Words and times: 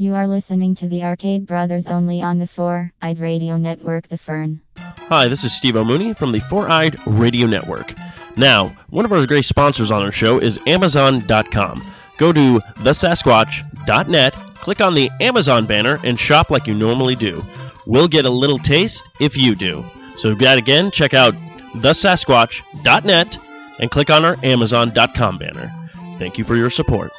You 0.00 0.14
are 0.14 0.26
listening 0.26 0.76
to 0.76 0.88
the 0.88 1.04
Arcade 1.04 1.46
Brothers 1.46 1.86
only 1.86 2.22
on 2.22 2.38
the 2.38 2.46
4 2.46 2.90
eyed 3.02 3.18
radio 3.18 3.58
network, 3.58 4.08
The 4.08 4.16
Fern. 4.16 4.62
Hi, 4.78 5.28
this 5.28 5.44
is 5.44 5.52
Steve 5.52 5.76
O'Mooney 5.76 6.14
from 6.14 6.32
the 6.32 6.40
Four 6.40 6.70
Eyed 6.70 6.96
Radio 7.06 7.46
Network. 7.46 7.92
Now, 8.34 8.68
one 8.88 9.04
of 9.04 9.12
our 9.12 9.26
great 9.26 9.44
sponsors 9.44 9.90
on 9.90 10.02
our 10.02 10.10
show 10.10 10.38
is 10.38 10.58
Amazon.com. 10.66 11.84
Go 12.16 12.32
to 12.32 12.60
thesasquatch.net, 12.76 14.32
click 14.54 14.80
on 14.80 14.94
the 14.94 15.10
Amazon 15.20 15.66
banner, 15.66 15.98
and 16.02 16.18
shop 16.18 16.50
like 16.50 16.66
you 16.66 16.72
normally 16.72 17.14
do. 17.14 17.44
We'll 17.86 18.08
get 18.08 18.24
a 18.24 18.30
little 18.30 18.58
taste 18.58 19.06
if 19.20 19.36
you 19.36 19.54
do. 19.54 19.84
So, 20.16 20.32
that 20.36 20.56
again, 20.56 20.90
check 20.92 21.12
out 21.12 21.34
thesasquatch.net 21.74 23.36
and 23.78 23.90
click 23.90 24.08
on 24.08 24.24
our 24.24 24.36
Amazon.com 24.42 25.36
banner. 25.36 25.70
Thank 26.18 26.38
you 26.38 26.44
for 26.44 26.56
your 26.56 26.70
support. 26.70 27.10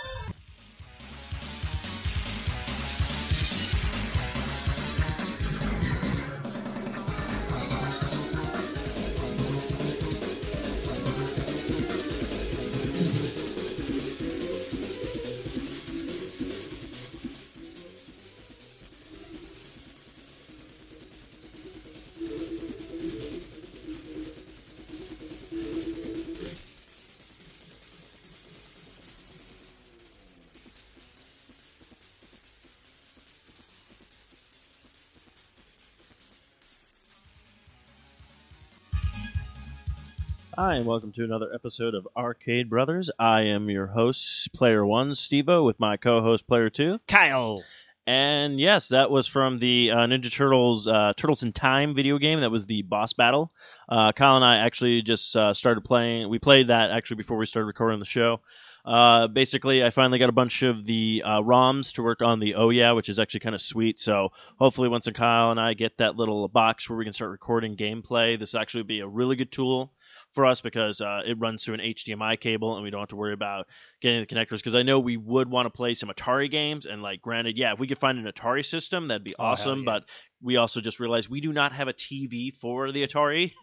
Hi, 40.64 40.76
and 40.76 40.86
welcome 40.86 41.12
to 41.14 41.23
another 41.23 41.52
episode 41.52 41.95
of 41.95 42.08
Arcade 42.16 42.70
Brothers. 42.70 43.09
I 43.17 43.45
am 43.45 43.67
your 43.72 43.88
host, 43.88 44.54
Player 44.54 44.86
One, 44.86 45.09
Stevo, 45.09 45.66
with 45.66 45.80
my 45.80 45.98
co-host, 45.98 46.45
Player 46.45 46.70
Two, 46.70 47.00
Kyle. 47.08 47.64
And 48.06 48.59
yes, 48.59 48.89
that 48.89 49.09
was 49.09 49.26
from 49.26 49.58
the 49.58 49.89
uh, 49.89 49.98
Ninja 50.06 50.32
Turtles 50.32 50.88
uh, 50.88 51.14
Turtles 51.17 51.42
in 51.42 51.52
Time 51.52 51.95
video 51.95 52.20
game. 52.20 52.42
That 52.42 52.52
was 52.52 52.67
the 52.67 52.84
boss 52.84 53.14
battle. 53.14 53.52
Uh, 53.89 54.12
Kyle 54.12 54.36
and 54.36 54.45
I 54.45 54.58
actually 54.58 55.02
just 55.02 55.36
uh, 55.36 55.56
started 55.56 55.82
playing. 55.82 56.30
We 56.30 56.38
played 56.38 56.67
that 56.67 56.92
actually 56.92 57.17
before 57.17 57.38
we 57.38 57.48
started 57.48 57.66
recording 57.66 57.98
the 57.98 58.06
show. 58.06 58.42
Uh, 58.86 59.28
basically, 59.28 59.84
I 59.84 59.89
finally 59.89 60.20
got 60.20 60.30
a 60.30 60.34
bunch 60.34 60.62
of 60.62 60.86
the 60.86 61.23
uh, 61.26 61.42
ROMs 61.42 61.94
to 61.94 62.04
work 62.04 62.22
on 62.22 62.39
the 62.39 62.54
Oh 62.54 62.70
Yeah, 62.70 62.92
which 62.92 63.09
is 63.09 63.20
actually 63.20 63.39
kind 63.39 63.56
of 63.56 63.62
sweet. 63.62 64.00
So 64.00 64.32
hopefully, 64.59 64.89
once 64.89 65.09
Kyle 65.12 65.50
and 65.50 65.59
I 65.59 65.73
get 65.73 65.98
that 65.98 66.17
little 66.17 66.48
box 66.48 66.88
where 66.88 66.98
we 66.98 67.04
can 67.04 67.14
start 67.14 67.32
recording 67.32 67.76
gameplay, 67.76 68.38
this 68.38 68.54
will 68.54 68.59
actually 68.59 68.84
be 68.84 69.00
a 69.00 69.08
really 69.08 69.36
good 69.36 69.52
tool 69.52 69.92
for 70.34 70.46
us 70.46 70.62
because 70.62 71.02
uh, 71.02 71.22
it 71.26 71.38
runs 71.40 71.64
through 71.64 71.76
an 71.76 71.80
HDMI 71.82 72.40
cable 72.40 72.76
and 72.76 72.84
we 72.84 72.90
don't 72.90 73.02
have 73.02 73.10
to 73.10 73.16
worry 73.16 73.34
about 73.34 73.68
getting 74.02 74.22
the 74.22 74.26
connectors. 74.26 74.58
Because 74.58 74.76
I 74.76 74.84
know 74.84 75.00
we 75.00 75.18
would 75.18 75.50
want 75.50 75.66
to 75.66 75.70
play 75.70 75.94
some 75.94 76.10
Atari 76.10 76.50
games, 76.50 76.86
and 76.86 77.02
like, 77.02 77.22
granted, 77.22 77.58
yeah, 77.58 77.73
if 77.73 77.80
we 77.80 77.88
could 77.88 77.98
find 77.98 78.18
an 78.18 78.32
Atari 78.32 78.66
system, 78.66 79.08
that'd 79.08 79.23
be 79.23 79.36
Oh, 79.38 79.44
awesome. 79.46 79.80
yeah. 79.80 79.86
But 79.86 80.04
we 80.42 80.58
also 80.58 80.81
just 80.81 81.00
realized 81.00 81.30
we 81.30 81.42
do 81.42 81.53
not 81.53 81.72
have 81.73 81.88
a 81.88 81.94
TV 81.94 82.56
for 82.56 82.92
the 82.92 83.06
Atari. 83.08 83.53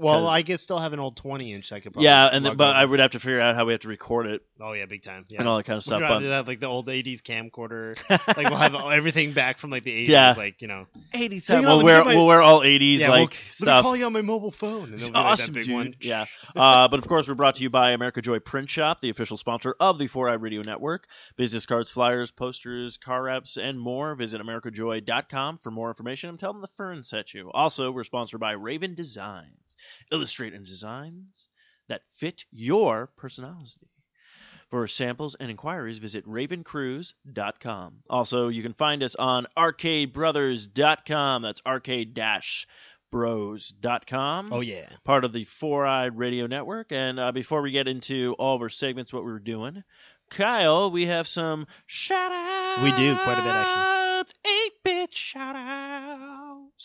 Well, 0.00 0.26
I 0.26 0.42
guess 0.42 0.60
still 0.60 0.78
have 0.78 0.92
an 0.92 0.98
old 0.98 1.16
20 1.16 1.52
inch. 1.52 1.72
I 1.72 1.80
could 1.80 1.92
probably 1.92 2.06
yeah, 2.06 2.26
and 2.32 2.44
then, 2.44 2.56
but 2.56 2.70
over. 2.70 2.78
I 2.78 2.84
would 2.84 3.00
have 3.00 3.12
to 3.12 3.20
figure 3.20 3.40
out 3.40 3.54
how 3.54 3.64
we 3.64 3.72
have 3.72 3.82
to 3.82 3.88
record 3.88 4.26
it 4.26 4.42
Oh 4.60 4.72
yeah, 4.72 4.86
big 4.86 5.02
time. 5.02 5.24
Yeah. 5.28 5.40
and 5.40 5.48
all 5.48 5.56
that 5.56 5.64
kind 5.64 5.76
of 5.76 5.82
stuff. 5.82 6.00
gonna 6.00 6.14
But 6.20 6.22
have 6.22 6.48
like 6.48 6.60
the 6.60 6.66
old 6.66 6.86
80s 6.88 7.22
camcorder. 7.22 7.96
like 8.36 8.48
we'll 8.48 8.56
have 8.58 8.74
everything 8.74 9.32
back 9.32 9.58
from 9.58 9.70
like 9.70 9.84
the 9.84 10.04
80s. 10.04 10.08
Yeah. 10.08 10.34
Like 10.36 10.62
you 10.62 10.68
know. 10.68 10.86
80s, 11.14 11.46
Hang 11.48 11.58
on, 11.58 11.76
we'll 11.76 11.84
wear 11.84 12.04
my- 12.04 12.14
we'll 12.14 12.26
wear 12.26 12.40
all 12.42 12.60
80s 12.60 12.98
yeah, 12.98 13.08
like 13.10 13.30
we'll, 13.30 13.38
stuff. 13.50 13.82
call 13.82 13.96
you 13.96 14.04
on 14.06 14.12
my 14.12 14.22
mobile 14.22 14.50
phone. 14.50 14.84
And 14.84 14.94
it'll 14.94 15.08
be 15.10 15.14
like 15.14 15.24
Awesome, 15.24 15.46
that 15.46 15.52
big 15.54 15.64
dude. 15.64 15.74
one. 15.74 15.94
Yeah. 16.00 16.24
Uh, 16.56 16.88
but 16.88 16.98
of 16.98 17.06
course, 17.06 17.28
we're 17.28 17.34
brought 17.34 17.56
to 17.56 17.62
you 17.62 17.70
by 17.70 17.92
America 17.92 18.20
Joy 18.22 18.38
Print 18.40 18.68
Shop, 18.70 19.00
the 19.00 19.10
official 19.10 19.36
sponsor 19.36 19.74
of 19.78 19.98
the 19.98 20.06
Four 20.06 20.28
Eye 20.28 20.34
Radio 20.34 20.62
Network. 20.62 21.06
Business 21.36 21.66
cards, 21.66 21.90
flyers, 21.90 22.30
posters, 22.30 22.96
car 22.96 23.22
wraps, 23.22 23.56
and 23.56 23.78
more. 23.78 24.14
Visit 24.14 24.40
AmericaJoy.com 24.40 25.58
for 25.58 25.70
more 25.70 25.88
information 25.88 26.01
and 26.06 26.38
tell 26.38 26.52
them 26.52 26.62
the 26.62 26.68
Fern 26.68 27.02
sent 27.02 27.34
you. 27.34 27.50
Also, 27.52 27.90
we're 27.90 28.04
sponsored 28.04 28.40
by 28.40 28.52
Raven 28.52 28.94
Designs. 28.94 29.76
Illustrate 30.10 30.54
and 30.54 30.64
designs 30.66 31.48
that 31.88 32.02
fit 32.16 32.44
your 32.50 33.08
personality. 33.16 33.88
For 34.70 34.86
samples 34.88 35.34
and 35.38 35.50
inquiries, 35.50 35.98
visit 35.98 36.26
ravencruise.com. 36.26 37.94
Also, 38.08 38.48
you 38.48 38.62
can 38.62 38.72
find 38.72 39.02
us 39.02 39.14
on 39.16 39.46
arcadebrothers.com. 39.56 41.42
That's 41.42 41.60
arcade 41.66 42.18
bros.com 43.10 44.48
Oh 44.50 44.60
yeah. 44.60 44.88
part 45.04 45.24
of 45.26 45.34
the 45.34 45.44
Four 45.44 45.86
Eyed 45.86 46.16
Radio 46.16 46.46
Network. 46.46 46.90
And 46.92 47.20
uh, 47.20 47.32
before 47.32 47.60
we 47.60 47.70
get 47.70 47.86
into 47.86 48.34
all 48.38 48.56
of 48.56 48.62
our 48.62 48.70
segments, 48.70 49.12
what 49.12 49.24
we 49.26 49.32
were 49.32 49.38
doing, 49.38 49.84
Kyle, 50.30 50.90
we 50.90 51.04
have 51.06 51.28
some 51.28 51.66
shout 51.84 52.32
outs. 52.32 52.82
We 52.82 52.90
do, 52.92 53.14
quite 53.16 53.38
a 53.38 53.42
bit, 53.42 53.52
actually. 53.52 54.50
Eight 54.50 54.72
bit 54.84 55.12
shout 55.12 55.54
outs. 55.56 55.81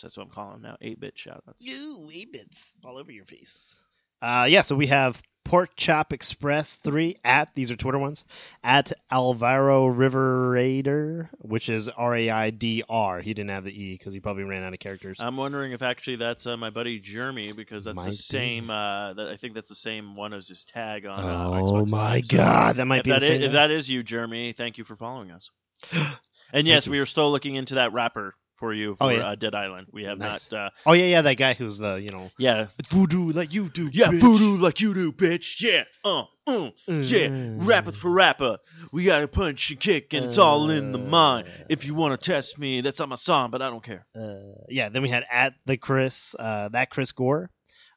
That's 0.02 0.16
what 0.16 0.24
I'm 0.24 0.30
calling 0.30 0.62
them 0.62 0.70
now. 0.70 0.76
Eight 0.80 1.00
bit 1.00 1.16
shoutouts. 1.16 1.60
You 1.60 2.08
8 2.12 2.32
bits 2.32 2.74
all 2.84 2.98
over 2.98 3.10
your 3.12 3.24
face. 3.24 3.74
Uh, 4.20 4.46
yeah, 4.48 4.62
so 4.62 4.74
we 4.74 4.88
have 4.88 5.20
Pork 5.44 5.70
Chop 5.76 6.12
Express 6.12 6.74
3 6.76 7.16
at, 7.24 7.54
these 7.54 7.70
are 7.70 7.76
Twitter 7.76 7.98
ones, 7.98 8.24
at 8.62 8.92
Alvaro 9.10 9.86
River 9.86 10.50
Raider, 10.50 11.30
which 11.38 11.68
is 11.68 11.88
R 11.88 12.14
A 12.16 12.28
I 12.30 12.50
D 12.50 12.82
R. 12.88 13.20
He 13.20 13.32
didn't 13.32 13.50
have 13.50 13.64
the 13.64 13.70
E 13.72 13.92
because 13.96 14.12
he 14.12 14.20
probably 14.20 14.42
ran 14.42 14.62
out 14.62 14.74
of 14.74 14.78
characters. 14.80 15.16
I'm 15.20 15.36
wondering 15.36 15.72
if 15.72 15.80
actually 15.80 16.16
that's 16.16 16.46
uh, 16.46 16.56
my 16.56 16.68
buddy 16.70 16.98
Jeremy 16.98 17.52
because 17.52 17.84
that's 17.84 17.96
Might 17.96 18.06
the 18.06 18.12
same. 18.12 18.68
Uh, 18.68 19.14
that 19.14 19.28
I 19.28 19.36
think 19.36 19.54
that's 19.54 19.70
the 19.70 19.74
same 19.74 20.16
one 20.16 20.34
as 20.34 20.48
his 20.48 20.64
tag 20.64 21.06
on. 21.06 21.20
Uh, 21.20 21.48
oh 21.48 21.62
Xbox 21.62 21.90
my 21.90 22.14
Live. 22.16 22.28
God, 22.28 22.76
that 22.76 22.84
might 22.84 22.98
if 22.98 23.04
be 23.04 23.10
that 23.12 23.20
the 23.20 23.32
is- 23.34 23.44
if 23.44 23.52
that 23.52 23.70
is 23.70 23.88
you, 23.88 24.02
Jeremy, 24.02 24.52
thank 24.52 24.76
you 24.76 24.84
for 24.84 24.96
following 24.96 25.30
us. 25.30 25.50
and 26.52 26.66
yes, 26.66 26.86
we 26.88 26.98
are 26.98 27.06
still 27.06 27.30
looking 27.30 27.54
into 27.54 27.76
that 27.76 27.92
rapper 27.92 28.34
for 28.58 28.72
you 28.74 28.96
for 28.96 29.04
Oh, 29.04 29.08
yeah. 29.10 29.28
uh, 29.30 29.34
Dead 29.34 29.54
Island. 29.54 29.86
We 29.92 30.04
have 30.04 30.18
Nice. 30.18 30.50
not. 30.50 30.58
Uh, 30.66 30.70
Oh 30.86 30.92
yeah, 30.92 31.06
yeah, 31.06 31.22
that 31.22 31.34
guy 31.34 31.54
who's 31.54 31.78
the, 31.78 31.94
you 31.96 32.08
know, 32.10 32.30
yeah, 32.38 32.66
voodoo 32.90 33.32
like 33.32 33.52
you 33.52 33.68
do. 33.68 33.88
yeah, 33.92 34.08
bitch. 34.08 34.20
voodoo 34.20 34.56
like 34.58 34.80
you 34.80 34.94
do, 34.94 35.12
bitch. 35.12 35.60
Yeah, 35.62 35.84
uh, 36.04 36.22
uh, 36.46 36.70
yeah, 36.86 37.28
Mm. 37.28 37.66
rapper 37.66 37.92
for 37.92 38.10
rapper. 38.10 38.58
We 38.92 39.04
got 39.04 39.20
to 39.20 39.28
punch 39.28 39.70
and 39.70 39.78
kick, 39.80 40.12
and 40.14 40.26
it's 40.26 40.38
all 40.38 40.70
in 40.70 40.92
the 40.92 40.98
mind. 40.98 41.48
Uh. 41.48 41.64
If 41.68 41.84
you 41.84 41.94
want 41.94 42.20
to 42.20 42.30
test 42.32 42.58
me, 42.58 42.80
that's 42.80 42.98
not 42.98 43.08
my 43.08 43.16
song, 43.16 43.50
but 43.50 43.62
I 43.62 43.70
don't 43.70 43.82
care. 43.84 44.06
Uh, 44.14 44.38
yeah, 44.68 44.88
then 44.88 45.02
we 45.02 45.08
had 45.08 45.24
at 45.30 45.54
the 45.66 45.76
Chris, 45.76 46.34
uh, 46.38 46.68
that 46.70 46.90
Chris 46.90 47.12
Gore. 47.12 47.50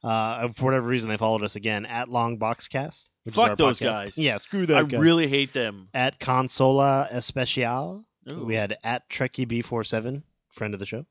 Uh, 0.04 0.48
for 0.54 0.66
whatever 0.66 0.88
reason, 0.88 1.10
they 1.10 1.18
followed 1.18 1.44
us 1.44 1.56
again 1.56 1.86
at 1.86 2.10
Long 2.10 2.40
Boxcast. 2.40 3.08
Fuck 3.32 3.56
those 3.56 3.80
podcast. 3.80 3.84
guys. 3.84 4.18
Yeah, 4.18 4.38
screw 4.40 4.66
that. 4.66 4.76
I 4.78 4.84
guy. 4.84 4.98
really 4.98 5.28
hate 5.28 5.54
them. 5.54 5.90
at 5.94 6.20
Consola 6.20 7.08
Especial. 7.12 8.04
Ooh. 8.32 8.46
We 8.46 8.56
had 8.56 8.78
at 8.84 9.08
Trekkie 9.10 9.48
B47, 9.48 10.24
friend 10.52 10.74
of 10.74 10.80
the 10.80 10.86
show, 10.86 11.06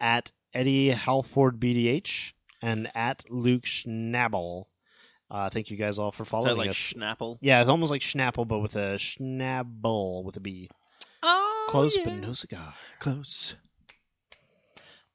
at 0.00 0.32
Eddie 0.54 0.88
Halford 0.90 1.58
BDH, 1.60 2.32
and 2.62 2.90
at 2.94 3.24
Luke 3.28 3.64
Schnabel. 3.64 4.64
Uh, 5.30 5.50
thank 5.50 5.70
you 5.70 5.76
guys 5.76 5.98
all 5.98 6.12
for 6.12 6.22
Is 6.22 6.28
following 6.28 6.50
that 6.54 6.56
like 6.56 6.70
us. 6.70 6.76
Schnapple? 6.76 7.38
yeah, 7.40 7.60
it's 7.60 7.68
almost 7.70 7.90
like 7.90 8.02
Schnapple, 8.02 8.44
but 8.44 8.60
with 8.60 8.76
a 8.76 8.96
Schnabel 8.96 10.24
with 10.24 10.36
a 10.36 10.40
B. 10.40 10.70
Oh, 11.22 11.66
Close, 11.70 11.96
yeah. 11.96 12.04
but 12.04 12.14
no 12.14 12.32
cigar. 12.34 12.74
close. 13.00 13.56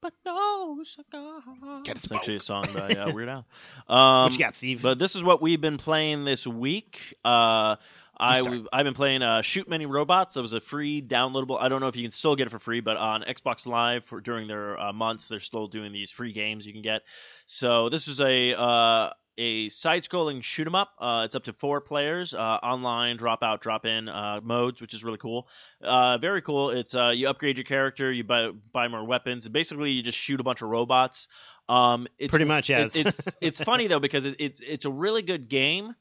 But 0.01 0.13
no 0.25 0.81
cigar. 0.83 1.41
Get 1.83 1.97
It's 1.97 2.11
actually 2.11 2.37
a 2.37 2.39
song 2.39 2.65
by 2.73 2.89
uh, 2.89 3.11
Weird 3.13 3.29
Al. 3.29 3.45
Um, 3.87 4.23
what 4.23 4.31
you 4.33 4.39
got, 4.39 4.55
Steve? 4.55 4.81
But 4.81 4.97
this 4.97 5.15
is 5.15 5.23
what 5.23 5.43
we've 5.43 5.61
been 5.61 5.77
playing 5.77 6.25
this 6.25 6.47
week. 6.47 7.15
Uh, 7.23 7.75
I 8.21 8.41
we've, 8.43 8.67
I've 8.71 8.83
been 8.85 8.93
playing 8.93 9.21
uh, 9.21 9.41
Shoot 9.41 9.67
Many 9.67 9.85
Robots. 9.85 10.37
It 10.37 10.41
was 10.41 10.53
a 10.53 10.61
free 10.61 11.01
downloadable. 11.01 11.59
I 11.59 11.69
don't 11.69 11.81
know 11.81 11.87
if 11.87 11.95
you 11.95 12.03
can 12.03 12.11
still 12.11 12.35
get 12.35 12.47
it 12.47 12.51
for 12.51 12.59
free, 12.59 12.79
but 12.79 12.97
on 12.97 13.23
Xbox 13.23 13.65
Live 13.65 14.05
for 14.05 14.21
during 14.21 14.47
their 14.47 14.79
uh, 14.79 14.93
months, 14.93 15.27
they're 15.27 15.39
still 15.39 15.67
doing 15.67 15.91
these 15.91 16.11
free 16.11 16.31
games 16.33 16.65
you 16.65 16.73
can 16.73 16.81
get. 16.81 17.01
So 17.47 17.89
this 17.89 18.07
is 18.07 18.21
a 18.21 18.53
uh, 18.59 19.09
a 19.37 19.69
side-scrolling 19.69 20.43
shoot 20.43 20.67
'em 20.67 20.75
up. 20.75 20.89
Uh, 20.99 21.23
it's 21.25 21.35
up 21.35 21.45
to 21.45 21.53
four 21.53 21.81
players, 21.81 22.33
uh, 22.33 22.37
online 22.37 23.17
drop 23.17 23.41
out, 23.43 23.61
drop 23.61 23.85
in 23.85 24.07
uh, 24.09 24.39
modes, 24.43 24.81
which 24.81 24.93
is 24.93 25.03
really 25.03 25.17
cool. 25.17 25.47
Uh, 25.81 26.17
very 26.17 26.41
cool. 26.41 26.69
It's 26.69 26.93
uh, 26.95 27.09
you 27.15 27.27
upgrade 27.29 27.57
your 27.57 27.63
character, 27.63 28.11
you 28.11 28.23
buy 28.23 28.49
buy 28.71 28.87
more 28.87 29.03
weapons. 29.05 29.47
Basically, 29.49 29.91
you 29.91 30.03
just 30.03 30.17
shoot 30.17 30.39
a 30.39 30.43
bunch 30.43 30.61
of 30.61 30.69
robots. 30.69 31.27
Um, 31.69 32.07
it's 32.19 32.29
Pretty 32.29 32.45
much, 32.45 32.69
yeah. 32.69 32.85
it- 32.85 32.95
it's 32.95 33.27
it's 33.41 33.63
funny 33.63 33.87
though 33.87 33.99
because 33.99 34.25
it, 34.25 34.35
it's 34.39 34.59
it's 34.59 34.85
a 34.85 34.91
really 34.91 35.21
good 35.21 35.47
game, 35.47 35.95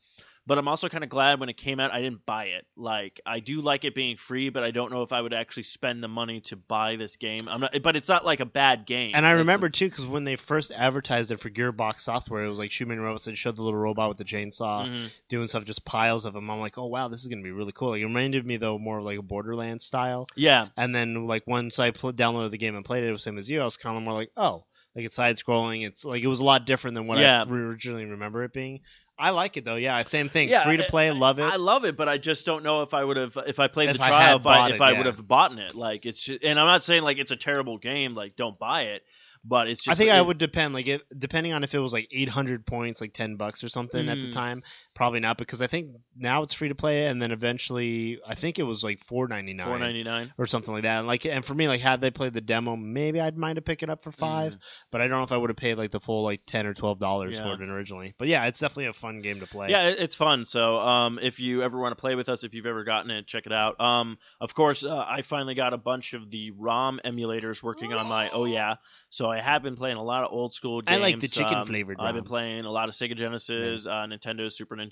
but 0.46 0.58
I'm 0.58 0.68
also 0.68 0.88
kind 0.88 1.04
of 1.04 1.10
glad 1.10 1.38
when 1.38 1.48
it 1.48 1.56
came 1.56 1.78
out 1.80 1.92
I 1.92 2.00
didn't 2.00 2.24
buy 2.26 2.46
it. 2.46 2.66
Like 2.76 3.20
I 3.26 3.40
do 3.40 3.60
like 3.60 3.84
it 3.84 3.94
being 3.94 4.16
free, 4.16 4.48
but 4.48 4.62
I 4.62 4.70
don't 4.70 4.90
know 4.90 5.02
if 5.02 5.12
I 5.12 5.20
would 5.20 5.32
actually 5.34 5.62
spend 5.64 6.02
the 6.02 6.08
money 6.08 6.40
to 6.42 6.56
buy 6.56 6.96
this 6.96 7.16
game. 7.16 7.48
I'm 7.48 7.60
not, 7.60 7.80
but 7.82 7.96
it's 7.96 8.08
not 8.08 8.24
like 8.24 8.40
a 8.40 8.44
bad 8.46 8.86
game. 8.86 9.12
And 9.14 9.26
I 9.26 9.32
remember 9.32 9.68
too 9.68 9.88
because 9.88 10.06
when 10.06 10.24
they 10.24 10.36
first 10.36 10.72
advertised 10.72 11.30
it 11.30 11.40
for 11.40 11.50
Gearbox 11.50 12.00
Software, 12.00 12.44
it 12.44 12.48
was 12.48 12.58
like 12.58 12.70
Shoot 12.70 12.88
Many 12.88 13.00
Robots 13.00 13.26
and 13.26 13.36
showed 13.38 13.56
the 13.56 13.62
little 13.62 13.78
robot 13.78 14.08
with 14.08 14.18
the 14.18 14.24
chainsaw 14.24 14.86
Mhm. 14.86 15.10
doing 15.28 15.46
stuff, 15.48 15.64
just 15.64 15.84
piles 15.84 16.24
of 16.24 16.34
them. 16.34 16.50
I'm 16.50 16.60
like, 16.60 16.78
oh 16.78 16.86
wow, 16.86 17.08
this 17.08 17.20
is 17.20 17.26
gonna 17.28 17.42
be 17.42 17.50
really 17.52 17.72
cool. 17.72 17.90
Like, 17.90 18.00
it 18.00 18.06
reminded 18.06 18.46
me 18.46 18.56
though 18.56 18.78
more 18.78 18.98
of 18.98 19.04
like 19.04 19.18
a 19.18 19.22
Borderlands 19.22 19.84
style. 19.84 20.26
Yeah, 20.36 20.68
And 20.76 20.94
then 20.94 21.26
like 21.26 21.46
once 21.46 21.78
I 21.78 21.90
pl- 21.90 22.12
downloaded 22.12 22.50
the 22.50 22.58
game 22.58 22.76
and 22.76 22.84
played 22.84 23.04
it, 23.04 23.08
it 23.08 23.12
was 23.12 23.22
same 23.22 23.38
as 23.38 23.48
you. 23.48 23.60
I 23.60 23.64
was 23.64 23.76
kind 23.76 23.96
of 23.96 24.02
more 24.02 24.14
like, 24.14 24.30
oh, 24.36 24.64
like 24.96 25.04
it's 25.04 25.14
side 25.14 25.36
scrolling. 25.36 25.86
It's 25.86 26.04
like 26.04 26.22
it 26.22 26.26
was 26.26 26.40
a 26.40 26.44
lot 26.44 26.66
different 26.66 26.96
than 26.96 27.06
what 27.06 27.18
Yeah. 27.18 27.44
I 27.44 27.48
originally 27.48 28.06
remember 28.06 28.42
it 28.42 28.52
being. 28.52 28.80
I 29.20 29.30
like 29.30 29.56
it 29.56 29.64
though. 29.64 29.76
Yeah, 29.76 30.02
same 30.02 30.28
thing. 30.28 30.48
Yeah, 30.48 30.64
Free 30.64 30.76
to 30.78 30.84
play, 30.84 31.08
I- 31.08 31.12
love 31.12 31.38
it. 31.38 31.42
I 31.42 31.56
love 31.56 31.84
it, 31.84 31.96
but 31.96 32.08
I 32.08 32.18
just 32.18 32.46
don't 32.46 32.62
know 32.64 32.82
if 32.82 32.94
I 32.94 33.04
would 33.04 33.16
have 33.16 33.36
if 33.46 33.58
I 33.60 33.68
played 33.68 33.90
If 33.90 33.94
the 33.94 33.98
trial 33.98 34.38
if 34.38 34.46
I 34.46 34.68
if 34.70 34.74
it, 34.76 34.80
I 34.80 34.90
yeah. 34.92 34.96
would 34.98 35.06
have 35.06 35.26
bought 35.28 35.56
it. 35.58 35.74
Like 35.74 36.06
it's 36.06 36.24
just, 36.24 36.42
and 36.42 36.58
I'm 36.58 36.66
not 36.66 36.82
saying 36.82 37.02
like 37.02 37.18
it's 37.18 37.30
a 37.30 37.36
terrible 37.36 37.78
game. 37.78 38.14
Like 38.14 38.34
don't 38.36 38.58
buy 38.58 38.82
it, 38.82 39.02
but 39.44 39.68
it's 39.68 39.84
just. 39.84 39.94
I 39.94 39.98
think 39.98 40.10
I 40.10 40.20
would 40.20 40.38
depend, 40.38 40.74
like 40.74 40.86
it, 40.86 41.02
depending 41.16 41.52
on 41.52 41.64
if 41.64 41.74
it 41.74 41.78
was 41.78 41.92
like 41.92 42.08
800 42.12 42.66
points, 42.66 43.00
like 43.00 43.12
10 43.12 43.36
bucks 43.36 43.62
or 43.64 43.68
something 43.68 44.08
at 44.08 44.20
the 44.20 44.28
Mm. 44.28 44.32
time. 44.32 44.62
Probably 45.00 45.20
not 45.20 45.38
because 45.38 45.62
I 45.62 45.66
think 45.66 45.92
now 46.14 46.42
it's 46.42 46.52
free 46.52 46.68
to 46.68 46.74
play, 46.74 47.06
and 47.06 47.22
then 47.22 47.32
eventually 47.32 48.20
I 48.28 48.34
think 48.34 48.58
it 48.58 48.64
was 48.64 48.84
like 48.84 48.98
4.99 49.06 49.64
Four 49.64 49.78
ninety 49.78 50.02
nine. 50.02 50.30
or 50.36 50.46
something 50.46 50.74
like 50.74 50.82
that. 50.82 50.98
And 50.98 51.06
like, 51.06 51.24
and 51.24 51.42
for 51.42 51.54
me, 51.54 51.68
like 51.68 51.80
had 51.80 52.02
they 52.02 52.10
played 52.10 52.34
the 52.34 52.42
demo, 52.42 52.76
maybe 52.76 53.18
I'd 53.18 53.34
mind 53.34 53.56
to 53.56 53.62
pick 53.62 53.82
it 53.82 53.88
up 53.88 54.04
for 54.04 54.12
five. 54.12 54.58
But 54.90 55.00
I 55.00 55.06
don't 55.06 55.16
know 55.16 55.24
if 55.24 55.32
I 55.32 55.38
would 55.38 55.48
have 55.48 55.56
paid 55.56 55.78
like 55.78 55.90
the 55.90 56.00
full 56.00 56.22
like 56.22 56.42
10 56.46 56.66
or 56.66 56.74
12 56.74 56.98
dollars 56.98 57.38
Yeah. 57.38 57.44
for 57.44 57.62
it 57.62 57.66
originally. 57.66 58.14
But 58.18 58.28
yeah, 58.28 58.44
it's 58.44 58.58
definitely 58.58 58.88
a 58.88 58.92
fun 58.92 59.22
game 59.22 59.40
to 59.40 59.46
play. 59.46 59.70
Yeah, 59.70 59.84
it's 59.88 60.16
fun. 60.16 60.44
So 60.44 60.76
um, 60.76 61.18
if 61.22 61.40
you 61.40 61.62
ever 61.62 61.80
want 61.80 61.96
to 61.96 61.98
play 61.98 62.14
with 62.14 62.28
us, 62.28 62.44
if 62.44 62.52
you've 62.52 62.66
ever 62.66 62.84
gotten 62.84 63.10
it, 63.10 63.26
check 63.26 63.46
it 63.46 63.52
out. 63.54 63.80
Um, 63.80 64.18
of 64.38 64.54
course, 64.54 64.84
uh, 64.84 64.98
I 65.08 65.22
finally 65.22 65.54
got 65.54 65.72
a 65.72 65.78
bunch 65.78 66.12
of 66.12 66.30
the 66.30 66.50
ROM 66.50 67.00
emulators 67.06 67.62
working 67.62 67.94
on 67.94 68.06
my. 68.06 68.28
Oh 68.34 68.44
yeah, 68.44 68.74
so 69.08 69.30
I 69.30 69.40
have 69.40 69.62
been 69.62 69.76
playing 69.76 69.96
a 69.96 70.02
lot 70.02 70.24
of 70.24 70.30
old 70.30 70.52
school 70.52 70.82
I 70.86 70.96
like 70.96 71.20
the 71.20 71.28
chicken 71.28 71.54
um, 71.54 71.66
flavored 71.66 71.96
I've 71.98 72.14
been 72.14 72.24
playing 72.24 72.66
a 72.66 72.70
lot 72.70 72.90
of 72.90 72.94
Sega 72.94 73.16
Genesis, 73.16 73.86
uh, 73.86 74.06
Nintendo, 74.06 74.52
Super 74.52 74.76
Nintendo, 74.76 74.89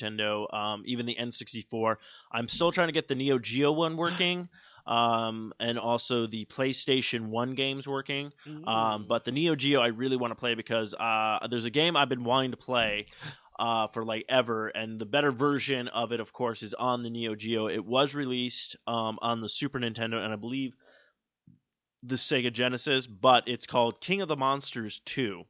um, 0.52 0.82
even 0.86 1.06
the 1.06 1.16
N64. 1.16 1.96
I'm 2.32 2.48
still 2.48 2.72
trying 2.72 2.88
to 2.88 2.92
get 2.92 3.08
the 3.08 3.14
Neo 3.14 3.38
Geo 3.38 3.72
one 3.72 3.96
working. 3.98 4.48
Um, 4.86 5.52
and 5.60 5.78
also 5.78 6.26
the 6.26 6.46
PlayStation 6.46 7.26
1 7.26 7.54
games 7.54 7.86
working. 7.86 8.32
Um, 8.66 9.04
but 9.06 9.26
the 9.26 9.32
Neo 9.32 9.54
Geo 9.54 9.82
I 9.82 9.88
really 9.88 10.16
want 10.16 10.30
to 10.30 10.34
play 10.34 10.54
because 10.54 10.94
uh, 10.94 11.46
there's 11.50 11.66
a 11.66 11.70
game 11.70 11.94
I've 11.94 12.08
been 12.08 12.24
wanting 12.24 12.52
to 12.52 12.56
play 12.56 13.04
uh, 13.58 13.88
for 13.88 14.04
like 14.04 14.24
ever, 14.28 14.68
and 14.68 14.98
the 14.98 15.04
better 15.04 15.32
version 15.32 15.88
of 15.88 16.12
it, 16.12 16.20
of 16.20 16.32
course, 16.32 16.62
is 16.62 16.74
on 16.74 17.02
the 17.02 17.10
Neo 17.10 17.34
Geo. 17.34 17.68
It 17.68 17.84
was 17.84 18.14
released 18.14 18.76
um, 18.86 19.18
on 19.20 19.40
the 19.40 19.48
Super 19.48 19.80
Nintendo, 19.80 20.22
and 20.22 20.32
I 20.32 20.36
believe 20.36 20.74
the 22.02 22.14
Sega 22.14 22.52
Genesis, 22.52 23.06
but 23.06 23.48
it's 23.48 23.66
called 23.66 24.00
King 24.00 24.22
of 24.22 24.28
the 24.28 24.36
Monsters 24.36 25.00
2, 25.06 25.42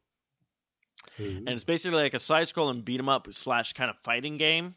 and 1.18 1.48
it's 1.48 1.64
basically 1.64 2.00
like 2.02 2.14
a 2.14 2.18
side-scrolling 2.18 2.84
beat 2.84 3.00
'em 3.00 3.08
up 3.08 3.32
slash 3.32 3.72
kind 3.72 3.90
of 3.90 3.96
fighting 4.02 4.36
game. 4.36 4.74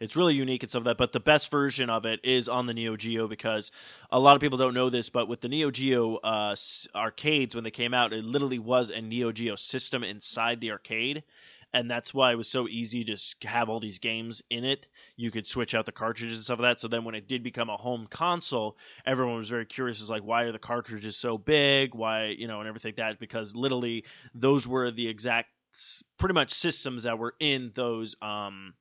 It's 0.00 0.16
really 0.16 0.34
unique 0.34 0.62
and 0.62 0.70
stuff 0.70 0.80
like 0.80 0.96
that, 0.96 0.98
but 0.98 1.12
the 1.12 1.20
best 1.20 1.50
version 1.50 1.90
of 1.90 2.04
it 2.06 2.20
is 2.24 2.48
on 2.48 2.66
the 2.66 2.74
Neo 2.74 2.96
Geo 2.96 3.28
because 3.28 3.70
a 4.10 4.18
lot 4.18 4.34
of 4.34 4.40
people 4.40 4.58
don't 4.58 4.74
know 4.74 4.90
this, 4.90 5.10
but 5.10 5.28
with 5.28 5.40
the 5.40 5.48
Neo 5.48 5.70
Geo 5.70 6.16
uh, 6.16 6.56
arcades 6.94 7.54
when 7.54 7.64
they 7.64 7.70
came 7.70 7.94
out, 7.94 8.12
it 8.12 8.24
literally 8.24 8.58
was 8.58 8.90
a 8.90 9.00
Neo 9.00 9.30
Geo 9.30 9.56
system 9.56 10.02
inside 10.02 10.60
the 10.60 10.70
arcade, 10.72 11.22
and 11.72 11.90
that's 11.90 12.14
why 12.14 12.32
it 12.32 12.36
was 12.36 12.48
so 12.48 12.66
easy 12.68 13.04
to 13.04 13.16
have 13.48 13.68
all 13.68 13.80
these 13.80 13.98
games 13.98 14.42
in 14.48 14.64
it. 14.64 14.86
You 15.16 15.30
could 15.30 15.46
switch 15.46 15.74
out 15.74 15.86
the 15.86 15.92
cartridges 15.92 16.36
and 16.36 16.44
stuff 16.44 16.60
like 16.60 16.76
that. 16.76 16.80
So 16.80 16.88
then 16.88 17.04
when 17.04 17.14
it 17.14 17.28
did 17.28 17.42
become 17.42 17.68
a 17.68 17.76
home 17.76 18.06
console, 18.08 18.76
everyone 19.04 19.36
was 19.36 19.48
very 19.48 19.66
curious, 19.66 20.00
is 20.00 20.08
like, 20.08 20.22
why 20.22 20.44
are 20.44 20.52
the 20.52 20.58
cartridges 20.58 21.16
so 21.16 21.36
big? 21.36 21.94
Why, 21.94 22.26
you 22.26 22.46
know, 22.46 22.60
and 22.60 22.68
everything 22.68 22.90
like 22.90 22.96
that 22.96 23.18
because 23.18 23.54
literally 23.56 24.04
those 24.34 24.66
were 24.68 24.90
the 24.90 25.08
exact, 25.08 25.48
pretty 26.18 26.34
much 26.34 26.52
systems 26.52 27.04
that 27.04 27.18
were 27.18 27.34
in 27.40 27.72
those. 27.74 28.16
um 28.22 28.74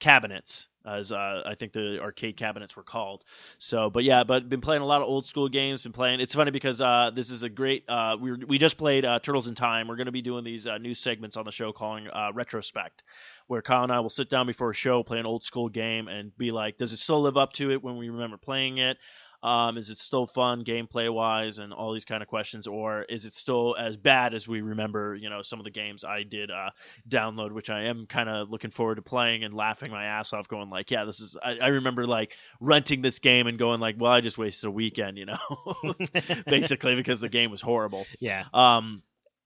cabinets 0.00 0.68
as 0.86 1.12
uh, 1.12 1.42
I 1.46 1.54
think 1.54 1.72
the 1.72 1.98
arcade 1.98 2.36
cabinets 2.36 2.76
were 2.76 2.82
called. 2.82 3.24
So, 3.56 3.88
but 3.88 4.04
yeah, 4.04 4.22
but 4.24 4.50
been 4.50 4.60
playing 4.60 4.82
a 4.82 4.84
lot 4.84 5.00
of 5.00 5.08
old 5.08 5.24
school 5.24 5.48
games. 5.48 5.82
Been 5.82 5.92
playing. 5.92 6.20
It's 6.20 6.34
funny 6.34 6.50
because 6.50 6.82
uh, 6.82 7.10
this 7.14 7.30
is 7.30 7.42
a 7.42 7.48
great. 7.48 7.88
Uh, 7.88 8.16
we 8.20 8.34
we 8.44 8.58
just 8.58 8.76
played 8.76 9.06
uh, 9.06 9.18
Turtles 9.20 9.46
in 9.46 9.54
Time. 9.54 9.88
We're 9.88 9.96
going 9.96 10.06
to 10.06 10.12
be 10.12 10.20
doing 10.20 10.44
these 10.44 10.66
uh, 10.66 10.76
new 10.76 10.92
segments 10.92 11.38
on 11.38 11.46
the 11.46 11.52
show 11.52 11.72
calling 11.72 12.08
uh, 12.08 12.32
retrospect, 12.34 13.02
where 13.46 13.62
Kyle 13.62 13.82
and 13.82 13.92
I 13.92 14.00
will 14.00 14.10
sit 14.10 14.28
down 14.28 14.46
before 14.46 14.70
a 14.70 14.74
show, 14.74 15.02
play 15.02 15.18
an 15.18 15.26
old 15.26 15.42
school 15.42 15.70
game, 15.70 16.08
and 16.08 16.36
be 16.36 16.50
like, 16.50 16.76
does 16.76 16.92
it 16.92 16.98
still 16.98 17.22
live 17.22 17.38
up 17.38 17.54
to 17.54 17.70
it 17.70 17.82
when 17.82 17.96
we 17.96 18.10
remember 18.10 18.36
playing 18.36 18.76
it? 18.78 18.98
Um, 19.44 19.76
is 19.76 19.90
it 19.90 19.98
still 19.98 20.26
fun 20.26 20.64
gameplay 20.64 21.12
wise 21.12 21.58
and 21.58 21.74
all 21.74 21.92
these 21.92 22.06
kind 22.06 22.22
of 22.22 22.28
questions, 22.28 22.66
or 22.66 23.02
is 23.02 23.26
it 23.26 23.34
still 23.34 23.76
as 23.78 23.98
bad 23.98 24.32
as 24.32 24.48
we 24.48 24.62
remember? 24.62 25.14
You 25.14 25.28
know, 25.28 25.42
some 25.42 25.60
of 25.60 25.64
the 25.64 25.70
games 25.70 26.02
I 26.02 26.22
did 26.22 26.50
uh, 26.50 26.70
download, 27.06 27.52
which 27.52 27.68
I 27.68 27.84
am 27.84 28.06
kind 28.06 28.30
of 28.30 28.48
looking 28.48 28.70
forward 28.70 28.94
to 28.94 29.02
playing 29.02 29.44
and 29.44 29.54
laughing 29.54 29.90
my 29.90 30.06
ass 30.06 30.32
off, 30.32 30.48
going 30.48 30.70
like, 30.70 30.90
yeah, 30.90 31.04
this 31.04 31.20
is. 31.20 31.36
I, 31.42 31.58
I 31.58 31.68
remember 31.68 32.06
like 32.06 32.32
renting 32.58 33.02
this 33.02 33.18
game 33.18 33.46
and 33.46 33.58
going 33.58 33.80
like, 33.80 33.96
well, 33.98 34.12
I 34.12 34.22
just 34.22 34.38
wasted 34.38 34.68
a 34.68 34.70
weekend, 34.70 35.18
you 35.18 35.26
know, 35.26 35.38
basically 36.46 36.94
because 36.94 37.20
the 37.20 37.28
game 37.28 37.50
was 37.50 37.60
horrible. 37.60 38.06
yeah. 38.20 38.44
Um, 38.54 39.02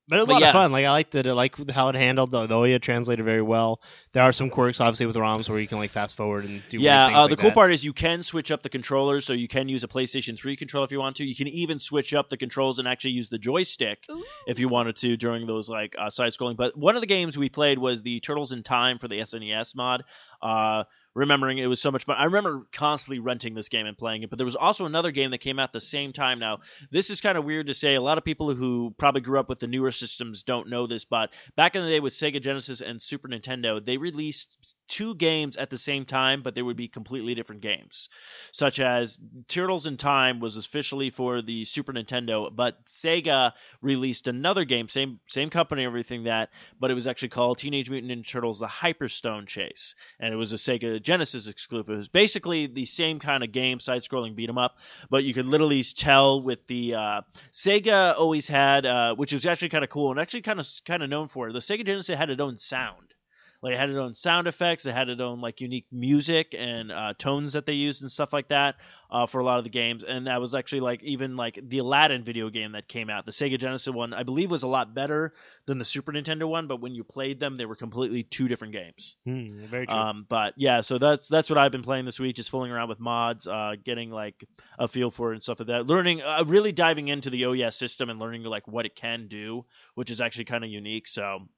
But 0.09 0.17
it 0.17 0.21
was 0.21 0.29
a 0.31 0.33
lot 0.33 0.41
yeah. 0.41 0.49
of 0.49 0.53
fun. 0.55 0.73
Like 0.73 0.87
I 0.87 0.91
liked 0.91 1.15
it. 1.15 1.27
I 1.27 1.33
like 1.33 1.71
how 1.71 1.91
it 1.91 1.95
handled 1.95 2.31
the, 2.31 2.47
the 2.47 2.55
OUYA 2.55 2.81
translated 2.81 3.25
very 3.25 3.43
well. 3.43 3.81
There 4.13 4.23
are 4.23 4.33
some 4.33 4.49
quirks, 4.49 4.81
obviously, 4.81 5.05
with 5.05 5.17
ROMs 5.17 5.49
where 5.51 5.61
you 5.61 5.69
can 5.69 5.79
like 5.79 5.91
fast 5.91 6.17
forward 6.17 6.45
and 6.45 6.63
do. 6.71 6.79
yeah, 6.79 7.07
uh, 7.07 7.23
like 7.23 7.31
the 7.31 7.37
cool 7.37 7.51
that. 7.51 7.55
part 7.55 7.73
is 7.73 7.85
you 7.85 7.93
can 7.93 8.23
switch 8.23 8.51
up 8.51 8.63
the 8.63 8.71
controllers, 8.71 9.27
so 9.27 9.35
you 9.35 9.49
can 9.49 9.69
use 9.69 9.85
a 9.85 9.89
PlayStation 9.89 10.37
3 10.39 10.57
controller 10.57 10.87
if 10.87 10.93
you 10.93 10.99
want 10.99 11.17
to. 11.17 11.25
You 11.25 11.37
can 11.37 11.49
even 11.49 11.79
switch 11.79 12.15
up 12.15 12.31
the 12.31 12.39
controls 12.39 12.79
and 12.79 12.89
actually 12.89 13.11
use 13.11 13.29
the 13.29 13.39
joystick 13.39 14.07
if 14.47 14.59
you 14.59 14.69
wanted 14.69 14.97
to 14.97 15.17
during 15.19 15.47
those 15.47 15.69
like 15.69 15.95
uh, 15.99 16.09
side 16.09 16.33
scrolling. 16.33 16.57
But 16.57 16.77
one 16.77 16.95
of 16.95 17.03
the 17.03 17.07
games 17.07 17.37
we 17.37 17.51
played 17.51 17.79
was 17.79 18.03
the 18.03 18.21
Turtles 18.21 18.53
in 18.53 18.63
Time 18.63 18.99
for 18.99 19.09
the 19.09 19.19
SNES 19.19 19.77
mod. 19.77 20.05
Uh, 20.41 20.85
remembering 21.19 21.59
it 21.59 21.67
was 21.67 21.81
so 21.81 21.91
much 21.91 22.05
fun. 22.05 22.17
I 22.19 22.25
remember 22.25 22.63
constantly 22.73 23.19
renting 23.19 23.55
this 23.55 23.69
game 23.69 23.87
and 23.87 23.99
playing 23.99 24.23
it. 24.23 24.31
But 24.31 24.39
there 24.39 24.45
was 24.45 24.57
also 24.57 24.87
another 24.87 25.11
game 25.11 25.33
that 25.33 25.39
came 25.39 25.59
out 25.59 25.73
the 25.73 25.81
same 25.81 26.13
time. 26.13 26.39
Now 26.39 26.59
this 26.91 27.11
is 27.11 27.21
kind 27.21 27.37
of 27.37 27.45
weird 27.45 27.67
to 27.67 27.75
say. 27.75 27.95
A 27.95 28.01
lot 28.01 28.19
of 28.19 28.25
people 28.25 28.55
who 28.55 28.95
probably 28.99 29.21
grew 29.21 29.41
up 29.41 29.49
with 29.49 29.59
the 29.59 29.67
newer 29.67 29.91
systems 29.91 30.45
don't 30.45 30.71
know 30.71 30.87
this, 30.87 31.05
but 31.05 31.31
back 31.57 31.75
in 31.75 31.83
the 31.83 31.91
day 31.91 32.01
with 32.01 32.13
Sega 32.13 32.41
Genesis 32.41 32.81
and 32.81 33.03
Super 33.03 33.29
Nintendo, 33.29 33.85
they 33.85 33.97
released 33.97 34.77
two 34.89 35.15
games 35.15 35.57
at 35.57 35.71
the 35.71 35.79
same 35.79 36.05
time, 36.05 36.43
but 36.43 36.55
they 36.55 36.63
would 36.63 36.77
be 36.77 36.89
completely 36.89 37.35
different 37.35 37.61
games. 37.61 38.09
Such 38.53 38.81
as 38.81 39.21
Turtles 39.47 39.87
in 39.87 39.97
Time 39.97 40.41
was 40.41 40.57
officially 40.57 41.11
for 41.11 41.43
the 41.43 41.65
Super 41.65 41.93
Nintendo, 41.93 42.55
but 42.55 42.85
Sega 42.87 43.53
released 43.83 44.27
another 44.27 44.65
game, 44.65 44.89
same 44.89 45.21
same 45.27 45.51
company, 45.51 45.85
everything 45.85 46.25
that, 46.25 46.51
but 46.81 46.91
it 46.91 46.95
was 46.95 47.07
actually 47.07 47.29
called 47.29 47.59
Teenage 47.59 47.91
Mutant 47.91 48.13
Ninja 48.13 48.29
Turtles: 48.29 48.59
The 48.59 48.67
Hyperstone 48.67 49.47
Chase, 49.47 49.95
and 50.19 50.33
it 50.33 50.37
was 50.37 50.53
a 50.53 50.57
Sega 50.57 51.01
Genesis 51.03 51.47
exclusive. 51.47 51.95
It 51.95 51.97
was 51.99 52.09
basically 52.09 52.67
the 52.67 52.85
same 52.85 53.19
kind 53.19 53.45
of 53.45 53.53
game, 53.53 53.81
side-scrolling 53.81 54.35
beat 54.35 54.49
'em 54.49 54.59
up, 54.59 54.79
but 55.11 55.25
you 55.25 55.35
could 55.35 55.47
literally 55.47 55.83
tell 55.83 56.43
with 56.43 56.67
the 56.67 56.95
uh, 56.95 57.21
Sega 57.53 58.19
always 58.19 58.49
had, 58.49 58.87
uh, 58.87 59.15
which 59.15 59.33
was 59.33 59.47
actually 59.47 59.69
kind 59.69 59.85
of 59.85 59.91
cool 59.91 60.11
and 60.11 60.19
actually 60.19 60.43
kind 60.43 60.59
of 60.59 60.67
kind 60.85 61.03
of 61.03 61.11
known 61.11 61.29
for. 61.29 61.49
it. 61.49 61.53
The 61.53 61.59
Sega 61.59 61.85
Genesis 61.85 62.17
had 62.17 62.31
its 62.31 62.41
own 62.41 62.57
sound. 62.57 63.15
Like 63.61 63.75
it 63.75 63.79
had 63.79 63.91
its 63.91 63.99
own 63.99 64.15
sound 64.15 64.47
effects, 64.47 64.87
it 64.87 64.93
had 64.93 65.09
its 65.09 65.21
own 65.21 65.41
like 65.41 65.61
unique 65.61 65.87
music 65.91 66.55
and 66.57 66.93
uh, 66.93 67.15
tones 67.19 67.55
that 67.55 67.67
they 67.67 67.73
used 67.73 68.03
and 68.03 68.11
stuff 68.11 68.33
like 68.33 68.49
that 68.49 68.77
uh, 69.11 69.27
for 69.27 69.41
a 69.41 69.45
lot 69.45 69.59
of 69.59 69.65
the 69.65 69.71
games. 69.71 70.05
And 70.05 70.29
that 70.29 70.41
was 70.41 70.55
actually 70.55 70.81
like 70.81 71.03
even 71.03 71.37
like 71.37 71.59
the 71.61 71.79
Aladdin 71.79 72.23
video 72.23 72.51
game 72.51 72.73
that 72.73 72.87
came 72.87 73.11
out. 73.11 73.27
The 73.27 73.33
Sega 73.33 73.59
Genesis 73.59 73.93
one, 73.93 74.15
I 74.15 74.23
believe, 74.23 74.51
was 74.51 74.63
a 74.63 74.69
lot 74.69 74.95
better 74.95 75.35
than 75.67 75.79
the 75.79 75.85
Super 75.85 76.13
Nintendo 76.13 76.49
one, 76.49 76.69
but 76.69 76.81
when 76.81 76.95
you 76.95 77.03
played 77.03 77.41
them, 77.41 77.57
they 77.57 77.67
were 77.67 77.75
completely 77.75 78.23
two 78.23 78.47
different 78.47 78.75
games. 78.75 79.17
Hmm, 79.25 79.67
very 79.67 79.87
true. 79.87 79.97
Um, 79.97 80.27
but 80.29 80.55
yeah, 80.57 80.83
so 80.83 80.99
that's 80.99 81.27
that's 81.27 81.51
what 81.51 81.59
I've 81.59 81.73
been 81.73 81.83
playing 81.83 82.05
this 82.05 82.21
week, 82.21 82.37
just 82.37 82.51
fooling 82.51 82.71
around 82.71 82.89
with 82.89 83.01
mods, 83.01 83.49
uh, 83.49 83.73
getting 83.83 84.11
like 84.11 84.45
a 84.79 84.87
feel 84.87 85.11
for 85.11 85.33
it 85.33 85.35
and 85.35 85.43
stuff 85.43 85.59
like 85.59 85.69
that. 85.69 85.87
Learning, 85.87 86.23
uh, 86.23 86.45
really 86.47 86.71
diving 86.71 87.09
into 87.09 87.31
the 87.31 87.47
OES 87.47 87.75
system 87.75 88.09
and 88.09 88.21
learning 88.21 88.45
like 88.45 88.69
what 88.69 88.87
it 88.87 88.95
can 88.95 89.27
do, 89.27 89.65
which 89.97 90.13
is 90.13 90.21
actually 90.21 90.45
kind 90.45 90.63
of 90.63 90.71
unique. 90.71 91.09
So. 91.09 91.49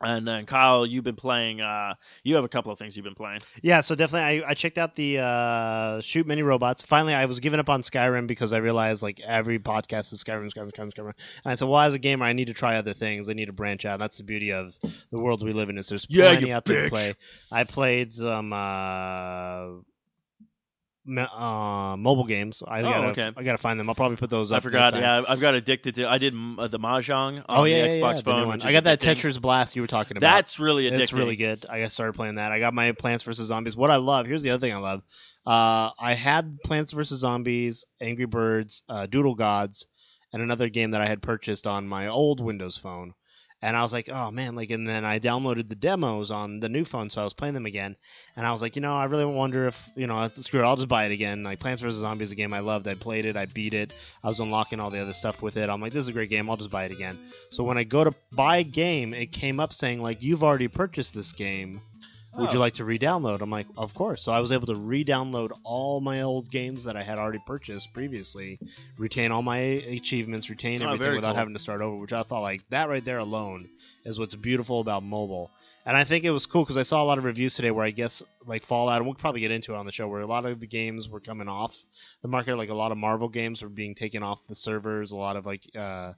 And 0.00 0.28
then 0.28 0.44
Kyle, 0.44 0.84
you've 0.84 1.04
been 1.04 1.16
playing. 1.16 1.60
Uh, 1.62 1.94
you 2.22 2.34
have 2.34 2.44
a 2.44 2.48
couple 2.48 2.70
of 2.70 2.78
things 2.78 2.96
you've 2.96 3.04
been 3.04 3.14
playing. 3.14 3.40
Yeah, 3.62 3.80
so 3.80 3.94
definitely, 3.94 4.42
I, 4.44 4.50
I 4.50 4.54
checked 4.54 4.76
out 4.76 4.94
the 4.94 5.18
uh, 5.20 6.00
Shoot 6.02 6.26
Many 6.26 6.42
Robots. 6.42 6.82
Finally, 6.82 7.14
I 7.14 7.24
was 7.24 7.40
giving 7.40 7.60
up 7.60 7.70
on 7.70 7.80
Skyrim 7.82 8.26
because 8.26 8.52
I 8.52 8.58
realized 8.58 9.02
like 9.02 9.20
every 9.20 9.58
podcast 9.58 10.12
is 10.12 10.22
Skyrim, 10.22 10.52
Skyrim, 10.52 10.72
Skyrim, 10.72 10.92
Skyrim. 10.92 11.12
And 11.44 11.52
I 11.52 11.54
said, 11.54 11.68
well, 11.68 11.80
as 11.80 11.94
a 11.94 11.98
gamer, 11.98 12.26
I 12.26 12.34
need 12.34 12.48
to 12.48 12.54
try 12.54 12.76
other 12.76 12.92
things. 12.92 13.28
I 13.28 13.32
need 13.32 13.46
to 13.46 13.52
branch 13.52 13.86
out. 13.86 13.98
That's 13.98 14.18
the 14.18 14.24
beauty 14.24 14.52
of 14.52 14.74
the 14.82 15.22
world 15.22 15.42
we 15.42 15.52
live 15.52 15.70
in. 15.70 15.78
Is 15.78 15.88
there's 15.88 16.06
Yeah, 16.10 16.30
plenty 16.30 16.52
out 16.52 16.66
there 16.66 16.84
to 16.84 16.90
play. 16.90 17.14
I 17.50 17.64
played 17.64 18.12
some 18.12 18.52
uh, 18.52 19.68
uh, 21.08 21.96
mobile 21.98 22.24
games. 22.24 22.62
I 22.66 22.80
Oh, 22.80 22.82
gotta 22.84 23.06
okay. 23.08 23.32
I 23.36 23.42
gotta 23.42 23.58
find 23.58 23.78
them. 23.78 23.88
I'll 23.88 23.94
probably 23.94 24.16
put 24.16 24.30
those 24.30 24.52
up. 24.52 24.58
I 24.58 24.60
forgot. 24.60 24.94
Yeah, 24.94 25.22
I've 25.28 25.40
got 25.40 25.54
addicted 25.54 25.94
to. 25.96 26.08
I 26.08 26.18
did 26.18 26.34
uh, 26.34 26.68
the 26.68 26.78
mahjong 26.78 27.38
on 27.38 27.44
Oh 27.48 27.64
yeah, 27.64 27.82
the 27.88 27.96
Xbox 27.98 28.16
yeah, 28.16 28.22
phone. 28.22 28.46
one. 28.48 28.56
which 28.58 28.64
I 28.64 28.72
got 28.72 28.84
that. 28.84 29.00
Tetris 29.00 29.40
Blast 29.40 29.76
you 29.76 29.82
were 29.82 29.88
talking 29.88 30.16
about. 30.16 30.26
That's 30.34 30.58
really 30.58 30.90
addicting. 30.90 31.00
It's 31.00 31.12
really 31.12 31.36
good. 31.36 31.66
I 31.68 31.86
started 31.88 32.14
playing 32.14 32.36
that. 32.36 32.52
I 32.52 32.58
got 32.58 32.74
my 32.74 32.92
Plants 32.92 33.24
vs 33.24 33.46
Zombies. 33.46 33.76
What 33.76 33.90
I 33.90 33.96
love. 33.96 34.26
Here's 34.26 34.42
the 34.42 34.50
other 34.50 34.60
thing 34.60 34.74
I 34.74 34.78
love. 34.78 35.02
Uh, 35.46 35.90
I 35.98 36.14
had 36.14 36.58
Plants 36.64 36.92
vs 36.92 37.20
Zombies, 37.20 37.84
Angry 38.00 38.26
Birds, 38.26 38.82
uh, 38.88 39.06
Doodle 39.06 39.36
Gods, 39.36 39.86
and 40.32 40.42
another 40.42 40.68
game 40.68 40.90
that 40.90 41.00
I 41.00 41.06
had 41.06 41.22
purchased 41.22 41.66
on 41.68 41.86
my 41.86 42.08
old 42.08 42.40
Windows 42.40 42.76
phone. 42.76 43.14
And 43.62 43.76
I 43.76 43.82
was 43.82 43.92
like, 43.92 44.10
oh 44.12 44.30
man, 44.30 44.54
like, 44.54 44.70
and 44.70 44.86
then 44.86 45.04
I 45.04 45.18
downloaded 45.18 45.68
the 45.68 45.74
demos 45.74 46.30
on 46.30 46.60
the 46.60 46.68
new 46.68 46.84
phone, 46.84 47.08
so 47.08 47.22
I 47.22 47.24
was 47.24 47.32
playing 47.32 47.54
them 47.54 47.64
again. 47.64 47.96
And 48.36 48.46
I 48.46 48.52
was 48.52 48.60
like, 48.60 48.76
you 48.76 48.82
know, 48.82 48.94
I 48.94 49.04
really 49.04 49.24
wonder 49.24 49.66
if, 49.66 49.88
you 49.96 50.06
know, 50.06 50.28
screw 50.34 50.60
it, 50.60 50.64
I'll 50.64 50.76
just 50.76 50.88
buy 50.88 51.06
it 51.06 51.12
again. 51.12 51.42
Like, 51.42 51.58
Plants 51.58 51.80
vs 51.80 51.98
Zombies 51.98 52.28
is 52.28 52.32
a 52.32 52.36
game 52.36 52.52
I 52.52 52.60
loved. 52.60 52.86
I 52.86 52.94
played 52.94 53.24
it, 53.24 53.36
I 53.36 53.46
beat 53.46 53.72
it, 53.72 53.94
I 54.22 54.28
was 54.28 54.40
unlocking 54.40 54.78
all 54.78 54.90
the 54.90 55.00
other 55.00 55.14
stuff 55.14 55.40
with 55.40 55.56
it. 55.56 55.70
I'm 55.70 55.80
like, 55.80 55.92
this 55.92 56.02
is 56.02 56.08
a 56.08 56.12
great 56.12 56.30
game. 56.30 56.50
I'll 56.50 56.58
just 56.58 56.70
buy 56.70 56.84
it 56.84 56.92
again. 56.92 57.18
So 57.50 57.64
when 57.64 57.78
I 57.78 57.84
go 57.84 58.04
to 58.04 58.14
buy 58.32 58.58
a 58.58 58.64
game, 58.64 59.14
it 59.14 59.32
came 59.32 59.58
up 59.58 59.72
saying 59.72 60.02
like, 60.02 60.22
you've 60.22 60.44
already 60.44 60.68
purchased 60.68 61.14
this 61.14 61.32
game. 61.32 61.80
Would 62.38 62.52
you 62.52 62.58
Oh. 62.58 62.60
like 62.60 62.74
to 62.74 62.84
re-download? 62.84 63.40
I'm 63.40 63.50
like, 63.50 63.66
of 63.78 63.94
course. 63.94 64.22
So 64.22 64.32
I 64.32 64.40
was 64.40 64.52
able 64.52 64.66
to 64.66 64.74
re-download 64.74 65.52
all 65.64 66.00
my 66.00 66.22
old 66.22 66.50
games 66.50 66.84
that 66.84 66.96
I 66.96 67.02
had 67.02 67.18
already 67.18 67.38
purchased 67.46 67.92
previously, 67.94 68.58
retain 68.98 69.32
all 69.32 69.42
my 69.42 69.58
achievements, 69.58 70.50
retain 70.50 70.82
Oh, 70.82 70.86
everything 70.86 70.98
very 71.04 71.14
without 71.16 71.30
cool. 71.30 71.36
having 71.38 71.54
to 71.54 71.60
start 71.60 71.80
over. 71.80 71.96
Which 71.96 72.12
I 72.12 72.22
thought 72.22 72.40
like 72.42 72.62
that 72.70 72.88
right 72.88 73.04
there 73.04 73.18
alone 73.18 73.68
is 74.04 74.18
what's 74.18 74.34
beautiful 74.34 74.80
about 74.80 75.02
mobile. 75.02 75.50
And 75.86 75.96
I 75.96 76.02
think 76.04 76.24
it 76.24 76.30
was 76.32 76.46
cool 76.46 76.64
because 76.64 76.76
I 76.76 76.82
saw 76.82 77.00
a 77.02 77.06
lot 77.06 77.16
of 77.18 77.22
reviews 77.24 77.54
today 77.54 77.70
where 77.70 77.84
I 77.86 77.90
guess 77.90 78.20
like 78.44 78.66
Fallout, 78.66 78.96
and 78.98 79.06
we'll 79.06 79.14
probably 79.14 79.40
get 79.40 79.52
into 79.52 79.72
it 79.72 79.76
on 79.76 79.86
the 79.86 79.92
show, 79.92 80.08
where 80.08 80.20
a 80.20 80.26
lot 80.26 80.44
of 80.44 80.58
the 80.58 80.66
games 80.66 81.08
were 81.08 81.20
coming 81.20 81.48
off 81.48 81.76
the 82.22 82.28
market. 82.28 82.56
Like 82.56 82.70
a 82.70 82.74
lot 82.74 82.90
of 82.92 82.98
Marvel 82.98 83.28
games 83.28 83.62
were 83.62 83.68
being 83.68 83.94
taken 83.94 84.22
off 84.24 84.40
the 84.48 84.54
servers. 84.56 85.12
A 85.12 85.16
lot 85.16 85.36
of 85.36 85.46
like 85.46 85.62
uh, 85.76 86.12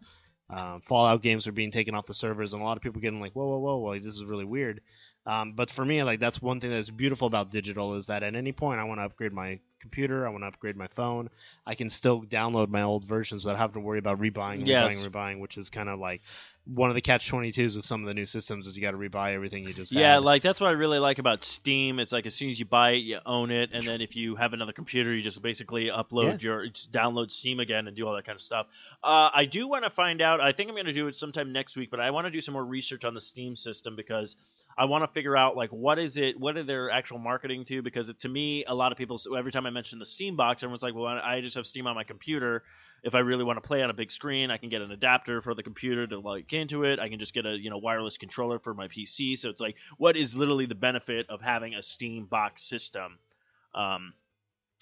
uh, 0.50 0.78
Fallout 0.88 1.22
games 1.22 1.44
were 1.44 1.52
being 1.52 1.70
taken 1.70 1.94
off 1.94 2.06
the 2.06 2.14
servers, 2.14 2.54
and 2.54 2.62
a 2.62 2.64
lot 2.64 2.78
of 2.78 2.82
people 2.82 3.02
getting 3.02 3.20
like, 3.20 3.32
whoa, 3.34 3.46
whoa, 3.46 3.58
whoa, 3.58 3.76
whoa, 3.76 3.98
this 3.98 4.14
is 4.14 4.24
really 4.24 4.46
weird. 4.46 4.80
Um, 5.28 5.52
but 5.52 5.70
for 5.70 5.84
me, 5.84 6.02
like 6.02 6.20
that's 6.20 6.40
one 6.40 6.58
thing 6.58 6.70
that's 6.70 6.88
beautiful 6.88 7.26
about 7.26 7.50
digital 7.50 7.94
is 7.96 8.06
that 8.06 8.22
at 8.22 8.34
any 8.34 8.50
point 8.52 8.80
I 8.80 8.84
want 8.84 8.98
to 9.00 9.04
upgrade 9.04 9.32
my 9.32 9.60
computer, 9.78 10.26
I 10.26 10.30
want 10.30 10.42
to 10.42 10.48
upgrade 10.48 10.76
my 10.76 10.88
phone, 10.88 11.28
I 11.66 11.74
can 11.74 11.90
still 11.90 12.22
download 12.22 12.68
my 12.68 12.82
old 12.82 13.04
versions 13.04 13.44
without 13.44 13.58
having 13.58 13.74
to 13.74 13.80
worry 13.80 13.98
about 13.98 14.18
rebuying, 14.18 14.66
Yes. 14.66 14.96
rebuying, 14.96 15.10
rebuying, 15.12 15.40
which 15.40 15.58
is 15.58 15.68
kind 15.68 15.90
of 15.90 16.00
like 16.00 16.22
one 16.74 16.90
of 16.90 16.94
the 16.94 17.00
catch 17.00 17.26
twenty 17.28 17.50
twos 17.50 17.74
with 17.76 17.84
some 17.86 18.02
of 18.02 18.06
the 18.08 18.14
new 18.14 18.26
systems 18.26 18.66
is 18.66 18.76
you 18.76 18.82
got 18.82 18.90
to 18.90 18.98
rebuy 18.98 19.34
everything 19.34 19.66
you 19.66 19.72
just 19.72 19.90
Yeah, 19.90 20.14
had. 20.14 20.22
like 20.22 20.42
that's 20.42 20.60
what 20.60 20.68
I 20.68 20.72
really 20.72 20.98
like 20.98 21.18
about 21.18 21.42
Steam. 21.42 21.98
It's 21.98 22.12
like 22.12 22.26
as 22.26 22.34
soon 22.34 22.48
as 22.50 22.58
you 22.60 22.66
buy 22.66 22.90
it, 22.90 22.98
you 22.98 23.18
own 23.24 23.50
it, 23.50 23.70
and 23.72 23.86
then 23.86 24.00
if 24.00 24.16
you 24.16 24.36
have 24.36 24.52
another 24.52 24.72
computer, 24.72 25.14
you 25.14 25.22
just 25.22 25.40
basically 25.40 25.86
upload 25.86 26.42
your 26.42 26.66
download 26.92 27.30
Steam 27.30 27.58
again 27.58 27.86
and 27.86 27.96
do 27.96 28.06
all 28.06 28.14
that 28.14 28.26
kind 28.26 28.36
of 28.36 28.42
stuff. 28.42 28.66
Uh, 29.02 29.30
I 29.34 29.46
do 29.46 29.66
want 29.66 29.84
to 29.84 29.90
find 29.90 30.20
out. 30.20 30.40
I 30.40 30.52
think 30.52 30.68
I'm 30.68 30.74
going 30.74 30.86
to 30.86 30.92
do 30.92 31.06
it 31.08 31.16
sometime 31.16 31.52
next 31.52 31.76
week, 31.76 31.90
but 31.90 32.00
I 32.00 32.10
want 32.10 32.26
to 32.26 32.30
do 32.30 32.40
some 32.40 32.52
more 32.52 32.64
research 32.64 33.04
on 33.04 33.14
the 33.14 33.20
Steam 33.20 33.56
system 33.56 33.96
because 33.96 34.36
I 34.76 34.84
want 34.84 35.04
to 35.04 35.08
figure 35.12 35.36
out 35.36 35.56
like 35.56 35.70
what 35.70 35.98
is 35.98 36.16
it, 36.16 36.38
what 36.38 36.56
are 36.56 36.64
their 36.64 36.90
actual 36.90 37.18
marketing 37.18 37.64
to? 37.66 37.82
Because 37.82 38.10
it, 38.10 38.20
to 38.20 38.28
me, 38.28 38.64
a 38.66 38.74
lot 38.74 38.92
of 38.92 38.98
people 38.98 39.18
so 39.18 39.34
every 39.34 39.52
time 39.52 39.66
I 39.66 39.70
mention 39.70 39.98
the 39.98 40.06
Steam 40.06 40.36
box, 40.36 40.62
everyone's 40.62 40.82
like, 40.82 40.94
"Well, 40.94 41.06
I 41.06 41.40
just 41.40 41.56
have 41.56 41.66
Steam 41.66 41.86
on 41.86 41.94
my 41.94 42.04
computer." 42.04 42.62
If 43.02 43.14
I 43.14 43.20
really 43.20 43.44
want 43.44 43.62
to 43.62 43.66
play 43.66 43.82
on 43.82 43.90
a 43.90 43.94
big 43.94 44.10
screen, 44.10 44.50
I 44.50 44.56
can 44.56 44.68
get 44.68 44.82
an 44.82 44.90
adapter 44.90 45.40
for 45.42 45.54
the 45.54 45.62
computer 45.62 46.06
to 46.06 46.18
like 46.18 46.52
into 46.52 46.84
it. 46.84 46.98
I 46.98 47.08
can 47.08 47.18
just 47.18 47.34
get 47.34 47.46
a 47.46 47.56
you 47.56 47.70
know 47.70 47.78
wireless 47.78 48.18
controller 48.18 48.58
for 48.58 48.74
my 48.74 48.88
PC. 48.88 49.38
So 49.38 49.50
it's 49.50 49.60
like, 49.60 49.76
what 49.96 50.16
is 50.16 50.36
literally 50.36 50.66
the 50.66 50.74
benefit 50.74 51.30
of 51.30 51.40
having 51.40 51.74
a 51.74 51.82
Steam 51.82 52.26
box 52.26 52.62
system? 52.62 53.18
Um, 53.74 54.14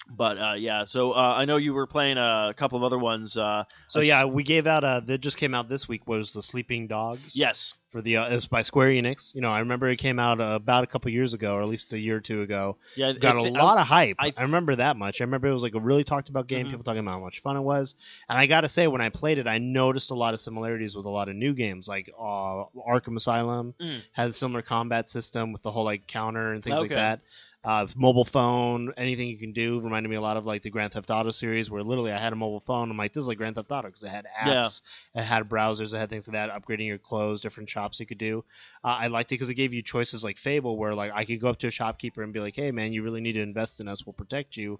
but 0.09 0.37
uh, 0.37 0.53
yeah, 0.53 0.85
so 0.85 1.11
uh, 1.11 1.15
I 1.15 1.45
know 1.45 1.57
you 1.57 1.73
were 1.73 1.87
playing 1.87 2.17
a 2.17 2.53
couple 2.57 2.77
of 2.77 2.83
other 2.83 2.97
ones. 2.97 3.35
Uh, 3.37 3.63
So 3.89 3.99
yeah, 4.01 4.25
we 4.25 4.43
gave 4.43 4.67
out 4.67 4.83
uh 4.83 5.01
that 5.07 5.19
just 5.21 5.37
came 5.37 5.53
out 5.53 5.69
this 5.69 5.87
week 5.87 6.07
was 6.07 6.33
the 6.33 6.41
Sleeping 6.43 6.87
Dogs. 6.87 7.35
yes, 7.35 7.73
For 7.91 8.01
the 8.01 8.17
uh, 8.17 8.29
it 8.29 8.33
was 8.35 8.47
by 8.47 8.61
Square 8.61 8.89
Enix. 8.89 9.33
You 9.35 9.41
know, 9.41 9.51
I 9.51 9.59
remember 9.59 9.89
it 9.89 9.97
came 9.97 10.19
out 10.19 10.39
uh, 10.39 10.43
about 10.55 10.83
a 10.83 10.87
couple 10.87 11.11
years 11.11 11.33
ago, 11.33 11.53
or 11.55 11.61
at 11.61 11.69
least 11.69 11.91
a 11.93 11.99
year 11.99 12.17
or 12.17 12.21
two 12.21 12.41
ago. 12.41 12.77
yeah, 12.95 13.13
got 13.13 13.35
it- 13.37 13.49
a 13.49 13.51
lot 13.51 13.77
of 13.77 13.85
hype. 13.87 14.15
I- 14.19 14.33
I, 14.37 14.41
remember 14.43 14.75
that 14.77 14.95
much. 14.97 15.19
I 15.21 15.23
remember 15.25 15.47
it 15.47 15.53
was 15.53 15.63
like 15.63 15.75
a 15.75 15.79
really 15.79 16.03
talked 16.03 16.29
about 16.29 16.47
game. 16.47 16.67
Mhm. 16.67 16.71
People 16.71 16.83
talking 16.83 16.99
about 16.99 17.11
how 17.11 17.19
much 17.19 17.41
fun 17.41 17.57
it 17.57 17.61
was. 17.61 17.95
And 18.29 18.37
I 18.37 18.45
got 18.45 18.61
to 18.61 18.69
say, 18.69 18.87
when 18.87 19.01
I 19.01 19.09
played 19.09 19.37
it, 19.37 19.47
I 19.47 19.57
noticed 19.57 20.11
a 20.11 20.15
lot 20.15 20.33
of 20.33 20.39
similarities 20.39 20.95
with 20.95 21.05
a 21.05 21.09
lot 21.09 21.27
of 21.29 21.35
new 21.35 21.53
games, 21.53 21.87
like 21.87 22.09
uh, 22.17 22.63
Arkham 22.87 23.15
Asylum 23.17 23.73
Mm. 23.81 24.01
had 24.13 24.29
a 24.29 24.33
similar 24.33 24.61
combat 24.61 25.09
system 25.09 25.51
with 25.53 25.61
the 25.63 25.71
whole 25.71 25.83
like 25.85 26.07
counter 26.07 26.53
and 26.53 26.63
things 26.63 26.79
like 26.79 26.89
that. 26.91 27.19
Uh, 27.63 27.85
mobile 27.95 28.23
phone, 28.23 28.93
anything 28.95 29.27
you 29.27 29.37
can 29.37 29.51
do 29.51 29.81
reminded 29.81 30.07
me 30.07 30.15
a 30.15 30.21
lot 30.21 30.37
of 30.37 30.45
like 30.45 30.61
the 30.61 30.69
Grand 30.69 30.93
Theft 30.93 31.09
Auto 31.09 31.31
series, 31.31 31.69
where 31.69 31.83
literally 31.83 32.13
I 32.13 32.17
had 32.17 32.31
a 32.31 32.35
mobile 32.35 32.61
phone. 32.61 32.89
I'm 32.89 32.95
like, 32.95 33.11
this 33.13 33.21
is 33.23 33.27
like 33.27 33.37
Grand 33.37 33.55
Theft 33.55 33.71
Auto 33.71 33.89
because 33.89 34.03
it 34.03 34.09
had 34.09 34.25
apps, 34.39 34.81
it 35.13 35.23
had 35.23 35.49
browsers, 35.49 35.93
it 35.93 35.97
had 35.97 36.09
things 36.09 36.29
like 36.29 36.33
that, 36.33 36.49
upgrading 36.49 36.87
your 36.87 36.97
clothes, 36.97 37.41
different 37.41 37.69
shops 37.69 37.99
you 37.99 38.05
could 38.05 38.19
do. 38.19 38.45
Uh, 38.85 38.95
I 39.01 39.07
liked 39.07 39.31
it 39.31 39.35
because 39.35 39.49
it 39.49 39.55
gave 39.55 39.73
you 39.73 39.81
choices 39.81 40.23
like 40.23 40.37
Fable, 40.37 40.77
where 40.77 40.95
like 40.95 41.11
I 41.13 41.25
could 41.25 41.41
go 41.41 41.49
up 41.49 41.59
to 41.59 41.67
a 41.67 41.71
shopkeeper 41.71 42.23
and 42.23 42.31
be 42.31 42.39
like, 42.39 42.55
"Hey, 42.55 42.71
man, 42.71 42.93
you 42.93 43.03
really 43.03 43.19
need 43.21 43.33
to 43.33 43.41
invest 43.41 43.81
in 43.81 43.89
us. 43.89 44.05
We'll 44.05 44.13
protect 44.13 44.55
you." 44.55 44.79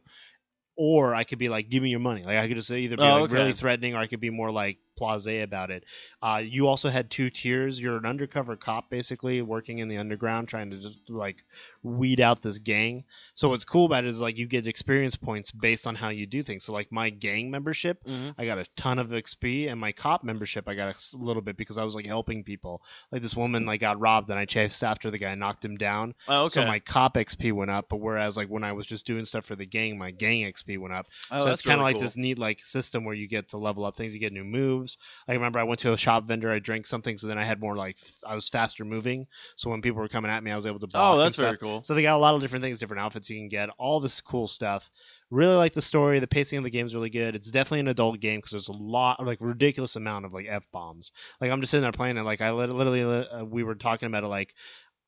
Or 0.77 1.15
I 1.15 1.23
could 1.25 1.39
be 1.39 1.49
like, 1.49 1.69
"Give 1.69 1.83
me 1.83 1.89
your 1.89 1.99
money." 1.99 2.23
Like 2.23 2.37
I 2.37 2.47
could 2.47 2.57
just 2.57 2.71
either 2.71 2.97
be 2.97 3.11
Oh, 3.11 3.13
like 3.13 3.25
okay. 3.25 3.29
really 3.29 3.53
threatening, 3.53 3.95
or 3.95 3.99
I 3.99 4.07
could 4.07 4.21
be 4.21 4.29
more 4.29 4.51
like 4.51 4.77
blasé 4.97 5.43
about 5.43 5.71
it. 5.71 5.83
Uh, 6.21 6.41
you 6.43 6.67
also 6.67 6.89
had 6.89 7.09
two 7.11 7.29
tiers. 7.29 7.79
You're 7.79 7.97
an 7.97 8.05
undercover 8.05 8.55
cop, 8.55 8.89
basically 8.89 9.41
working 9.41 9.79
in 9.79 9.87
the 9.87 9.97
underground, 9.97 10.47
trying 10.47 10.71
to 10.71 10.77
just 10.81 10.97
like 11.09 11.37
weed 11.83 12.19
out 12.19 12.41
this 12.41 12.57
gang. 12.57 13.03
So 13.35 13.49
what's 13.49 13.63
cool 13.63 13.85
about 13.85 14.03
it 14.03 14.07
is 14.09 14.19
like 14.19 14.37
you 14.37 14.47
get 14.47 14.65
experience 14.67 15.15
points 15.15 15.51
based 15.51 15.85
on 15.87 15.95
how 15.95 16.09
you 16.09 16.25
do 16.25 16.41
things. 16.41 16.63
So 16.63 16.73
like 16.73 16.91
my 16.91 17.09
gang 17.11 17.51
membership, 17.51 18.03
Mhm. 18.05 18.33
I 18.37 18.45
got 18.45 18.57
a 18.57 18.65
ton 18.75 18.97
of 18.99 19.09
XP, 19.13 19.67
and 19.69 19.79
my 19.79 19.91
cop 19.91 20.23
membership, 20.23 20.67
I 20.67 20.73
got 20.73 20.95
a 21.13 21.17
little 21.17 21.41
bit 21.41 21.55
because 21.55 21.77
I 21.77 21.83
was 21.83 21.93
like 21.95 22.05
helping 22.05 22.43
people. 22.43 22.81
Like 23.11 23.21
this 23.21 23.35
woman 23.35 23.65
like 23.65 23.79
got 23.81 23.99
robbed, 23.99 24.29
and 24.29 24.39
I 24.39 24.45
chased 24.45 24.83
after 24.83 25.11
the 25.11 25.17
guy, 25.19 25.35
knocked 25.35 25.63
him 25.63 25.77
down. 25.77 26.15
Oh, 26.27 26.45
okay. 26.45 26.61
So 26.61 26.65
my 26.67 26.79
cop 26.79 27.13
XP 27.15 27.51
went 27.51 27.69
up, 27.71 27.89
but 27.89 27.97
whereas 27.97 28.37
like 28.37 28.47
when 28.49 28.63
I 28.63 28.71
was 28.73 28.85
just 28.87 29.05
doing 29.05 29.23
stuff 29.25 29.45
for 29.45 29.55
the 29.55 29.65
gang, 29.65 29.97
my 29.97 30.11
gang 30.11 30.45
XP 30.51 30.77
went 30.79 30.93
up. 30.93 31.07
oh, 31.31 31.45
so 31.45 31.51
it's 31.51 31.61
kind 31.61 31.75
of 31.75 31.79
really 31.81 31.93
like 31.93 31.95
cool. 31.95 32.03
this 32.03 32.17
neat 32.17 32.39
like 32.39 32.63
system 32.63 33.03
where 33.05 33.15
you 33.15 33.27
get 33.27 33.49
to 33.49 33.57
level 33.57 33.85
up 33.85 33.95
things, 33.95 34.13
you 34.13 34.19
get 34.19 34.33
new 34.33 34.43
moves. 34.43 34.86
Like 35.27 35.35
I 35.35 35.37
remember 35.37 35.59
I 35.59 35.63
went 35.63 35.81
to 35.81 35.93
a 35.93 35.97
shop 35.97 36.27
vendor, 36.27 36.51
I 36.51 36.59
drank 36.59 36.85
something, 36.85 37.17
so 37.17 37.27
then 37.27 37.37
I 37.37 37.43
had 37.43 37.59
more 37.59 37.75
like 37.75 37.97
I 38.25 38.35
was 38.35 38.47
faster 38.47 38.85
moving. 38.85 39.27
So 39.55 39.69
when 39.69 39.81
people 39.81 39.99
were 40.01 40.07
coming 40.07 40.31
at 40.31 40.43
me, 40.43 40.51
I 40.51 40.55
was 40.55 40.65
able 40.65 40.79
to 40.79 40.87
block. 40.87 41.15
Oh, 41.15 41.19
that's 41.19 41.35
very 41.37 41.57
cool. 41.57 41.83
So 41.83 41.93
they 41.93 42.01
got 42.01 42.15
a 42.15 42.19
lot 42.19 42.35
of 42.35 42.41
different 42.41 42.63
things, 42.63 42.79
different 42.79 43.01
outfits 43.01 43.29
you 43.29 43.37
can 43.37 43.49
get, 43.49 43.69
all 43.77 43.99
this 43.99 44.21
cool 44.21 44.47
stuff. 44.47 44.89
Really 45.29 45.55
like 45.55 45.73
the 45.73 45.81
story. 45.81 46.19
The 46.19 46.27
pacing 46.27 46.57
of 46.57 46.63
the 46.63 46.69
game 46.69 46.85
is 46.85 46.95
really 46.95 47.09
good. 47.09 47.35
It's 47.35 47.51
definitely 47.51 47.81
an 47.81 47.89
adult 47.89 48.21
game 48.21 48.37
because 48.39 48.51
there's 48.51 48.69
a 48.69 48.71
lot, 48.71 49.25
like 49.25 49.39
ridiculous 49.41 49.97
amount 49.97 50.25
of 50.25 50.33
like 50.33 50.45
f 50.47 50.63
bombs. 50.71 51.11
Like 51.41 51.51
I'm 51.51 51.59
just 51.59 51.71
sitting 51.71 51.81
there 51.81 51.91
playing 51.91 52.15
it. 52.15 52.23
Like 52.23 52.39
I 52.39 52.51
literally, 52.51 53.03
uh, 53.03 53.43
we 53.43 53.63
were 53.63 53.75
talking 53.75 54.07
about 54.07 54.23
it. 54.23 54.27
Like 54.27 54.53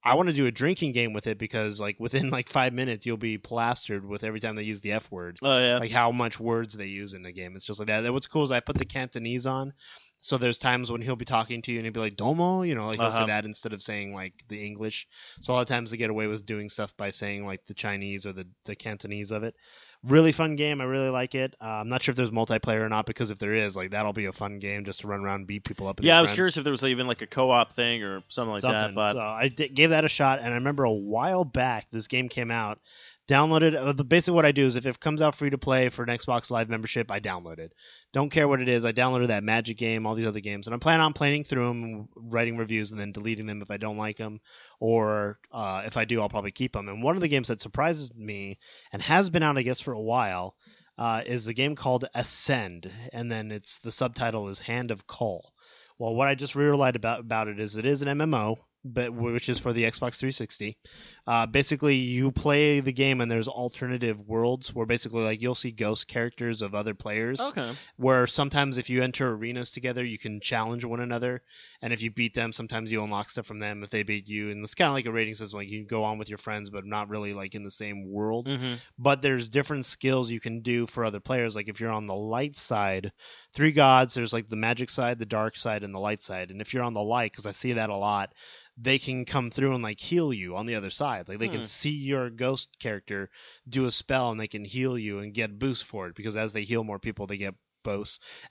I 0.04 0.16
want 0.16 0.28
to 0.30 0.34
do 0.34 0.46
a 0.46 0.52
drinking 0.52 0.94
game 0.94 1.14
with 1.14 1.28
it 1.28 1.38
because 1.38 1.80
like 1.80 2.00
within 2.00 2.30
like 2.30 2.50
five 2.50 2.74
minutes 2.74 3.06
you'll 3.06 3.18
be 3.18 3.38
plastered 3.38 4.06
with 4.06 4.24
every 4.24 4.40
time 4.40 4.56
they 4.56 4.64
use 4.64 4.82
the 4.82 4.94
f 4.94 5.12
word 5.12 5.40
Oh 5.42 5.58
yeah. 5.58 5.80
like 5.80 5.92
how 5.92 6.12
much 6.12 6.40
words 6.40 6.74
they 6.76 6.88
use 6.88 7.14
in 7.14 7.24
the 7.24 7.32
game. 7.32 7.56
It's 7.56 7.66
just 7.66 7.80
like 7.80 7.88
that. 7.88 8.12
What's 8.12 8.28
cool 8.28 8.44
is 8.44 8.52
I 8.52 8.60
put 8.60 8.78
the 8.78 8.86
Cantonese 8.86 9.46
on, 9.46 9.74
so 10.18 10.38
there's 10.38 10.58
times 10.60 10.92
when 10.92 11.02
he'll 11.02 11.16
be 11.16 11.26
talking 11.26 11.62
to 11.64 11.72
you 11.72 11.80
and 11.80 11.86
he'll 11.86 11.94
be 11.94 12.00
like 12.02 12.18
"domo," 12.18 12.64
you 12.64 12.76
know, 12.76 12.88
like 12.88 13.00
he'll 13.00 13.10
Uh-huh. 13.10 13.12
say 13.12 13.24
that 13.26 13.46
instead 13.46 13.72
of 13.74 13.82
saying 13.82 14.14
like 14.14 14.34
the 14.50 14.66
English. 14.66 15.08
So 15.40 15.54
a 15.54 15.56
lot 15.56 15.62
of 15.62 15.68
times 15.68 15.92
they 15.92 15.98
get 15.98 16.10
away 16.10 16.28
with 16.28 16.46
doing 16.46 16.70
stuff 16.70 16.96
by 16.98 17.12
saying 17.12 17.46
like 17.46 17.66
the 17.68 17.74
Chinese 17.74 18.26
or 18.26 18.34
the 18.34 18.48
the 18.66 18.76
Cantonese 18.76 19.32
of 19.32 19.44
it. 19.44 19.56
Really 20.08 20.32
fun 20.32 20.56
game. 20.56 20.80
I 20.80 20.86
really 20.86 21.10
like 21.10 21.36
it. 21.36 21.56
Uh, 21.62 21.66
I'm 21.66 21.90
not 21.90 22.02
sure 22.02 22.14
if 22.14 22.16
there's 22.16 22.32
multiplayer 22.32 22.80
or 22.80 22.88
not 22.90 23.06
because 23.06 23.32
if 23.32 23.38
there 23.40 23.54
is, 23.54 23.76
like 23.76 23.92
that'll 23.92 24.14
be 24.14 24.26
a 24.28 24.32
fun 24.32 24.60
game 24.60 24.86
just 24.86 25.02
to 25.02 25.08
run 25.08 25.20
around 25.20 25.40
and 25.42 25.48
beat 25.48 25.66
people 25.66 25.88
up. 25.88 26.00
and 26.00 26.06
yeah, 26.08 26.18
I 26.18 26.22
was 26.22 26.30
friends 26.30 26.38
curious 26.38 26.58
if 26.58 26.64
there 26.64 26.72
was 26.72 26.84
even 26.84 27.06
like 27.06 27.22
a 27.22 27.28
co-op 27.28 27.74
thing 27.74 28.02
or 28.04 28.24
something 28.30 28.54
like 28.54 28.62
that. 28.62 28.96
But 28.96 29.14
so 29.14 29.20
I 29.20 29.50
gave 29.50 29.90
that 29.90 30.06
a 30.06 30.10
shot, 30.10 30.40
and 30.40 30.48
I 30.48 30.56
remember 30.56 30.86
a 30.86 30.92
while 30.92 31.44
back 31.44 31.88
this 31.92 32.08
game 32.08 32.30
came 32.30 32.50
out. 32.50 32.80
Downloaded. 33.30 33.76
Uh, 33.80 33.94
basically 33.94 34.34
what 34.34 34.48
I 34.48 34.52
do 34.52 34.66
is 34.66 34.76
if 34.76 34.88
it 34.88 35.00
comes 35.00 35.22
out 35.22 35.36
free 35.36 35.52
to 35.52 35.58
play 35.60 35.90
for 35.90 36.02
an 36.02 36.10
Xbox 36.10 36.50
Live 36.50 36.68
membership, 36.68 37.12
I 37.12 37.20
download 37.20 37.60
it. 37.60 37.72
Don't 38.12 38.32
care 38.32 38.48
what 38.48 38.60
it 38.60 38.68
is. 38.68 38.86
I 38.86 38.92
downloaded 38.92 39.28
that 39.28 39.44
Magic 39.44 39.78
game, 39.78 40.08
all 40.08 40.16
these 40.16 40.26
other 40.26 40.40
games, 40.40 40.66
and 40.66 40.74
I'm 40.74 40.80
planning 40.80 41.04
on 41.04 41.14
playing 41.14 41.44
through 41.44 41.68
them, 41.68 42.10
writing 42.16 42.58
reviews, 42.58 42.90
and 42.90 43.00
then 43.00 43.12
deleting 43.12 43.46
them 43.46 43.62
if 43.62 43.70
I 43.70 43.78
don't 43.78 43.98
like 43.98 44.18
them, 44.18 44.40
or 44.80 45.38
uh, 45.52 45.84
if 45.86 45.96
I 45.96 46.06
do, 46.06 46.20
I'll 46.20 46.28
probably 46.28 46.52
keep 46.52 46.74
them. 46.74 46.90
And 46.90 47.04
one 47.04 47.16
of 47.16 47.22
the 47.22 47.28
games 47.28 47.50
that 47.50 47.62
surprises 47.62 48.10
me 48.16 48.58
and 48.92 49.00
has 49.04 49.30
been 49.30 49.44
out, 49.44 49.60
I 49.60 49.62
guess, 49.62 49.80
for 49.80 49.94
a 49.94 50.02
while, 50.02 50.56
uh, 50.98 51.22
is 51.24 51.46
the 51.46 51.54
game 51.54 51.76
called 51.76 52.06
Ascend, 52.16 52.92
and 53.14 53.32
then 53.32 53.52
it's 53.52 53.78
the 53.78 53.92
subtitle 53.92 54.50
is 54.50 54.58
Hand 54.58 54.90
of 54.90 55.06
Kul. 55.06 55.54
Well, 56.00 56.16
what 56.16 56.28
I 56.28 56.34
just 56.34 56.56
realized 56.56 56.96
about 56.96 57.20
about 57.20 57.48
it 57.48 57.60
is 57.60 57.76
it 57.76 57.86
is 57.86 58.02
an 58.02 58.08
MMO. 58.08 58.58
But 58.86 59.14
which 59.14 59.50
is 59.50 59.60
for 59.60 59.74
the 59.74 59.84
Xbox 59.84 60.16
360. 60.16 60.78
Uh, 61.28 61.46
basically, 61.46 61.96
you 61.96 62.32
play 62.32 62.80
the 62.80 62.92
game 62.92 63.22
and 63.22 63.30
there's 63.30 63.48
alternative 63.48 64.20
worlds 64.28 64.74
where 64.74 64.86
basically 64.86 65.22
like 65.22 65.42
you'll 65.42 65.54
see 65.54 65.70
ghost 65.70 66.08
characters 66.08 66.62
of 66.62 66.74
other 66.74 66.94
players. 66.96 67.40
Okay. 67.40 67.74
Where 67.98 68.26
sometimes 68.26 68.78
if 68.78 68.90
you 68.90 69.04
enter 69.04 69.32
arenas 69.32 69.70
together, 69.72 70.04
you 70.04 70.18
can 70.18 70.40
challenge 70.42 70.84
one 70.86 71.02
another, 71.02 71.42
and 71.82 71.94
if 71.94 72.02
you 72.02 72.10
beat 72.12 72.34
them, 72.34 72.52
sometimes 72.52 72.92
you 72.92 73.04
unlock 73.04 73.30
stuff 73.30 73.46
from 73.46 73.60
them 73.60 73.84
if 73.84 73.90
they 73.90 74.04
beat 74.04 74.28
you. 74.28 74.50
And 74.50 74.64
it's 74.64 74.76
kind 74.76 74.88
of 74.90 74.94
like 74.94 75.06
a 75.06 75.12
rating 75.12 75.36
system, 75.36 75.60
like 75.60 75.70
you 75.70 75.80
can 75.80 75.88
go 75.88 76.04
on 76.04 76.18
with 76.18 76.30
your 76.30 76.38
friends, 76.40 76.70
but 76.70 76.86
not 76.86 77.10
really 77.10 77.34
like 77.34 77.56
in 77.56 77.64
the 77.64 77.72
same 77.72 78.10
world 78.12 78.48
Mm-hmm. 78.48 78.76
but 78.98 79.22
there's 79.22 79.50
different 79.50 79.86
skills 79.86 80.32
you 80.32 80.40
can 80.40 80.62
do 80.62 80.88
for 80.88 81.06
other 81.06 81.20
players. 81.20 81.56
Like 81.56 81.68
if 81.68 81.80
you're 81.80 81.92
on 81.92 82.08
the 82.08 82.16
light 82.16 82.56
side, 82.56 83.12
three 83.54 83.72
gods, 83.72 84.14
there's 84.14 84.34
like 84.34 84.50
the 84.50 84.56
magic 84.56 84.90
side, 84.90 85.20
the 85.20 85.26
dark 85.26 85.58
side, 85.58 85.84
and 85.84 85.94
the 85.94 86.00
light 86.00 86.22
side. 86.22 86.52
And 86.52 86.62
if 86.62 86.74
you're 86.74 86.84
on 86.84 86.94
the 86.94 87.02
light, 87.04 87.32
because 87.32 87.46
I 87.46 87.52
see 87.52 87.74
that 87.74 87.90
a 87.90 87.96
lot, 87.96 88.34
they 88.78 88.98
can 89.00 89.26
come 89.26 89.52
through 89.52 89.74
and 89.74 89.84
like 89.84 90.00
heal 90.00 90.34
you 90.34 90.56
on 90.56 90.66
the 90.66 90.76
other 90.76 90.90
side. 90.90 91.28
Like 91.28 91.40
they 91.40 91.48
Hmm. 91.48 91.52
can 91.52 91.64
see 91.64 91.92
your 91.92 92.30
ghost 92.30 92.70
character 92.80 93.30
do 93.68 93.86
a 93.86 93.92
spell 93.92 94.32
and 94.32 94.40
they 94.40 94.48
can 94.48 94.64
heal 94.66 94.98
you 94.98 95.20
and 95.20 95.34
get 95.34 95.60
boost 95.60 95.84
for 95.86 96.08
it 96.08 96.16
because 96.16 96.38
as 96.38 96.54
they 96.54 96.64
heal 96.64 96.84
more 96.84 97.00
people, 97.00 97.28
they 97.28 97.38
get 97.38 97.56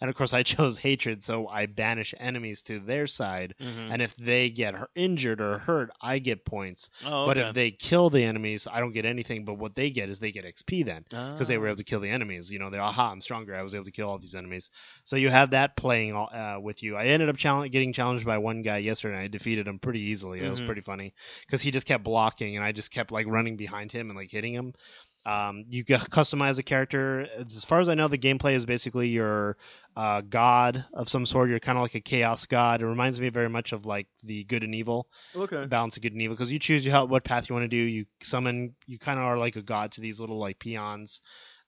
And 0.00 0.11
of 0.11 0.16
course, 0.16 0.33
I 0.35 0.42
chose 0.54 0.78
hatred, 0.78 1.23
so 1.25 1.47
I 1.49 1.66
banish 1.66 2.14
enemies 2.18 2.62
to 2.64 2.80
their 2.80 3.07
side. 3.07 3.54
Mm-hmm. 3.61 3.92
And 3.92 4.02
if 4.02 4.14
they 4.16 4.50
get 4.50 4.75
injured 4.95 5.40
or 5.40 5.59
hurt, 5.59 5.90
I 6.00 6.18
get 6.18 6.45
points. 6.45 6.90
oh, 7.04 7.26
But 7.26 7.38
if 7.38 7.54
they 7.54 7.71
kill 7.71 8.11
the 8.11 8.25
enemies, 8.25 8.66
I 8.71 8.80
don't 8.80 8.92
get 8.92 9.04
anything. 9.04 9.45
But 9.45 9.54
what 9.54 9.75
they 9.75 9.90
get 9.90 10.09
is 10.09 10.18
they 10.18 10.33
get 10.33 10.45
XP 10.45 10.85
then 10.85 11.04
because 11.09 11.49
they 11.49 11.57
Ah. 11.57 11.61
were 11.61 11.68
able 11.68 11.76
to 11.78 11.85
kill 11.85 12.00
the 12.00 12.11
enemies. 12.11 12.50
You 12.52 12.59
know, 12.59 12.71
they're 12.71 12.80
aha, 12.80 13.11
I'm 13.12 13.21
stronger. 13.21 13.54
I 13.54 13.62
was 13.62 13.75
able 13.75 13.85
to 13.87 13.90
kill 13.92 14.09
all 14.09 14.18
these 14.18 14.35
enemies. 14.35 14.71
So 15.04 15.16
you 15.16 15.30
have 15.30 15.50
that 15.50 15.76
playing 15.76 16.14
all, 16.14 16.30
uh, 16.33 16.59
with 16.61 16.83
you. 16.83 16.97
I 16.97 17.07
ended 17.07 17.28
up 17.28 17.37
challenge, 17.37 17.73
getting 17.73 17.92
challenged 17.92 18.25
by 18.26 18.38
one 18.38 18.62
guy 18.62 18.78
yesterday, 18.78 19.14
and 19.14 19.25
I 19.25 19.28
defeated 19.28 19.66
him 19.68 19.78
pretty 19.78 20.00
easily. 20.00 20.40
It 20.40 20.49
was 20.50 20.61
Mhm. 20.61 20.66
pretty 20.66 20.80
funny 20.83 21.14
because 21.47 21.62
he 21.62 21.71
just 21.71 21.87
kept 21.87 22.04
blocking, 22.04 22.57
and 22.57 22.64
I 22.64 22.73
just 22.73 22.90
kept 22.90 23.11
like 23.12 23.26
running 23.26 23.57
behind 23.57 23.92
him 23.92 24.11
and 24.11 24.16
like 24.18 24.30
hitting 24.30 24.52
him. 24.54 24.75
Um, 25.26 25.64
you 25.68 25.84
can 25.84 25.98
customize 26.00 26.58
a 26.58 26.62
character. 26.62 27.26
As 27.38 27.64
far 27.64 27.80
as 27.80 27.88
I 27.88 27.94
know, 27.94 28.08
the 28.08 28.18
gameplay 28.18 28.54
is 28.54 28.64
basically 28.64 29.08
your 29.08 29.56
uh, 29.96 30.22
god 30.22 30.84
of 30.94 31.08
some 31.08 31.26
sort. 31.26 31.50
You're 31.50 31.60
kind 31.60 31.76
of 31.76 31.82
like 31.82 31.94
a 31.94 32.00
chaos 32.00 32.46
god. 32.46 32.80
It 32.80 32.87
reminds 32.87 33.20
me 33.20 33.28
very 33.28 33.48
much 33.48 33.72
of 33.72 33.84
like 33.84 34.06
the 34.22 34.44
good 34.44 34.62
and 34.62 34.75
evil 34.75 35.08
Okay. 35.34 35.66
balance 35.66 35.96
of 35.96 36.02
good 36.02 36.12
and 36.12 36.22
evil 36.22 36.34
because 36.37 36.52
you 36.52 36.58
choose 36.58 36.87
how 36.87 37.04
what 37.06 37.25
path 37.25 37.48
you 37.48 37.54
want 37.54 37.64
to 37.64 37.68
do. 37.68 37.76
You 37.76 38.06
summon. 38.22 38.75
You 38.87 38.98
kind 38.98 39.18
of 39.18 39.25
are 39.26 39.38
like 39.38 39.56
a 39.56 39.62
god 39.62 39.92
to 39.92 40.00
these 40.00 40.20
little 40.20 40.38
like 40.38 40.58
peons. 40.58 41.20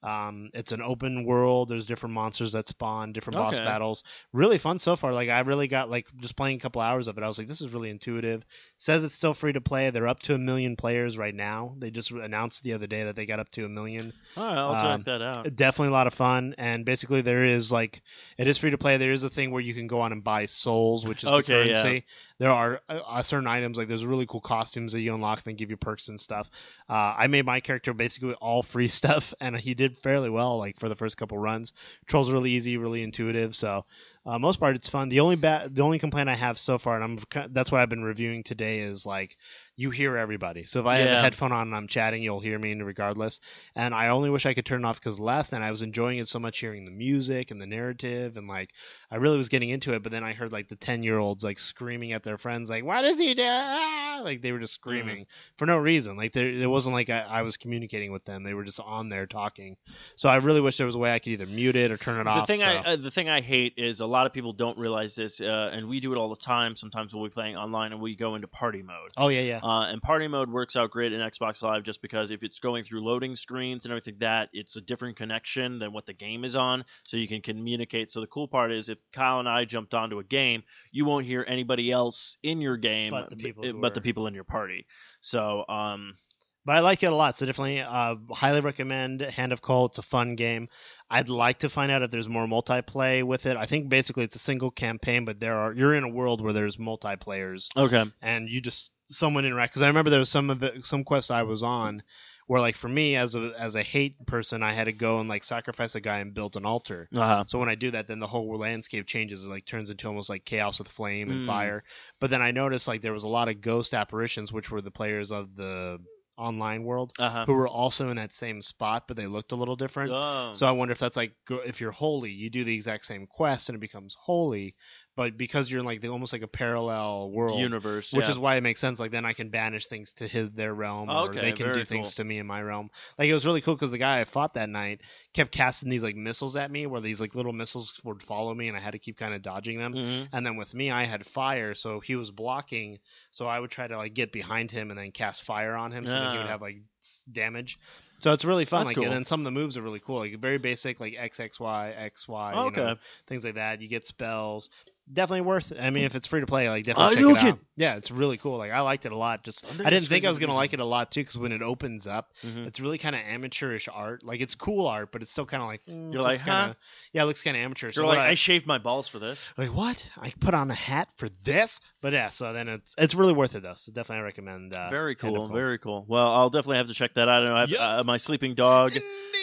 Um, 0.02 0.50
it's 0.54 0.72
an 0.72 0.82
open 0.82 1.24
world. 1.24 1.68
There's 1.68 1.86
different 1.86 2.14
monsters 2.14 2.52
that 2.52 2.68
spawn, 2.68 3.12
different 3.12 3.36
boss 3.36 3.58
Okay. 3.58 3.60
battles. 3.60 4.02
Really 4.32 4.58
fun 4.58 4.78
so 4.78 4.96
far. 4.96 5.12
Like 5.12 5.28
I 5.28 5.40
really 5.40 5.68
got 5.68 5.90
like 5.90 6.06
just 6.20 6.36
playing 6.36 6.56
a 6.56 6.60
couple 6.60 6.80
hours 6.80 7.08
of 7.08 7.18
it. 7.18 7.24
I 7.24 7.28
was 7.28 7.38
like, 7.38 7.48
this 7.48 7.60
is 7.60 7.72
really 7.74 7.90
intuitive. 7.90 8.44
Says 8.78 9.04
it's 9.04 9.14
still 9.14 9.34
free 9.34 9.52
to 9.52 9.60
play. 9.60 9.90
They're 9.90 10.08
up 10.08 10.20
to 10.20 10.34
a 10.34 10.38
million 10.38 10.76
players 10.76 11.18
right 11.18 11.34
now. 11.34 11.74
They 11.78 11.90
just 11.90 12.10
announced 12.10 12.62
the 12.62 12.72
other 12.72 12.86
day 12.86 13.04
that 13.04 13.16
they 13.16 13.26
got 13.26 13.40
up 13.40 13.50
to 13.52 13.64
a 13.64 13.68
million. 13.68 14.12
All 14.36 14.42
right, 14.44 14.58
I'll 14.58 14.74
Um, 14.74 14.76
check 14.76 15.04
that 15.04 15.22
out. 15.22 15.50
Definitely 15.54 15.88
a 15.88 15.92
lot 15.92 16.06
of 16.06 16.14
fun. 16.14 16.54
And 16.58 16.84
basically, 16.84 17.22
there 17.22 17.44
is 17.44 17.72
like 17.72 18.02
it 18.36 18.46
is 18.46 18.58
free 18.58 18.70
to 18.70 18.78
play. 18.78 18.98
There 18.98 19.12
is 19.12 19.22
a 19.22 19.30
thing 19.30 19.50
where 19.50 19.62
you 19.62 19.74
can 19.74 19.86
go 19.86 20.00
on 20.00 20.12
and 20.12 20.22
buy 20.22 20.46
souls, 20.46 21.06
which 21.06 21.24
is 21.24 21.34
Okay, 21.34 21.44
the 21.46 21.70
yeah. 21.70 21.94
There 22.40 22.50
are 22.50 22.80
uh, 22.88 23.00
uh, 23.06 23.22
certain 23.22 23.46
items 23.46 23.76
like 23.76 23.86
there's 23.86 24.04
really 24.04 24.24
cool 24.24 24.40
costumes 24.40 24.94
that 24.94 25.00
you 25.00 25.14
unlock 25.14 25.44
that 25.44 25.52
give 25.52 25.68
you 25.68 25.76
perks 25.76 26.08
and 26.08 26.18
stuff. 26.18 26.48
Uh, 26.88 27.14
I 27.18 27.26
made 27.26 27.44
my 27.44 27.60
character 27.60 27.92
basically 27.92 28.32
all 28.40 28.62
free 28.62 28.88
stuff, 29.00 29.34
and 29.40 29.54
he 29.54 29.74
did 29.74 29.98
fairly 29.98 30.30
well. 30.30 30.56
Like 30.56 30.80
for 30.80 30.88
the 30.88 30.96
first 30.96 31.18
couple 31.18 31.36
runs, 31.36 31.74
Trolls 32.06 32.30
are 32.30 32.32
really 32.32 32.52
easy, 32.52 32.76
really 32.78 33.04
intuitive. 33.04 33.54
So. 33.54 33.84
Uh, 34.26 34.38
most 34.38 34.60
part, 34.60 34.76
it's 34.76 34.88
fun. 34.88 35.08
The 35.08 35.20
only 35.20 35.36
ba- 35.36 35.70
the 35.72 35.80
only 35.80 35.98
complaint 35.98 36.28
I 36.28 36.34
have 36.34 36.58
so 36.58 36.76
far, 36.76 37.00
and 37.00 37.02
I'm 37.02 37.48
that's 37.54 37.72
what 37.72 37.80
I've 37.80 37.88
been 37.88 38.04
reviewing 38.04 38.42
today, 38.42 38.80
is 38.80 39.06
like 39.06 39.38
you 39.80 39.90
hear 39.90 40.16
everybody. 40.16 40.66
So 40.66 40.80
if 40.80 40.86
I 40.86 40.98
have 40.98 41.08
Yeah. 41.08 41.18
a 41.18 41.22
headphone 41.22 41.52
on 41.52 41.68
and 41.68 41.74
I'm 41.74 41.88
chatting, 41.88 42.22
you'll 42.22 42.40
hear 42.40 42.58
me 42.58 42.74
regardless. 42.74 43.40
And 43.74 43.94
I 43.94 44.08
only 44.08 44.28
wish 44.28 44.44
I 44.44 44.52
could 44.54 44.66
turn 44.66 44.84
it 44.84 44.86
off 44.86 45.00
because 45.00 45.18
last 45.18 45.52
night 45.52 45.62
I 45.62 45.70
was 45.70 45.80
enjoying 45.82 46.18
it 46.18 46.28
so 46.28 46.38
much, 46.38 46.58
hearing 46.58 46.84
the 46.84 46.90
music 46.90 47.50
and 47.50 47.60
the 47.60 47.66
narrative, 47.66 48.36
and 48.36 48.46
like 48.46 48.70
I 49.10 49.16
really 49.16 49.38
was 49.38 49.48
getting 49.48 49.70
into 49.70 49.92
it. 49.94 50.02
But 50.02 50.12
then 50.12 50.22
I 50.24 50.32
heard 50.34 50.52
like 50.52 50.68
the 50.68 50.76
ten 50.76 51.02
year 51.02 51.18
olds 51.18 51.42
like 51.42 51.58
screaming 51.58 52.12
at 52.12 52.22
their 52.22 52.36
friends, 52.38 52.68
like 52.68 52.84
"What 52.84 53.02
does 53.02 53.18
he 53.18 53.34
do?" 53.34 53.42
Ah! 53.46 54.20
Like 54.22 54.42
they 54.42 54.52
were 54.52 54.58
just 54.58 54.74
screaming 54.74 55.24
for 55.56 55.64
no 55.66 55.78
reason. 55.78 56.16
Like 56.18 56.32
there, 56.32 56.46
it 56.48 56.66
wasn't 56.68 56.92
like 56.94 57.08
I, 57.08 57.20
I 57.22 57.42
was 57.42 57.56
communicating 57.56 58.12
with 58.12 58.24
them; 58.26 58.42
they 58.42 58.52
were 58.52 58.64
just 58.64 58.80
on 58.80 59.08
there 59.08 59.26
talking. 59.26 59.76
So 60.16 60.28
I 60.28 60.36
really 60.36 60.60
wish 60.60 60.76
there 60.76 60.84
was 60.86 60.94
a 60.94 60.98
way 60.98 61.12
I 61.14 61.18
could 61.20 61.32
either 61.32 61.46
mute 61.46 61.74
it 61.76 61.90
or 61.90 61.96
turn 61.96 62.20
it 62.20 62.24
the 62.24 62.30
off. 62.30 62.46
thing 62.46 62.60
so- 62.60 62.66
I 62.66 62.76
uh, 62.92 62.96
the 62.96 63.10
thing 63.10 63.30
I 63.30 63.40
hate 63.40 63.74
is 63.78 64.00
a 64.00 64.06
lot 64.06 64.26
of 64.26 64.32
people 64.34 64.52
don't 64.52 64.76
realize 64.76 65.14
this, 65.14 65.40
uh, 65.40 65.70
and 65.72 65.88
we 65.88 66.00
do 66.00 66.12
it 66.12 66.18
all 66.18 66.28
the 66.28 66.36
time. 66.36 66.76
Sometimes 66.76 67.14
we'll 67.14 67.24
be 67.24 67.30
playing 67.30 67.56
online 67.56 67.92
and 67.92 68.00
we 68.02 68.14
go 68.14 68.34
into 68.34 68.46
party 68.46 68.82
mode. 68.82 69.10
oh 69.16 69.28
yeah, 69.28 69.40
yeah. 69.40 69.60
Uh, 69.70 69.84
and 69.84 70.02
party 70.02 70.26
mode 70.26 70.50
works 70.50 70.74
out 70.74 70.90
great 70.90 71.12
in 71.12 71.20
Xbox 71.20 71.62
Live 71.62 71.84
just 71.84 72.02
because 72.02 72.32
if 72.32 72.42
it's 72.42 72.58
going 72.58 72.82
through 72.82 73.04
loading 73.04 73.36
screens 73.36 73.84
and 73.84 73.92
everything 73.92 74.14
like 74.14 74.20
that, 74.20 74.48
it's 74.52 74.74
a 74.74 74.80
different 74.80 75.16
connection 75.16 75.78
than 75.78 75.92
what 75.92 76.06
the 76.06 76.12
game 76.12 76.42
is 76.42 76.56
on, 76.56 76.84
so 77.04 77.16
you 77.16 77.28
can 77.28 77.40
communicate. 77.40 78.10
So 78.10 78.20
the 78.20 78.26
cool 78.26 78.48
part 78.48 78.72
is 78.72 78.88
if 78.88 78.98
Kyle 79.12 79.38
and 79.38 79.48
I 79.48 79.64
jumped 79.66 79.94
onto 79.94 80.18
a 80.18 80.24
game, 80.24 80.64
you 80.90 81.04
won't 81.04 81.24
hear 81.24 81.44
anybody 81.46 81.92
else 81.92 82.36
in 82.42 82.60
your 82.60 82.76
game, 82.76 83.12
But 83.12 83.30
the 83.30 83.36
people 83.36 83.72
but 83.80 83.94
the 83.94 84.00
people 84.00 84.26
in 84.26 84.34
your 84.34 84.42
party. 84.42 84.86
So 85.20 85.64
um, 85.68 86.16
But 86.64 86.76
I 86.76 86.80
like 86.80 87.02
it 87.02 87.06
a 87.06 87.14
lot, 87.14 87.36
so 87.36 87.46
definitely 87.46 87.80
uh, 87.80 88.16
highly 88.30 88.60
recommend 88.60 89.22
Hand 89.22 89.52
of 89.52 89.62
Kul. 89.62 89.86
It's 89.86 89.98
a 89.98 90.02
fun 90.02 90.36
game. 90.36 90.68
I'd 91.10 91.28
like 91.28 91.60
to 91.60 91.68
find 91.68 91.90
out 91.90 92.02
if 92.02 92.10
there's 92.10 92.28
more 92.28 92.46
multiplayer 92.46 93.24
with 93.24 93.46
it. 93.46 93.56
I 93.56 93.66
think 93.66 93.88
basically 93.88 94.24
it's 94.24 94.36
a 94.36 94.40
single 94.40 94.70
campaign, 94.70 95.24
but 95.24 95.40
there 95.40 95.56
are 95.56 95.72
you're 95.72 95.94
in 95.94 96.04
a 96.04 96.08
world 96.08 96.40
where 96.40 96.52
there's 96.52 96.76
multiplayers 96.76 97.68
okay, 97.76 98.04
and 98.22 98.48
you 98.48 98.60
just 98.60 98.90
someone 99.06 99.44
interact. 99.44 99.72
Because 99.72 99.82
I 99.82 99.88
remember 99.88 100.10
there 100.10 100.18
was 100.20 100.28
some 100.28 100.50
of 100.50 100.62
it, 100.62 100.84
some 100.84 101.02
quests 101.04 101.30
I 101.30 101.42
was 101.42 101.62
on 101.62 102.02
where 102.46 102.60
like 102.60 102.76
for 102.76 102.88
me 102.88 103.14
as 103.16 103.34
a 103.36 103.52
as 103.58 103.74
a 103.76 103.82
hate 103.82 104.26
person, 104.26 104.62
I 104.62 104.72
had 104.72 104.84
to 104.84 104.92
go 104.92 105.20
and 105.20 105.28
like 105.28 105.44
sacrifice 105.44 105.94
a 105.94 106.00
guy 106.00 106.18
and 106.18 106.34
build 106.34 106.56
an 106.56 106.66
altar. 106.66 107.08
uh-huh. 107.14 107.44
So 107.46 107.58
when 107.58 107.68
I 107.68 107.74
do 107.76 107.92
that, 107.92 108.06
then 108.08 108.18
the 108.18 108.26
whole 108.26 108.58
landscape 108.58 109.06
changes. 109.06 109.44
It 109.44 109.48
like 109.48 109.66
turns 109.66 109.88
into 109.90 110.08
almost 110.08 110.28
like 110.28 110.44
chaos 110.44 110.78
with 110.78 110.88
flame 110.88 111.30
and 111.30 111.42
Mm. 111.42 111.46
fire. 111.46 111.84
But 112.20 112.30
then 112.30 112.42
I 112.42 112.50
noticed 112.50 112.86
like 112.88 113.02
there 113.02 113.12
was 113.12 113.24
a 113.24 113.28
lot 113.28 113.48
of 113.48 113.60
ghost 113.60 113.94
apparitions, 113.94 114.52
which 114.52 114.70
were 114.70 114.80
the 114.82 114.90
players 114.90 115.30
of 115.32 115.54
the 115.56 115.98
online 116.40 116.82
world 116.82 117.12
uh-huh. 117.18 117.44
who 117.46 117.54
were 117.54 117.68
also 117.68 118.08
in 118.08 118.16
that 118.16 118.32
same 118.32 118.62
spot, 118.62 119.04
but 119.06 119.16
they 119.16 119.26
looked 119.26 119.52
a 119.52 119.56
little 119.56 119.76
different. 119.76 120.10
Oh. 120.12 120.52
So 120.52 120.66
I 120.66 120.72
wonder 120.72 120.92
if 120.92 120.98
that's 120.98 121.16
like 121.16 121.34
if 121.48 121.80
you're 121.80 121.90
holy, 121.90 122.30
you 122.30 122.50
do 122.50 122.64
the 122.64 122.74
exact 122.74 123.06
same 123.06 123.26
quest 123.26 123.68
and 123.68 123.76
it 123.76 123.80
becomes 123.80 124.16
holy, 124.18 124.74
but 125.16 125.36
because 125.36 125.70
you're 125.70 125.80
in 125.80 125.86
like 125.86 126.00
the 126.00 126.08
almost 126.08 126.32
like 126.32 126.42
a 126.42 126.48
parallel 126.48 127.30
world, 127.30 127.60
universe, 127.60 128.12
which 128.12 128.24
yeah. 128.24 128.30
is 128.30 128.38
why 128.38 128.56
it 128.56 128.62
makes 128.62 128.80
sense. 128.80 128.98
Like 128.98 129.10
then 129.10 129.24
I 129.24 129.32
can 129.32 129.48
banish 129.50 129.86
things 129.86 130.12
to 130.14 130.26
his 130.26 130.50
their 130.52 130.72
realm, 130.72 131.10
or 131.10 131.30
Okay, 131.30 131.40
they 131.40 131.52
can 131.52 131.72
do 131.74 131.84
things 131.84 132.14
to 132.14 132.24
me 132.24 132.38
in 132.38 132.46
my 132.46 132.62
realm. 132.62 132.90
Like 133.18 133.28
it 133.28 133.34
was 133.34 133.44
really 133.44 133.60
cool 133.60 133.74
because 133.74 133.90
the 133.90 133.98
guy 133.98 134.20
I 134.20 134.24
fought 134.24 134.54
that 134.54 134.68
night 134.68 135.00
kept 135.34 135.52
casting 135.52 135.90
these 135.90 136.02
like 136.02 136.16
missiles 136.16 136.56
at 136.56 136.70
me, 136.70 136.86
where 136.86 137.00
these 137.00 137.20
like 137.20 137.34
little 137.34 137.52
missiles 137.52 138.00
would 138.04 138.22
follow 138.22 138.54
me, 138.54 138.68
and 138.68 138.76
I 138.76 138.80
had 138.80 138.92
to 138.92 138.98
keep 138.98 139.18
kind 139.18 139.34
of 139.34 139.42
dodging 139.42 139.78
them. 139.78 139.94
Mhm. 139.94 140.28
And 140.32 140.46
then 140.46 140.56
with 140.56 140.72
me, 140.74 140.90
I 140.90 141.04
had 141.04 141.26
fire, 141.26 141.74
so 141.74 142.00
he 142.00 142.16
was 142.16 142.30
blocking. 142.30 142.98
So 143.30 143.46
I 143.46 143.58
would 143.58 143.70
try 143.70 143.86
to 143.86 143.96
like 143.96 144.14
get 144.14 144.32
behind 144.32 144.70
him 144.70 144.90
and 144.90 144.98
then 144.98 145.12
cast 145.12 145.44
fire 145.44 145.74
on 145.74 145.92
him, 145.92 146.06
so 146.06 146.12
that 146.12 146.32
he 146.32 146.38
would 146.38 146.46
Ah. 146.46 146.50
have 146.50 146.62
like 146.62 146.82
damage. 147.30 147.78
So 148.20 148.32
it's 148.32 148.44
really 148.44 148.64
fun. 148.66 148.80
That's 148.80 148.90
like, 148.90 148.94
cool. 148.96 149.04
and 149.04 149.12
then 149.12 149.24
some 149.24 149.40
of 149.40 149.44
the 149.44 149.50
moves 149.50 149.76
are 149.76 149.82
really 149.82 150.00
cool, 150.00 150.18
like 150.18 150.38
very 150.38 150.58
basic, 150.58 151.00
like 151.00 151.14
X 151.16 151.40
X 151.40 151.58
Y 151.58 151.90
X 151.96 152.28
Y, 152.28 152.52
Oh, 152.54 152.64
you 152.66 152.70
know, 152.72 152.82
okay. 152.88 153.00
things 153.26 153.44
like 153.44 153.54
that. 153.54 153.80
You 153.80 153.88
get 153.88 154.06
spells. 154.06 154.68
Definitely 155.12 155.40
worth. 155.40 155.72
I 155.76 155.90
mean, 155.90 156.04
if 156.04 156.14
it's 156.14 156.28
free 156.28 156.38
to 156.40 156.46
play, 156.46 156.68
like 156.68 156.84
definitely 156.84 157.16
check 157.16 157.24
it 157.24 157.48
out. 157.48 157.58
Yeah, 157.76 157.96
it's 157.96 158.12
really 158.12 158.36
cool. 158.36 158.58
Like 158.58 158.70
I 158.70 158.80
liked 158.80 159.06
it 159.06 159.12
a 159.12 159.16
lot. 159.16 159.42
Just 159.42 159.64
I 159.68 159.90
didn't 159.90 160.06
think 160.06 160.24
I 160.24 160.28
was 160.28 160.38
gonna 160.38 160.54
like 160.54 160.72
it 160.72 160.78
a 160.78 160.84
lot 160.84 161.10
too, 161.10 161.22
because 161.22 161.36
when 161.36 161.50
it 161.50 161.62
opens 161.62 162.06
up, 162.06 162.32
Mhm. 162.44 162.66
it's 162.68 162.78
really 162.78 162.98
kind 162.98 163.16
of 163.16 163.22
amateurish 163.22 163.88
art. 163.92 164.22
Like 164.22 164.40
it's 164.40 164.54
cool 164.54 164.86
art, 164.86 165.10
but 165.10 165.22
it's 165.22 165.32
still 165.32 165.46
kind 165.46 165.62
of 165.64 165.68
like 165.68 165.84
mm, 165.86 166.12
You're 166.12 166.22
looks 166.22 166.40
like, 166.42 166.48
huh? 166.48 166.60
kinda, 166.66 166.76
yeah, 167.12 167.22
it 167.22 167.26
looks 167.26 167.42
kind 167.42 167.56
of 167.56 167.62
amateur. 167.62 167.90
So 167.92 168.02
You're 168.02 168.08
like, 168.08 168.18
I- 168.18 168.30
I 168.30 168.34
shaved 168.34 168.66
my 168.66 168.78
balls 168.78 169.08
for 169.08 169.18
this. 169.18 169.48
like 169.56 169.74
what? 169.74 170.04
I 170.16 170.32
put 170.40 170.54
on 170.54 170.70
a 170.70 170.74
hat 170.74 171.08
for 171.16 171.28
this? 171.44 171.80
But 172.00 172.12
yeah, 172.12 172.30
so 172.30 172.52
then 172.52 172.68
it's 172.68 172.94
it's 172.98 173.14
really 173.14 173.32
worth 173.32 173.54
it 173.54 173.62
though. 173.62 173.74
So 173.76 173.92
definitely 173.92 174.20
I 174.22 174.24
recommend. 174.24 174.74
Uh, 174.74 174.90
very 174.90 175.14
cool, 175.16 175.48
very 175.48 175.78
cool. 175.78 176.04
Well, 176.08 176.26
I'll 176.28 176.50
definitely 176.50 176.76
have 176.78 176.88
to 176.88 176.94
check 176.94 177.14
that 177.14 177.28
out. 177.28 177.42
I 177.42 177.46
know 177.46 177.56
I've, 177.56 177.70
Yes. 177.70 177.80
uh, 177.80 178.04
my 178.04 178.16
sleeping 178.16 178.54
dog 178.54 178.92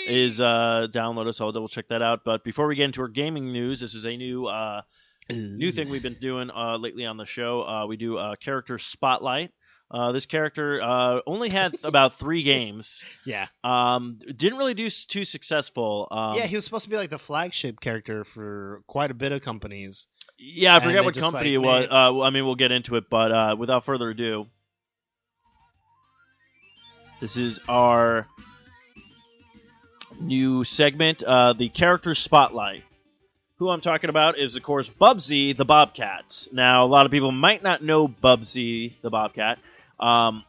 is 0.08 0.40
uh, 0.40 0.88
downloaded, 0.92 1.36
so 1.36 1.46
I'll 1.46 1.52
double 1.52 1.68
check 1.68 1.90
that 1.90 2.02
out. 2.02 2.22
But 2.24 2.44
before 2.44 2.68
we 2.68 2.76
get 2.76 2.86
into 2.86 3.02
our 3.02 3.08
gaming 3.10 3.52
news, 3.52 3.80
this 3.80 3.94
is 3.94 4.06
a 4.06 4.16
new 4.16 4.46
uh, 4.48 4.82
new 5.30 5.72
thing 5.74 5.90
we've 5.90 6.02
been 6.04 6.18
doing 6.22 6.50
uh, 6.50 6.78
lately 6.78 7.06
on 7.06 7.18
the 7.18 7.26
show. 7.26 7.64
Uh, 7.64 7.86
we 7.86 7.98
do 7.98 8.18
a 8.18 8.38
character 8.38 8.78
spotlight. 8.78 9.52
Uh, 9.90 10.12
this 10.12 10.26
character 10.26 10.82
uh, 10.84 11.22
only 11.26 11.48
had 11.50 11.76
about 11.84 12.20
three 12.20 12.44
games. 12.44 13.06
Yeah, 13.26 13.48
Um, 13.64 14.20
didn't 14.36 14.58
really 14.60 14.74
do 14.74 14.88
s- 14.88 15.06
too 15.06 15.24
successful. 15.24 16.08
Um, 16.12 16.36
yeah, 16.38 16.46
he 16.46 16.56
was 16.56 16.66
supposed 16.66 16.84
to 16.84 16.90
be 16.90 16.98
like 16.98 17.10
the 17.10 17.18
flagship 17.20 17.80
character 17.80 18.24
for 18.26 18.82
quite 18.88 19.12
a 19.12 19.14
bit 19.14 19.32
of 19.32 19.42
companies. 19.42 20.08
yeah, 20.38 20.76
I 20.76 20.82
forget 20.84 21.04
what 21.06 21.14
just, 21.14 21.24
company 21.24 21.58
like, 21.58 21.86
it 21.86 21.90
was. 21.92 22.16
Uh, 22.20 22.22
I 22.22 22.30
mean, 22.32 22.46
we'll 22.46 22.56
get 22.56 22.72
into 22.74 22.96
it, 22.98 23.10
but 23.10 23.32
uh, 23.32 23.56
without 23.58 23.86
further 23.86 24.10
ado, 24.10 24.48
this 27.22 27.38
is 27.38 27.60
our 27.68 28.28
new 30.20 30.64
segment, 30.64 31.24
uh, 31.24 31.54
the 31.54 31.70
character 31.70 32.14
spotlight. 32.14 32.84
who 33.58 33.70
I'm 33.70 33.82
talking 33.82 34.10
about 34.10 34.38
is, 34.38 34.56
of 34.56 34.64
course, 34.64 34.90
Bubsy 34.90 35.56
the 35.58 35.66
Bobcat. 35.66 36.48
Now, 36.52 36.86
a 36.86 36.88
lot 36.88 37.06
of 37.06 37.12
people 37.12 37.32
might 37.32 37.64
not 37.64 37.82
know 37.84 38.08
Bubsy 38.08 38.94
the 39.02 39.10
Bobcat. 39.10 39.58
Um, 40.00 40.44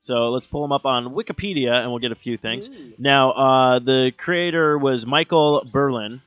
so 0.00 0.30
let's 0.30 0.46
pull 0.46 0.64
him 0.64 0.72
up 0.72 0.84
on 0.86 1.14
Wikipedia 1.14 1.72
and 1.72 1.90
we'll 1.90 1.98
get 1.98 2.12
a 2.12 2.16
few 2.16 2.36
things. 2.38 2.70
Now, 2.98 3.32
uh, 3.32 3.78
the 3.80 4.12
creator 4.16 4.78
was 4.78 5.04
Michael 5.06 5.66
Berlin, 5.70 6.22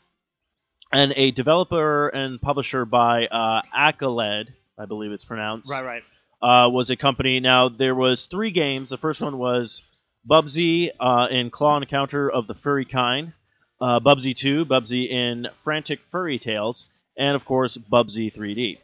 and 0.91 1.13
a 1.15 1.31
developer 1.31 2.09
and 2.09 2.41
publisher 2.41 2.85
by 2.85 3.25
uh, 3.27 3.61
Accolade, 3.73 4.53
I 4.77 4.85
believe 4.85 5.11
it's 5.11 5.25
pronounced 5.25 5.71
Right, 5.71 5.85
right. 5.85 6.03
uh, 6.41 6.69
was 6.69 6.89
a 6.89 6.95
company. 6.97 7.39
Now 7.39 7.69
there 7.69 7.95
was 7.95 8.25
three 8.25 8.51
games. 8.51 8.89
The 8.89 8.97
first 8.97 9.21
one 9.21 9.37
was 9.37 9.81
Bubsy 10.29 10.89
uh, 10.99 11.27
in 11.31 11.49
Claw 11.49 11.77
Encounter 11.77 12.29
of 12.29 12.47
the 12.47 12.53
Furry 12.55 12.85
Kind, 12.85 13.33
uh, 13.79 13.99
Bubsy 13.99 14.35
2, 14.35 14.65
Bubsy 14.65 15.09
in 15.09 15.47
Frantic 15.63 15.99
Furry 16.11 16.37
Tales, 16.39 16.87
and 17.17 17.35
of 17.35 17.45
course 17.45 17.77
Bubsy 17.77 18.31
3D. 18.33 18.77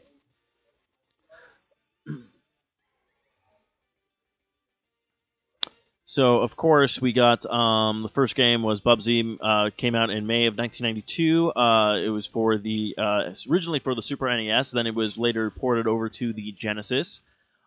So 6.09 6.37
of 6.37 6.55
course 6.55 7.01
we 7.01 7.11
got 7.11 7.45
um, 7.45 8.01
the 8.01 8.07
first 8.07 8.35
game 8.35 8.63
was 8.63 8.79
Bubsy 8.79 9.37
uh, 9.43 9.71
came 9.75 9.93
out 9.93 10.09
in 10.09 10.25
May 10.25 10.45
of 10.45 10.57
1992. 10.57 11.51
Uh, 11.51 11.97
it 11.97 12.07
was 12.07 12.25
for 12.25 12.57
the 12.57 12.95
uh, 12.97 13.33
originally 13.51 13.79
for 13.79 13.93
the 13.93 14.01
Super 14.01 14.33
NES, 14.33 14.71
then 14.71 14.87
it 14.87 14.95
was 14.95 15.17
later 15.17 15.51
ported 15.51 15.85
over 15.85 16.07
to 16.07 16.31
the 16.31 16.53
Genesis. 16.53 17.19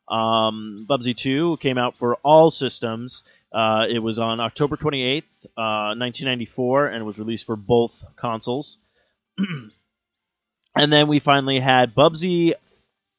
Um, 0.09 0.87
Bubsy 0.89 1.15
2 1.15 1.59
came 1.61 1.77
out 1.77 1.99
for 1.99 2.15
all 2.25 2.51
systems. 2.51 3.25
Uh, 3.53 3.85
it 3.91 3.99
was 3.99 4.19
on 4.19 4.41
October 4.41 4.79
28th, 4.79 5.25
uh, 5.59 5.93
1994, 6.01 6.87
and 6.87 7.05
was 7.05 7.19
released 7.19 7.45
for 7.45 7.57
both 7.57 7.93
consoles. 8.17 8.79
and 10.75 10.91
then 10.91 11.09
we 11.09 11.21
finally 11.21 11.61
had 11.61 11.95
Bubsy 11.95 12.55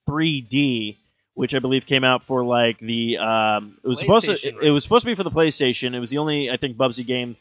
3D, 0.09 0.97
which 1.33 1.55
I 1.55 1.59
believe 1.59 1.85
came 1.85 2.03
out 2.03 2.25
for 2.25 2.43
like 2.43 2.79
the 2.79 3.17
um, 3.17 3.77
it 3.83 3.87
was 3.87 3.99
supposed 3.99 4.25
to 4.25 4.33
it, 4.33 4.55
right? 4.55 4.67
it 4.67 4.71
was 4.71 4.83
supposed 4.83 5.03
to 5.03 5.11
be 5.11 5.15
for 5.15 5.23
the 5.23 5.31
PlayStation. 5.31 5.95
It 5.95 5.99
was 5.99 6.09
the 6.09 6.17
only 6.17 6.49
I 6.49 6.57
think 6.57 6.77
Bubsy 6.77 7.05
game 7.05 7.37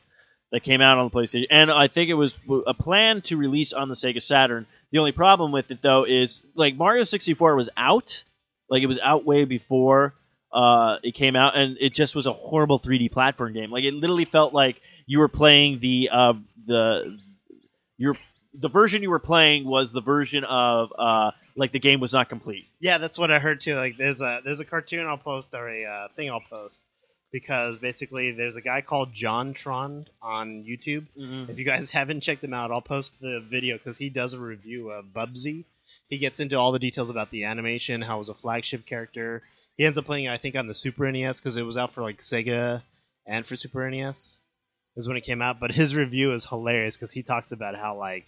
that 0.52 0.62
came 0.62 0.80
out 0.80 0.98
on 0.98 1.10
the 1.12 1.16
PlayStation, 1.16 1.46
and 1.50 1.70
I 1.70 1.88
think 1.88 2.10
it 2.10 2.14
was 2.14 2.36
a 2.66 2.74
plan 2.74 3.22
to 3.22 3.36
release 3.36 3.72
on 3.72 3.88
the 3.88 3.94
Sega 3.94 4.22
Saturn. 4.22 4.66
The 4.92 4.98
only 4.98 5.12
problem 5.12 5.52
with 5.52 5.70
it 5.70 5.82
though 5.82 6.04
is 6.04 6.42
like 6.54 6.76
Mario 6.76 7.04
64 7.04 7.56
was 7.56 7.68
out, 7.76 8.22
like 8.68 8.82
it 8.82 8.86
was 8.86 8.98
out 8.98 9.24
way 9.24 9.44
before 9.44 10.14
uh, 10.52 10.96
it 11.02 11.14
came 11.14 11.36
out, 11.36 11.56
and 11.56 11.76
it 11.80 11.94
just 11.94 12.14
was 12.14 12.26
a 12.26 12.32
horrible 12.32 12.80
3D 12.80 13.12
platform 13.12 13.52
game. 13.52 13.70
Like 13.70 13.84
it 13.84 13.94
literally 13.94 14.24
felt 14.24 14.52
like 14.52 14.80
you 15.06 15.20
were 15.20 15.28
playing 15.28 15.80
the 15.80 16.10
uh, 16.12 16.32
the 16.66 17.18
your 17.98 18.16
the 18.54 18.68
version 18.68 19.02
you 19.02 19.10
were 19.10 19.20
playing 19.20 19.64
was 19.64 19.92
the 19.92 20.00
version 20.00 20.44
of 20.44 20.92
uh, 20.98 21.30
like 21.60 21.72
the 21.72 21.78
game 21.78 22.00
was 22.00 22.14
not 22.14 22.30
complete. 22.30 22.64
Yeah, 22.80 22.96
that's 22.96 23.18
what 23.18 23.30
I 23.30 23.38
heard 23.38 23.60
too. 23.60 23.74
Like, 23.76 23.98
there's 23.98 24.22
a 24.22 24.40
there's 24.42 24.60
a 24.60 24.64
cartoon 24.64 25.06
I'll 25.06 25.18
post 25.18 25.48
or 25.52 25.68
a 25.68 25.84
uh, 25.84 26.08
thing 26.16 26.30
I'll 26.30 26.40
post 26.40 26.74
because 27.30 27.76
basically 27.76 28.32
there's 28.32 28.56
a 28.56 28.62
guy 28.62 28.80
called 28.80 29.14
JonTron 29.14 30.06
on 30.22 30.64
YouTube. 30.64 31.06
If 31.50 31.58
you 31.58 31.66
guys 31.66 31.90
haven't 31.98 32.22
checked 32.22 32.42
him 32.42 32.54
out, 32.54 32.72
I'll 32.72 32.80
post 32.80 33.12
the 33.20 33.44
video 33.48 33.76
because 33.76 33.98
he 33.98 34.08
does 34.08 34.32
a 34.32 34.38
review 34.40 34.90
of 34.90 35.04
Bubsy. 35.14 35.64
He 36.08 36.16
gets 36.16 36.40
into 36.40 36.56
all 36.56 36.72
the 36.72 36.78
details 36.78 37.10
about 37.10 37.30
the 37.30 37.44
animation, 37.44 38.00
how 38.00 38.16
it 38.16 38.20
was 38.20 38.30
a 38.30 38.34
flagship 38.34 38.86
character. 38.86 39.42
He 39.76 39.84
ends 39.84 39.98
up 39.98 40.06
playing, 40.06 40.28
I 40.28 40.38
think, 40.38 40.56
on 40.56 40.66
the 40.66 40.74
Super 40.74 41.12
NES 41.12 41.38
because 41.38 41.56
it 41.56 41.62
was 41.62 41.76
out 41.76 41.92
for 41.92 42.00
like 42.00 42.20
Sega 42.20 42.82
and 43.26 43.46
for 43.46 43.56
Super 43.56 43.88
NES. 43.88 44.40
Is 44.96 45.06
when 45.06 45.16
it 45.16 45.24
came 45.24 45.40
out. 45.40 45.60
But 45.60 45.70
his 45.70 45.94
review 45.94 46.32
is 46.32 46.44
hilarious 46.44 46.96
because 46.96 47.12
he 47.12 47.22
talks 47.22 47.52
about 47.52 47.76
how 47.76 47.96
like 47.96 48.24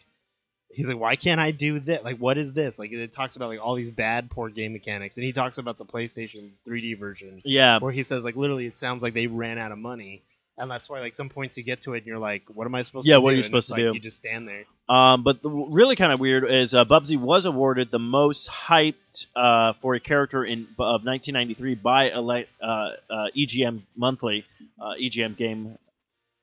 he's 0.72 0.88
like, 0.88 0.98
why 0.98 1.16
can't 1.16 1.40
I 1.40 1.50
do 1.50 1.80
this? 1.80 2.00
Like, 2.04 2.18
what 2.18 2.38
is 2.38 2.52
this? 2.52 2.78
Like, 2.78 2.92
it 2.92 3.12
talks 3.12 3.36
about 3.36 3.48
like 3.48 3.60
all 3.62 3.74
these 3.74 3.90
bad, 3.90 4.30
poor 4.30 4.48
game 4.48 4.72
mechanics, 4.72 5.16
and 5.16 5.24
he 5.24 5.32
talks 5.32 5.58
about 5.58 5.78
the 5.78 5.84
PlayStation 5.84 6.50
3D 6.68 6.98
version 6.98 7.42
Yeah, 7.44 7.78
where 7.78 7.92
he 7.92 8.02
says 8.02 8.24
like 8.24 8.36
literally 8.36 8.66
it 8.66 8.76
sounds 8.76 9.02
like 9.02 9.14
they 9.14 9.26
ran 9.26 9.58
out 9.58 9.72
of 9.72 9.78
money 9.78 10.22
and 10.58 10.70
that's 10.70 10.88
why 10.88 11.00
like 11.00 11.14
some 11.14 11.28
points 11.30 11.56
you 11.56 11.62
get 11.62 11.82
to 11.82 11.94
it 11.94 11.98
and 11.98 12.06
you're 12.06 12.18
like 12.18 12.42
what 12.52 12.66
am 12.66 12.74
i 12.74 12.82
supposed 12.82 13.06
Yeah, 13.06 13.14
to 13.14 13.20
Yeah, 13.20 13.24
what 13.24 13.30
do 13.30 13.34
are 13.34 13.36
you 13.36 13.42
And 13.42 13.46
supposed 13.46 13.68
to 13.68 13.74
like, 13.74 13.84
do? 13.84 13.94
you 13.94 14.00
just 14.00 14.18
stand 14.18 14.46
there 14.46 14.64
Um, 14.94 15.22
but 15.24 15.42
the 15.42 15.48
really 15.48 15.96
kind 15.96 16.12
of 16.12 16.20
weird 16.20 16.44
is 16.50 16.74
uh, 16.74 16.84
Bubsy 16.84 17.18
was 17.18 17.46
awarded 17.46 17.90
the 17.90 17.98
most 17.98 18.50
hyped 18.50 19.26
uh, 19.34 19.72
for 19.80 19.94
a 19.94 20.00
character 20.00 20.44
in 20.44 20.66
of 20.78 21.04
1993 21.04 21.74
by 21.76 22.10
a 22.10 22.20
uh, 22.20 22.42
uh, 22.62 22.90
EGM 23.36 23.82
Monthly, 23.96 24.44
uh, 24.80 24.92
EGM 25.02 25.36
game, 25.36 25.78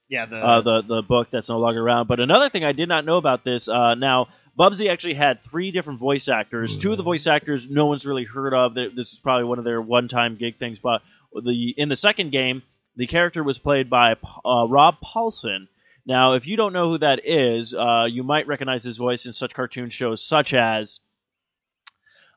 yeah 0.10 0.26
the, 0.26 0.38
uh, 0.38 0.62
the 0.62 0.82
the 0.88 1.02
book 1.02 1.30
that's 1.32 1.50
no 1.50 1.60
longer 1.60 1.82
around. 1.82 2.08
But 2.08 2.19
another 2.19 2.50
thing 2.50 2.63
I 2.63 2.72
did 2.72 2.89
not 2.89 3.06
know 3.06 3.17
about 3.17 3.43
this 3.43 3.67
uh, 3.69 3.95
now. 3.95 4.28
Bubsy 4.58 4.89
actually 4.89 5.13
had 5.13 5.41
three 5.41 5.72
different 5.72 6.00
voice 6.00 6.28
actors. 6.28 6.76
Two 6.76 6.91
of 6.91 6.98
the 6.98 7.04
voice 7.04 7.28
actors 7.28 7.69
no 7.69 7.86
one's 7.86 8.06
really 8.06 8.26
heard 8.26 8.54
of. 8.54 8.74
This 8.74 9.13
is 9.13 9.19
probably 9.19 9.45
one 9.45 9.58
of 9.58 9.63
their 9.63 9.82
one-time 9.82 10.36
gig 10.36 10.58
things. 10.58 10.80
But 10.80 11.02
the 11.34 11.74
in 11.78 11.88
the 11.88 11.95
second 11.95 12.34
game, 12.34 12.63
the 12.98 13.08
character 13.08 13.41
was 13.41 13.58
played 13.58 13.89
by 13.89 14.15
uh, 14.43 14.65
Rob 14.67 14.98
Paulsen. 15.02 15.67
Now, 16.06 16.34
if 16.34 16.45
you 16.45 16.58
don't 16.58 16.74
know 16.74 16.89
who 16.89 16.98
that 16.98 17.22
is, 17.24 17.74
uh, 17.74 18.06
you 18.10 18.24
might 18.24 18.48
recognize 18.48 18.84
his 18.84 18.98
voice 18.98 19.26
in 19.26 19.32
such 19.32 19.54
cartoon 19.54 19.89
shows 19.89 20.22
such 20.26 20.54
as 20.54 21.00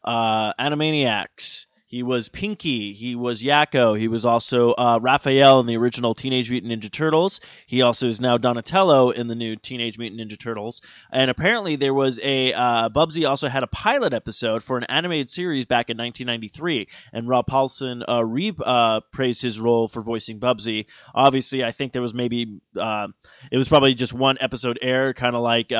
uh, 0.04 0.52
Animaniacs. 0.60 1.66
He 1.92 2.02
was 2.02 2.30
Pinky. 2.30 2.94
He 2.94 3.14
was 3.14 3.42
Yakko. 3.42 3.98
He 3.98 4.08
was 4.08 4.24
also 4.24 4.70
uh, 4.70 4.98
Raphael 5.02 5.60
in 5.60 5.66
the 5.66 5.76
original 5.76 6.14
Teenage 6.14 6.50
Mutant 6.50 6.72
Ninja 6.72 6.90
Turtles. 6.90 7.42
He 7.66 7.82
also 7.82 8.06
is 8.06 8.18
now 8.18 8.38
Donatello 8.38 9.10
in 9.10 9.26
the 9.26 9.34
new 9.34 9.56
Teenage 9.56 9.98
Mutant 9.98 10.18
Ninja 10.18 10.40
Turtles. 10.40 10.80
And 11.12 11.30
apparently, 11.30 11.76
there 11.76 11.92
was 11.92 12.18
a 12.22 12.54
uh, 12.54 12.88
Bubsy 12.88 13.28
also 13.28 13.46
had 13.46 13.62
a 13.62 13.66
pilot 13.66 14.14
episode 14.14 14.62
for 14.62 14.78
an 14.78 14.84
animated 14.84 15.28
series 15.28 15.66
back 15.66 15.90
in 15.90 15.98
1993, 15.98 16.88
and 17.12 17.28
Rob 17.28 17.46
Paulsen 17.46 18.02
uh, 18.08 18.24
re 18.24 18.54
uh, 18.64 19.00
praised 19.12 19.42
his 19.42 19.60
role 19.60 19.86
for 19.86 20.00
voicing 20.00 20.40
Bubsy. 20.40 20.86
Obviously, 21.14 21.62
I 21.62 21.72
think 21.72 21.92
there 21.92 22.00
was 22.00 22.14
maybe 22.14 22.58
uh, 22.74 23.08
it 23.50 23.58
was 23.58 23.68
probably 23.68 23.92
just 23.92 24.14
one 24.14 24.38
episode 24.40 24.78
air, 24.80 25.12
kind 25.12 25.36
of 25.36 25.42
like. 25.42 25.70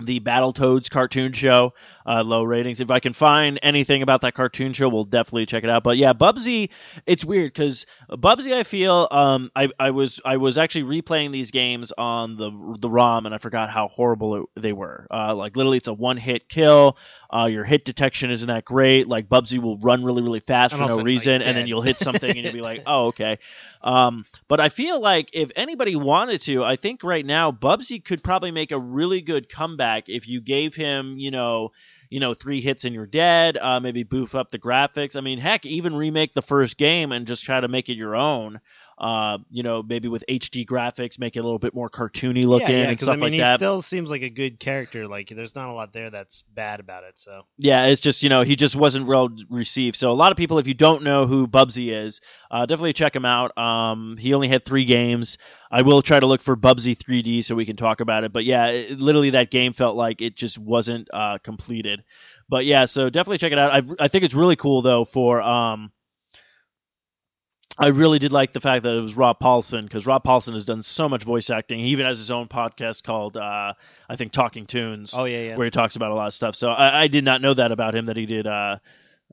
The 0.00 0.20
Battletoads 0.20 0.88
cartoon 0.88 1.34
show, 1.34 1.74
uh, 2.06 2.22
low 2.22 2.44
ratings. 2.44 2.80
If 2.80 2.90
I 2.90 2.98
can 2.98 3.12
find 3.12 3.60
anything 3.62 4.00
about 4.00 4.22
that 4.22 4.32
cartoon 4.32 4.72
show, 4.72 4.88
we'll 4.88 5.04
definitely 5.04 5.44
check 5.44 5.64
it 5.64 5.70
out. 5.70 5.82
But 5.82 5.98
yeah, 5.98 6.14
Bubsy, 6.14 6.70
it's 7.04 7.26
weird 7.26 7.52
because 7.52 7.84
Bubsy, 8.10 8.54
I 8.54 8.62
feel, 8.62 9.06
um, 9.10 9.50
I, 9.54 9.68
I 9.78 9.90
was 9.90 10.18
I 10.24 10.38
was 10.38 10.56
actually 10.56 11.02
replaying 11.02 11.32
these 11.32 11.50
games 11.50 11.92
on 11.98 12.36
the 12.36 12.78
the 12.80 12.88
ROM, 12.88 13.26
and 13.26 13.34
I 13.34 13.38
forgot 13.38 13.68
how 13.68 13.88
horrible 13.88 14.36
it, 14.36 14.62
they 14.62 14.72
were. 14.72 15.06
Uh, 15.10 15.34
like 15.34 15.56
literally, 15.56 15.76
it's 15.76 15.88
a 15.88 15.92
one 15.92 16.16
hit 16.16 16.48
kill. 16.48 16.96
Uh, 17.30 17.46
your 17.46 17.64
hit 17.64 17.84
detection 17.84 18.30
isn't 18.30 18.48
that 18.48 18.64
great. 18.64 19.08
Like 19.08 19.28
Bubsy 19.28 19.60
will 19.60 19.76
run 19.76 20.04
really 20.04 20.22
really 20.22 20.40
fast 20.40 20.72
And 20.72 20.80
for 20.80 20.86
no 20.86 20.92
also, 20.92 20.96
like, 20.96 21.06
reason, 21.06 21.42
and 21.42 21.54
then 21.54 21.66
you'll 21.66 21.82
hit 21.82 21.98
something 21.98 22.30
and 22.30 22.38
you'll 22.38 22.52
be 22.52 22.62
like, 22.62 22.82
oh 22.86 23.08
okay. 23.08 23.38
Um, 23.82 24.24
but 24.48 24.58
I 24.58 24.70
feel 24.70 25.00
like 25.00 25.30
if 25.34 25.50
anybody 25.54 25.96
wanted 25.96 26.40
to, 26.42 26.64
I 26.64 26.76
think 26.76 27.02
right 27.02 27.26
now 27.26 27.52
Bubsy 27.52 28.02
could 28.02 28.22
probably 28.22 28.52
make 28.52 28.70
a 28.70 28.78
really 28.78 29.20
good 29.20 29.50
comeback 29.50 29.81
if 30.08 30.28
you 30.28 30.40
gave 30.40 30.74
him, 30.74 31.18
you 31.18 31.30
know, 31.30 31.70
you 32.10 32.20
know, 32.20 32.34
three 32.34 32.60
hits 32.60 32.84
and 32.84 32.94
you're 32.94 33.06
dead. 33.06 33.56
Uh, 33.56 33.80
maybe 33.80 34.02
boof 34.02 34.34
up 34.34 34.50
the 34.50 34.58
graphics. 34.58 35.16
I 35.16 35.22
mean, 35.22 35.38
heck, 35.38 35.64
even 35.64 35.94
remake 35.94 36.34
the 36.34 36.42
first 36.42 36.76
game 36.76 37.10
and 37.10 37.26
just 37.26 37.44
try 37.44 37.58
to 37.58 37.68
make 37.68 37.88
it 37.88 37.96
your 37.96 38.14
own. 38.14 38.60
Uh, 39.02 39.38
you 39.50 39.64
know, 39.64 39.82
maybe 39.82 40.06
with 40.06 40.22
HD 40.28 40.64
graphics, 40.64 41.18
make 41.18 41.36
it 41.36 41.40
a 41.40 41.42
little 41.42 41.58
bit 41.58 41.74
more 41.74 41.90
cartoony 41.90 42.46
looking 42.46 42.68
yeah, 42.68 42.82
yeah, 42.84 42.88
and 42.90 43.00
stuff 43.00 43.14
I 43.14 43.16
mean, 43.16 43.20
like 43.22 43.32
he 43.32 43.38
that. 43.40 43.56
still 43.56 43.82
seems 43.82 44.10
like 44.10 44.22
a 44.22 44.30
good 44.30 44.60
character 44.60 45.08
like 45.08 45.28
there's 45.28 45.56
not 45.56 45.68
a 45.68 45.72
lot 45.72 45.92
there 45.92 46.08
that's 46.08 46.42
bad 46.54 46.78
about 46.78 47.02
it 47.02 47.14
so 47.16 47.42
Yeah, 47.58 47.86
it's 47.86 48.00
just 48.00 48.22
you 48.22 48.28
know 48.28 48.42
he 48.42 48.54
just 48.54 48.76
wasn't 48.76 49.06
well 49.06 49.28
received. 49.50 49.96
So 49.96 50.10
a 50.10 50.14
lot 50.14 50.30
of 50.30 50.38
people, 50.38 50.58
if 50.58 50.68
you 50.68 50.74
don't 50.74 51.02
know 51.02 51.26
who 51.26 51.48
Bubsy 51.48 51.92
is, 51.92 52.20
uh, 52.50 52.66
definitely 52.66 52.92
check 52.92 53.16
him 53.16 53.24
out. 53.24 53.56
Um, 53.58 54.16
he 54.16 54.34
only 54.34 54.48
had 54.48 54.64
three 54.64 54.84
games. 54.84 55.38
I 55.70 55.82
will 55.82 56.02
try 56.02 56.20
to 56.20 56.26
look 56.26 56.42
for 56.42 56.56
Bubsy 56.56 56.96
3D 56.96 57.44
so 57.44 57.54
we 57.54 57.66
can 57.66 57.76
talk 57.76 58.00
about 58.00 58.24
it. 58.24 58.32
But 58.32 58.44
yeah, 58.44 58.66
it, 58.66 59.00
literally 59.00 59.30
that 59.30 59.50
game 59.50 59.72
felt 59.72 59.96
like 59.96 60.20
it 60.20 60.36
just 60.36 60.58
wasn't 60.58 61.08
uh, 61.12 61.38
completed. 61.42 62.04
But 62.48 62.66
yeah, 62.66 62.84
so 62.84 63.10
definitely 63.10 63.38
check 63.38 63.52
it 63.52 63.58
out. 63.58 63.72
I 63.72 64.04
I 64.04 64.08
think 64.08 64.24
it's 64.24 64.34
really 64.34 64.56
cool 64.56 64.82
though 64.82 65.04
for 65.04 65.42
um. 65.42 65.90
I 67.78 67.88
really 67.88 68.18
did 68.18 68.32
like 68.32 68.52
the 68.52 68.60
fact 68.60 68.82
that 68.84 68.94
it 68.94 69.00
was 69.00 69.16
Rob 69.16 69.38
Paulsen 69.40 69.82
because 69.82 70.06
Rob 70.06 70.24
Paulsen 70.24 70.52
has 70.52 70.64
done 70.64 70.82
so 70.82 71.08
much 71.08 71.24
voice 71.24 71.50
acting. 71.50 71.78
He 71.78 71.86
even 71.86 72.06
has 72.06 72.18
his 72.18 72.30
own 72.30 72.48
podcast 72.48 73.02
called, 73.02 73.36
uh, 73.36 73.72
I 74.08 74.16
think, 74.16 74.32
Talking 74.32 74.66
Toons 74.66 75.12
oh 75.14 75.24
yeah 75.24 75.42
yeah 75.42 75.56
where 75.56 75.64
he 75.64 75.70
talks 75.70 75.96
about 75.96 76.10
a 76.10 76.14
lot 76.14 76.26
of 76.26 76.34
stuff. 76.34 76.54
So 76.54 76.68
I, 76.68 77.02
I 77.02 77.08
did 77.08 77.24
not 77.24 77.40
know 77.40 77.54
that 77.54 77.72
about 77.72 77.94
him 77.94 78.06
that 78.06 78.16
he 78.16 78.26
did 78.26 78.46
uh, 78.46 78.76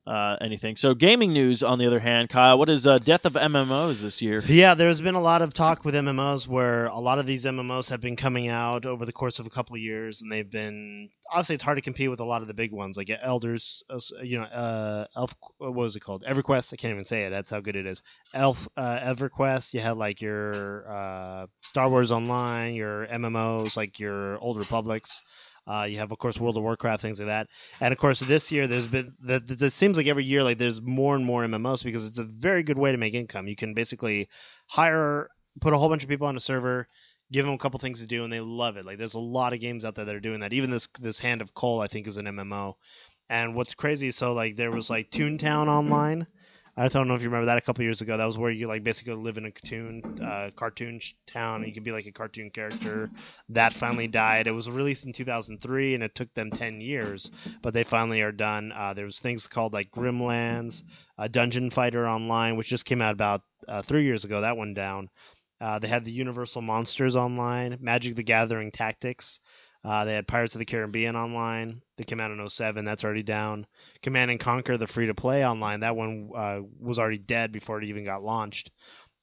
uh, 0.06 0.36
anything. 0.42 0.76
So 0.76 0.94
gaming 0.94 1.34
news, 1.34 1.64
on 1.64 1.80
the 1.80 1.88
other 1.88 2.00
hand, 2.00 2.30
Kyle, 2.30 2.58
what 2.58 2.70
is 2.70 2.86
uh, 2.88 2.98
death 3.00 3.26
of 3.26 3.34
MMOs 3.34 4.02
this 4.02 4.22
year? 4.22 4.44
Yeah, 4.60 4.74
there's 4.74 5.00
been 5.00 5.16
a 5.16 5.22
lot 5.22 5.42
of 5.42 5.54
talk 5.54 5.86
with 5.86 5.96
MMOs 5.96 6.46
where 6.46 6.88
a 6.88 7.00
lot 7.00 7.18
of 7.18 7.26
these 7.26 7.46
MMOs 7.46 7.90
have 7.90 8.02
been 8.02 8.18
coming 8.18 8.50
out 8.50 8.86
over 8.86 9.06
the 9.06 9.14
course 9.14 9.40
of 9.40 9.46
a 9.46 9.50
couple 9.50 9.76
of 9.76 9.82
years, 9.82 10.22
and 10.22 10.30
they've 10.30 10.50
been 10.50 11.10
obviously 11.32 11.56
it's 11.56 11.64
hard 11.64 11.78
to 11.78 11.82
compete 11.82 12.10
with 12.10 12.20
a 12.20 12.26
lot 12.26 12.42
of 12.42 12.50
the 12.50 12.54
big 12.54 12.72
ones 12.72 12.98
like 12.98 13.10
Elders, 13.22 13.84
uh, 13.90 14.00
you 14.22 14.40
know, 14.40 14.46
uh, 14.46 15.06
Elf. 15.16 15.34
What 15.60 15.74
was 15.74 15.96
it 15.96 16.02
called? 16.02 16.26
EverQuest. 16.28 16.74
I 16.74 16.76
can't 16.76 16.92
even 16.92 17.06
say 17.06 17.24
it. 17.24 17.30
That's 17.30 17.52
how 17.52 17.62
good 17.62 17.76
it 17.76 17.86
is. 17.86 18.02
Elf, 18.34 18.68
uh, 18.76 19.00
EverQuest. 19.00 19.74
You 19.74 19.80
had 19.80 19.98
like 19.98 20.22
your 20.22 20.92
uh, 20.92 21.48
Star 21.62 21.90
Wars 21.90 22.12
Online, 22.12 22.74
your 22.74 23.08
MMOs, 23.08 23.78
like 23.78 24.00
your 24.00 24.38
Old 24.40 24.58
Republics. 24.58 25.24
Uh, 25.70 25.84
you 25.84 26.00
have, 26.00 26.12
of 26.12 26.18
course, 26.18 26.40
World 26.40 26.58
of 26.58 26.64
Warcraft, 26.64 27.02
things 27.02 27.20
like 27.20 27.28
that. 27.28 27.48
And 27.80 27.92
of 27.92 28.00
course, 28.00 28.20
this 28.20 28.52
year 28.52 28.68
there's 28.68 28.88
been. 28.88 29.14
The, 29.22 29.40
the, 29.40 29.68
it 29.68 29.74
seems 29.74 29.98
like 29.98 30.08
every 30.08 30.26
year, 30.26 30.44
like 30.44 30.58
there's 30.58 30.82
more 30.82 31.16
and 31.16 31.24
more 31.24 31.46
MMOs 31.46 31.84
because 31.84 32.08
it's 32.08 32.18
a 32.18 32.24
very 32.24 32.64
good 32.64 32.78
way 32.78 32.92
to 32.92 32.98
make 32.98 33.14
income. 33.14 33.48
You 33.48 33.56
can 33.56 33.76
basically 33.76 34.30
hire, 34.66 35.30
put 35.62 35.74
a 35.74 35.78
whole 35.78 35.90
bunch 35.90 36.02
of 36.02 36.10
people 36.10 36.26
on 36.26 36.36
a 36.36 36.40
server, 36.40 36.88
give 37.32 37.46
them 37.46 37.54
a 37.54 37.58
couple 37.60 37.80
things 37.80 38.00
to 38.00 38.08
do, 38.08 38.24
and 38.24 38.34
they 38.34 38.40
love 38.40 38.78
it. 38.78 38.86
Like 38.86 38.98
there's 38.98 39.14
a 39.14 39.20
lot 39.20 39.54
of 39.54 39.60
games 39.60 39.86
out 39.86 39.94
there 39.94 40.06
that 40.06 40.16
are 40.16 40.20
doing 40.20 40.40
that. 40.40 40.54
Even 40.54 40.72
this 40.72 40.88
this 41.00 41.20
Hand 41.20 41.42
of 41.42 41.54
Kul, 41.54 41.82
I 41.82 41.88
think, 41.88 42.08
is 42.08 42.18
an 42.18 42.26
MMO. 42.26 42.74
And 43.30 43.54
what's 43.54 43.76
crazy, 43.76 44.10
so 44.10 44.34
like 44.34 44.56
there 44.56 44.72
was 44.72 44.90
like 44.90 45.12
Toontown 45.12 45.68
Online. 45.68 46.26
I 46.80 46.88
don't 46.88 47.10
know 47.10 47.16
if 47.16 47.22
you 47.22 47.28
remember 47.28 47.48
that 47.48 47.58
a 47.58 47.62
couple 47.62 47.84
years 47.84 48.00
ago. 48.00 48.16
That 48.16 48.26
was 48.26 48.38
where 48.38 48.52
you 48.52 48.68
like 48.68 48.86
basically 48.86 49.14
live 49.14 49.38
in 49.38 49.46
a 49.46 49.52
cartoon, 49.52 50.02
uh, 50.24 50.52
cartoon 50.56 51.02
town. 51.28 51.68
You 51.68 51.74
could 51.74 51.84
be 51.84 51.92
like 51.92 52.06
a 52.06 52.12
cartoon 52.14 52.52
character. 52.52 53.12
That 53.50 53.74
finally 53.74 54.08
died. 54.08 54.48
It 54.48 54.54
was 54.54 54.70
released 54.70 55.04
in 55.04 55.12
2003, 55.12 55.94
and 55.96 56.04
it 56.04 56.16
took 56.16 56.34
them 56.36 56.54
10 56.54 56.80
years, 56.80 57.30
but 57.62 57.74
they 57.74 57.84
finally 57.84 58.22
are 58.22 58.32
done. 58.32 58.72
Uh, 58.72 58.94
there 58.94 59.06
was 59.06 59.20
things 59.20 59.46
called 59.46 59.74
like 59.74 59.92
Grimlands, 59.92 60.84
uh, 61.18 61.28
Dungeon 61.28 61.70
Fighter 61.70 62.08
Online, 62.08 62.56
which 62.56 62.70
just 62.70 62.86
came 62.86 63.02
out 63.02 63.14
about 63.14 63.42
uh, 63.68 63.82
three 63.82 64.06
years 64.06 64.24
ago. 64.24 64.40
That 64.40 64.56
one 64.58 64.74
down. 64.74 65.10
Uh, 65.60 65.80
they 65.80 65.90
had 65.90 66.06
the 66.06 66.14
Universal 66.14 66.62
Monsters 66.62 67.18
Online, 67.18 67.78
Magic 67.82 68.16
the 68.16 68.24
Gathering 68.24 68.72
Tactics. 68.72 69.42
Uh, 69.84 70.04
they 70.04 70.14
had 70.14 70.28
Pirates 70.28 70.56
of 70.56 70.60
the 70.60 70.66
Caribbean 70.66 71.16
online. 71.16 71.82
They 71.98 72.04
came 72.04 72.20
out 72.20 72.32
in 72.32 72.50
07. 72.50 72.84
That's 72.84 73.04
already 73.04 73.24
down. 73.24 73.66
Command 74.02 74.32
and 74.32 74.40
Conquer, 74.40 74.78
the 74.78 74.88
free 74.88 75.08
to 75.08 75.14
play 75.14 75.46
online. 75.46 75.80
That 75.80 75.96
one 75.96 76.32
uh, 76.36 76.60
was 76.80 77.00
already 77.00 77.18
dead 77.18 77.52
before 77.52 77.78
it 77.82 77.86
even 77.86 78.04
got 78.04 78.24
launched. 78.24 78.72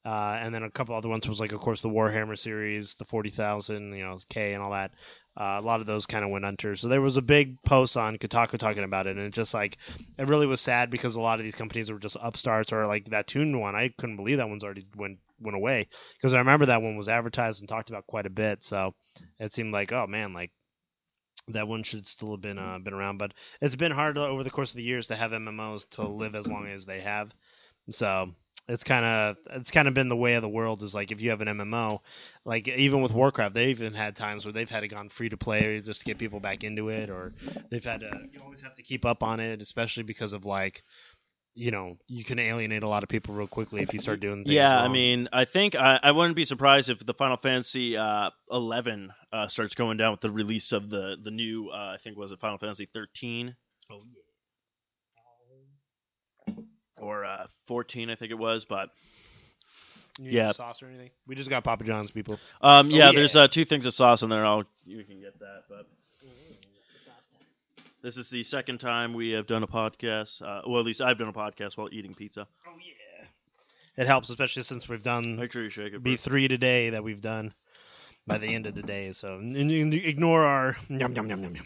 Uh, 0.03 0.37
and 0.41 0.55
then 0.55 0.63
a 0.63 0.71
couple 0.71 0.95
other 0.95 1.09
ones 1.09 1.27
was 1.27 1.39
like, 1.39 1.51
of 1.51 1.59
course, 1.59 1.81
the 1.81 1.89
Warhammer 1.89 2.39
series, 2.39 2.95
the 2.95 3.05
40,000, 3.05 3.93
you 3.93 4.03
know, 4.03 4.17
K 4.29 4.53
and 4.53 4.63
all 4.63 4.71
that. 4.71 4.91
Uh, 5.39 5.59
a 5.59 5.61
lot 5.61 5.81
of 5.81 5.85
those 5.85 6.07
kind 6.07 6.25
of 6.25 6.31
went 6.31 6.45
under. 6.45 6.75
So 6.75 6.87
there 6.87 7.01
was 7.01 7.15
a 7.15 7.21
big 7.21 7.61
post 7.61 7.95
on 7.95 8.17
Kotaku 8.17 8.57
talking 8.57 8.83
about 8.83 9.05
it, 9.05 9.17
and 9.17 9.27
it 9.27 9.33
just 9.33 9.53
like 9.53 9.77
it 10.17 10.27
really 10.27 10.47
was 10.47 10.61
sad 10.61 10.89
because 10.89 11.15
a 11.15 11.21
lot 11.21 11.39
of 11.39 11.43
these 11.43 11.53
companies 11.53 11.91
were 11.91 11.99
just 11.99 12.17
upstarts 12.19 12.73
or 12.73 12.87
like 12.87 13.09
that 13.11 13.27
Toon 13.27 13.59
one. 13.59 13.75
I 13.75 13.89
couldn't 13.99 14.15
believe 14.15 14.37
that 14.37 14.49
one's 14.49 14.63
already 14.63 14.83
went 14.95 15.19
went 15.39 15.55
away 15.55 15.89
because 16.17 16.33
I 16.33 16.39
remember 16.39 16.65
that 16.67 16.81
one 16.81 16.97
was 16.97 17.07
advertised 17.07 17.59
and 17.59 17.69
talked 17.69 17.89
about 17.89 18.07
quite 18.07 18.25
a 18.25 18.31
bit. 18.31 18.63
So 18.63 18.95
it 19.39 19.53
seemed 19.53 19.73
like 19.73 19.91
oh 19.91 20.07
man, 20.07 20.33
like 20.33 20.49
that 21.49 21.67
one 21.67 21.83
should 21.83 22.07
still 22.07 22.31
have 22.31 22.41
been 22.41 22.57
uh, 22.57 22.79
been 22.79 22.95
around. 22.95 23.19
But 23.19 23.33
it's 23.61 23.75
been 23.75 23.91
hard 23.91 24.17
over 24.17 24.43
the 24.43 24.49
course 24.49 24.71
of 24.71 24.77
the 24.77 24.83
years 24.83 25.07
to 25.07 25.15
have 25.15 25.31
MMOs 25.31 25.87
to 25.91 26.07
live 26.07 26.33
as 26.33 26.47
long 26.47 26.65
as 26.65 26.85
they 26.87 27.01
have. 27.01 27.31
So 27.91 28.33
it's 28.67 28.83
kind 28.83 29.05
of 29.05 29.37
it's 29.51 29.71
kind 29.71 29.87
of 29.87 29.93
been 29.93 30.09
the 30.09 30.15
way 30.15 30.33
of 30.33 30.41
the 30.41 30.49
world 30.49 30.83
is 30.83 30.93
like 30.93 31.11
if 31.11 31.21
you 31.21 31.29
have 31.29 31.41
an 31.41 31.47
MMO, 31.47 31.99
like 32.45 32.67
even 32.67 33.01
with 33.01 33.13
Warcraft, 33.13 33.53
they 33.53 33.67
even 33.67 33.93
had 33.93 34.15
times 34.15 34.45
where 34.45 34.51
they've 34.51 34.69
had 34.69 34.81
to 34.81 34.87
gone 34.87 35.09
free 35.09 35.29
to 35.29 35.37
play 35.37 35.79
just 35.79 36.01
to 36.01 36.05
get 36.05 36.17
people 36.17 36.39
back 36.39 36.63
into 36.63 36.89
it, 36.89 37.09
or 37.09 37.31
they've 37.69 37.83
had 37.83 38.01
to 38.01 38.11
you 38.33 38.41
always 38.43 38.61
have 38.61 38.75
to 38.75 38.83
keep 38.83 39.05
up 39.05 39.23
on 39.23 39.39
it, 39.39 39.61
especially 39.61 40.03
because 40.03 40.33
of 40.33 40.45
like 40.45 40.83
you 41.55 41.71
know 41.71 41.97
you 42.07 42.23
can 42.23 42.39
alienate 42.39 42.83
a 42.83 42.87
lot 42.87 43.03
of 43.03 43.09
people 43.09 43.33
real 43.33 43.47
quickly 43.47 43.81
if 43.81 43.93
you 43.93 43.99
start 43.99 44.19
doing 44.19 44.43
things 44.43 44.55
Yeah, 44.55 44.77
I 44.77 44.89
mean, 44.89 45.29
I 45.31 45.45
think 45.45 45.75
I, 45.75 45.99
I 46.03 46.11
wouldn't 46.11 46.35
be 46.35 46.45
surprised 46.45 46.89
if 46.89 47.03
the 47.03 47.13
Final 47.13 47.37
Fantasy 47.37 47.97
uh, 47.97 48.29
11 48.51 49.11
uh, 49.31 49.47
starts 49.47 49.75
going 49.75 49.97
down 49.97 50.11
with 50.11 50.21
the 50.21 50.29
release 50.29 50.73
of 50.73 50.89
the 50.89 51.17
the 51.23 51.31
new 51.31 51.69
uh, 51.69 51.93
I 51.93 51.97
think 52.03 52.17
was 52.17 52.31
it 52.31 52.39
Final 52.39 52.57
Fantasy 52.57 52.87
13 52.93 53.55
oh 53.91 54.01
yeah. 54.13 54.21
Or 56.99 57.25
uh, 57.25 57.47
14 57.67 58.09
I 58.09 58.15
think 58.15 58.31
it 58.31 58.37
was, 58.37 58.65
but 58.65 58.89
You 60.19 60.25
need 60.25 60.33
Yeah. 60.33 60.51
sauce 60.51 60.81
or 60.81 60.87
anything? 60.87 61.11
We 61.27 61.35
just 61.35 61.49
got 61.49 61.63
Papa 61.63 61.83
John's 61.83 62.11
people. 62.11 62.39
um, 62.61 62.87
Oh, 62.87 62.89
yeah, 62.89 63.05
yeah. 63.05 63.11
there's 63.11 63.35
uh, 63.35 63.47
two 63.47 63.65
things 63.65 63.85
of 63.85 63.93
sauce 63.93 64.23
in 64.23 64.29
there. 64.29 64.45
I'll 64.45 64.63
you 64.85 65.03
can 65.03 65.19
get 65.21 65.37
that, 65.39 65.63
but. 65.69 65.87
This 68.03 68.15
is 68.15 68.29
the 68.29 68.43
second 68.43 68.77
time 68.79 69.13
we 69.13 69.31
have 69.31 69.47
done 69.47 69.63
a 69.63 69.67
podcast. 69.67 70.41
Uh, 70.41 70.61
well, 70.67 70.79
at 70.79 70.85
least 70.85 71.01
I've 71.01 71.17
done 71.17 71.27
a 71.29 71.33
podcast 71.33 71.77
while 71.77 71.89
eating 71.91 72.13
pizza. 72.13 72.47
Oh 72.67 72.71
yeah. 72.77 73.25
It 74.01 74.07
helps, 74.07 74.29
especially 74.29 74.61
since 74.63 74.87
we've 74.87 75.01
done 75.01 75.35
Make 75.35 75.51
sure 75.51 75.63
you 75.63 75.69
shake 75.69 75.93
it. 75.93 76.03
be 76.03 76.13
first. 76.15 76.23
three 76.25 76.47
today 76.47 76.91
that 76.91 77.03
we've 77.03 77.19
done 77.21 77.53
by 78.27 78.37
the 78.37 78.47
end 78.47 78.67
of 78.67 78.75
the 78.75 78.83
day. 78.83 79.11
So 79.13 79.39
and 79.39 79.71
you 79.71 79.79
can 79.83 79.93
ignore 79.93 80.45
our 80.45 80.77
yum 80.89 81.13
yum 81.15 81.27
yum 81.27 81.41
yum 81.41 81.55
yum. 81.55 81.65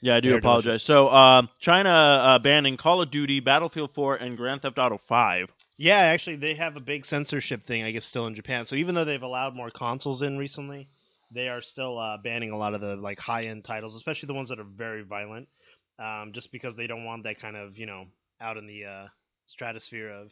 Yeah, 0.00 0.16
I 0.16 0.20
do 0.20 0.36
apologize. 0.36 0.82
So, 0.82 1.08
um, 1.08 1.48
China 1.58 1.90
uh, 1.90 2.38
banning 2.38 2.76
Call 2.76 3.00
of 3.02 3.10
Duty, 3.10 3.40
Battlefield 3.40 3.92
4, 3.94 4.16
and 4.16 4.36
Grand 4.36 4.62
Theft 4.62 4.78
Auto 4.78 4.98
5. 4.98 5.50
Yeah, 5.78 5.98
actually, 5.98 6.36
they 6.36 6.54
have 6.54 6.76
a 6.76 6.80
big 6.80 7.04
censorship 7.04 7.64
thing, 7.64 7.82
I 7.82 7.90
guess, 7.90 8.04
still 8.04 8.26
in 8.26 8.34
Japan. 8.34 8.64
So 8.64 8.76
even 8.76 8.94
though 8.94 9.04
they've 9.04 9.22
allowed 9.22 9.54
more 9.54 9.70
consoles 9.70 10.22
in 10.22 10.38
recently, 10.38 10.88
they 11.32 11.48
are 11.48 11.60
still 11.60 11.98
uh, 11.98 12.16
banning 12.18 12.50
a 12.50 12.56
lot 12.56 12.74
of 12.74 12.80
the 12.80 12.96
like 12.96 13.18
high 13.18 13.44
end 13.44 13.64
titles, 13.64 13.94
especially 13.94 14.28
the 14.28 14.34
ones 14.34 14.48
that 14.48 14.58
are 14.58 14.64
very 14.64 15.02
violent, 15.02 15.48
um, 15.98 16.32
just 16.32 16.52
because 16.52 16.76
they 16.76 16.86
don't 16.86 17.04
want 17.04 17.24
that 17.24 17.40
kind 17.40 17.56
of 17.56 17.78
you 17.78 17.86
know 17.86 18.06
out 18.40 18.56
in 18.56 18.66
the 18.66 18.84
uh, 18.84 19.06
stratosphere 19.46 20.08
of. 20.08 20.30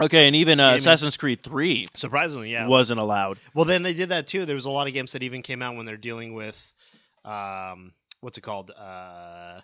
Okay, 0.00 0.26
and 0.26 0.34
even 0.34 0.58
uh, 0.58 0.74
Assassin's 0.74 1.16
Creed 1.16 1.44
3 1.44 1.86
Surprisingly, 1.94 2.50
yeah. 2.50 2.66
wasn't 2.66 2.98
allowed. 2.98 3.38
Well, 3.54 3.64
then 3.64 3.84
they 3.84 3.94
did 3.94 4.08
that 4.08 4.26
too. 4.26 4.44
There 4.44 4.56
was 4.56 4.64
a 4.64 4.70
lot 4.70 4.88
of 4.88 4.92
games 4.92 5.12
that 5.12 5.22
even 5.22 5.42
came 5.42 5.62
out 5.62 5.76
when 5.76 5.86
they're 5.86 5.96
dealing 5.96 6.34
with, 6.34 6.72
um, 7.24 7.92
what's 8.20 8.38
it 8.38 8.42
called? 8.42 8.70
Uh, 8.70 9.60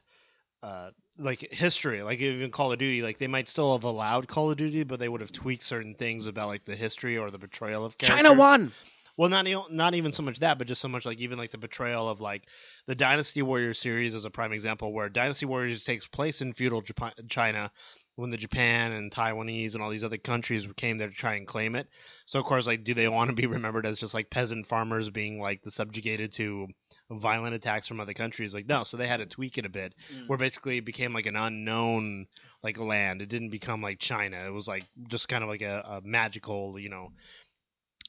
uh, 0.62 0.90
like 1.18 1.40
history, 1.50 2.02
like 2.02 2.20
even 2.20 2.50
Call 2.50 2.72
of 2.72 2.78
Duty. 2.78 3.02
Like 3.02 3.18
they 3.18 3.26
might 3.26 3.48
still 3.48 3.72
have 3.72 3.84
allowed 3.84 4.28
Call 4.28 4.50
of 4.50 4.56
Duty, 4.56 4.84
but 4.84 4.98
they 4.98 5.08
would 5.08 5.20
have 5.20 5.32
tweaked 5.32 5.62
certain 5.62 5.94
things 5.94 6.26
about 6.26 6.48
like 6.48 6.64
the 6.64 6.76
history 6.76 7.16
or 7.16 7.30
the 7.30 7.38
betrayal 7.38 7.84
of 7.84 7.96
characters. 7.98 8.28
China 8.28 8.38
won! 8.38 8.72
Well, 9.16 9.28
not 9.28 9.46
not 9.70 9.94
even 9.94 10.12
so 10.12 10.22
much 10.22 10.38
that, 10.38 10.58
but 10.58 10.66
just 10.66 10.80
so 10.80 10.88
much 10.88 11.04
like 11.04 11.18
even 11.18 11.38
like 11.38 11.50
the 11.50 11.58
betrayal 11.58 12.08
of 12.08 12.20
like 12.20 12.44
the 12.86 12.94
Dynasty 12.94 13.42
Warriors 13.42 13.78
series 13.78 14.14
is 14.14 14.24
a 14.24 14.30
prime 14.30 14.52
example 14.52 14.92
where 14.92 15.08
Dynasty 15.08 15.46
Warriors 15.46 15.84
takes 15.84 16.06
place 16.06 16.40
in 16.40 16.52
feudal 16.52 16.80
Japan, 16.80 17.12
China 17.28 17.70
when 18.16 18.30
the 18.30 18.36
Japan 18.36 18.92
and 18.92 19.10
Taiwanese 19.10 19.74
and 19.74 19.82
all 19.82 19.90
these 19.90 20.04
other 20.04 20.18
countries 20.18 20.66
came 20.76 20.98
there 20.98 21.08
to 21.08 21.14
try 21.14 21.34
and 21.34 21.46
claim 21.46 21.74
it. 21.74 21.88
So 22.26 22.38
of 22.38 22.44
course, 22.44 22.66
like, 22.66 22.84
do 22.84 22.94
they 22.94 23.08
want 23.08 23.30
to 23.30 23.36
be 23.36 23.46
remembered 23.46 23.86
as 23.86 23.98
just 23.98 24.14
like 24.14 24.30
peasant 24.30 24.66
farmers 24.66 25.10
being 25.10 25.40
like 25.40 25.62
the 25.62 25.70
subjugated 25.70 26.32
to 26.32 26.68
violent 27.10 27.54
attacks 27.54 27.86
from 27.86 28.00
other 28.00 28.14
countries? 28.14 28.54
Like, 28.54 28.66
no. 28.66 28.84
So 28.84 28.96
they 28.96 29.06
had 29.06 29.18
to 29.18 29.26
tweak 29.26 29.58
it 29.58 29.66
a 29.66 29.70
bit, 29.70 29.94
where 30.26 30.38
basically 30.38 30.78
it 30.78 30.84
became 30.84 31.12
like 31.12 31.26
an 31.26 31.36
unknown 31.36 32.26
like 32.62 32.78
land. 32.78 33.22
It 33.22 33.28
didn't 33.28 33.50
become 33.50 33.82
like 33.82 33.98
China. 33.98 34.38
It 34.46 34.52
was 34.52 34.68
like 34.68 34.84
just 35.08 35.28
kind 35.28 35.42
of 35.42 35.48
like 35.48 35.62
a, 35.62 35.82
a 35.86 36.00
magical, 36.02 36.78
you 36.78 36.88
know, 36.88 37.12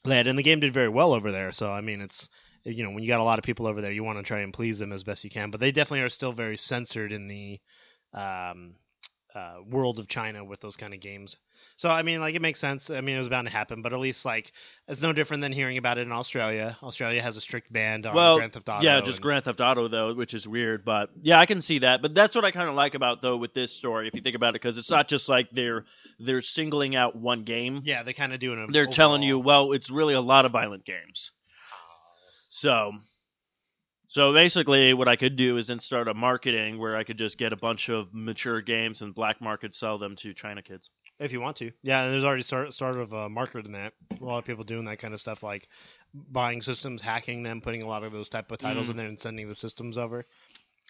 land. 0.05 0.27
And 0.27 0.37
the 0.37 0.43
game 0.43 0.59
did 0.59 0.73
very 0.73 0.89
well 0.89 1.13
over 1.13 1.31
there. 1.31 1.51
So 1.51 1.71
I 1.71 1.81
mean, 1.81 2.01
it's 2.01 2.29
you 2.63 2.83
know 2.83 2.91
when 2.91 3.03
you 3.03 3.07
got 3.07 3.19
a 3.19 3.23
lot 3.23 3.39
of 3.39 3.45
people 3.45 3.67
over 3.67 3.81
there, 3.81 3.91
you 3.91 4.03
want 4.03 4.19
to 4.19 4.23
try 4.23 4.41
and 4.41 4.53
please 4.53 4.79
them 4.79 4.93
as 4.93 5.03
best 5.03 5.23
you 5.23 5.29
can. 5.29 5.51
But 5.51 5.59
they 5.59 5.71
definitely 5.71 6.01
are 6.01 6.09
still 6.09 6.33
very 6.33 6.57
censored 6.57 7.11
in 7.11 7.27
the 7.27 7.59
um, 8.13 8.75
uh, 9.33 9.57
world 9.67 9.99
of 9.99 10.07
China 10.07 10.43
with 10.43 10.59
those 10.61 10.75
kind 10.75 10.93
of 10.93 10.99
games. 10.99 11.37
So 11.81 11.89
I 11.89 12.03
mean, 12.03 12.19
like 12.19 12.35
it 12.35 12.43
makes 12.43 12.59
sense. 12.59 12.91
I 12.91 13.01
mean, 13.01 13.15
it 13.15 13.17
was 13.17 13.29
bound 13.29 13.47
to 13.47 13.51
happen, 13.51 13.81
but 13.81 13.91
at 13.91 13.97
least 13.99 14.23
like 14.23 14.51
it's 14.87 15.01
no 15.01 15.13
different 15.13 15.41
than 15.41 15.51
hearing 15.51 15.79
about 15.79 15.97
it 15.97 16.01
in 16.01 16.11
Australia. 16.11 16.77
Australia 16.83 17.23
has 17.23 17.37
a 17.37 17.41
strict 17.41 17.73
ban 17.73 18.05
on 18.05 18.13
Well, 18.13 18.37
Grand 18.37 18.53
Theft 18.53 18.69
Auto. 18.69 18.83
yeah, 18.83 19.01
just 19.01 19.17
and- 19.17 19.23
Grand 19.23 19.45
Theft 19.45 19.61
Auto, 19.61 19.87
though, 19.87 20.13
which 20.13 20.35
is 20.35 20.47
weird. 20.47 20.85
But 20.85 21.09
yeah, 21.23 21.39
I 21.39 21.47
can 21.47 21.59
see 21.59 21.79
that. 21.79 22.03
But 22.03 22.13
that's 22.13 22.35
what 22.35 22.45
I 22.45 22.51
kind 22.51 22.69
of 22.69 22.75
like 22.75 22.93
about, 22.93 23.23
though, 23.23 23.35
with 23.35 23.55
this 23.55 23.71
story, 23.71 24.07
if 24.07 24.13
you 24.13 24.21
think 24.21 24.35
about 24.35 24.49
it, 24.49 24.61
because 24.61 24.77
it's 24.77 24.91
not 24.91 25.07
just 25.07 25.27
like 25.27 25.49
they're 25.51 25.85
they're 26.19 26.41
singling 26.43 26.95
out 26.95 27.15
one 27.15 27.45
game. 27.45 27.81
Yeah, 27.83 28.03
they 28.03 28.13
kind 28.13 28.31
of 28.31 28.39
do 28.39 28.53
it. 28.53 28.71
They're 28.71 28.85
telling 28.85 29.23
you, 29.23 29.39
well, 29.39 29.71
it's 29.71 29.89
really 29.89 30.13
a 30.13 30.21
lot 30.21 30.45
of 30.45 30.51
violent 30.51 30.85
games. 30.85 31.31
So, 32.49 32.91
so 34.07 34.33
basically, 34.33 34.93
what 34.93 35.07
I 35.07 35.15
could 35.15 35.35
do 35.35 35.57
is 35.57 35.65
then 35.65 35.79
start 35.79 36.07
a 36.07 36.13
marketing 36.13 36.77
where 36.77 36.95
I 36.95 37.03
could 37.05 37.17
just 37.17 37.39
get 37.39 37.53
a 37.53 37.57
bunch 37.57 37.89
of 37.89 38.13
mature 38.13 38.61
games 38.61 39.01
and 39.01 39.15
black 39.15 39.41
market 39.41 39.73
sell 39.73 39.97
them 39.97 40.15
to 40.17 40.35
China 40.35 40.61
kids. 40.61 40.91
If 41.21 41.31
you 41.31 41.39
want 41.39 41.57
to, 41.57 41.71
yeah. 41.83 42.09
There's 42.09 42.23
already 42.23 42.41
start 42.41 42.73
start 42.73 42.97
of 42.97 43.13
a 43.13 43.29
market 43.29 43.67
in 43.67 43.73
that. 43.73 43.93
A 44.19 44.25
lot 44.25 44.39
of 44.39 44.45
people 44.45 44.63
doing 44.63 44.85
that 44.85 44.97
kind 44.97 45.13
of 45.13 45.21
stuff, 45.21 45.43
like 45.43 45.67
buying 46.13 46.61
systems, 46.61 46.99
hacking 46.99 47.43
them, 47.43 47.61
putting 47.61 47.83
a 47.83 47.87
lot 47.87 48.03
of 48.03 48.11
those 48.11 48.27
type 48.27 48.51
of 48.51 48.57
titles 48.57 48.87
Mm. 48.87 48.91
in 48.91 48.97
there, 48.97 49.07
and 49.07 49.19
sending 49.19 49.47
the 49.47 49.53
systems 49.55 49.97
over. 49.97 50.25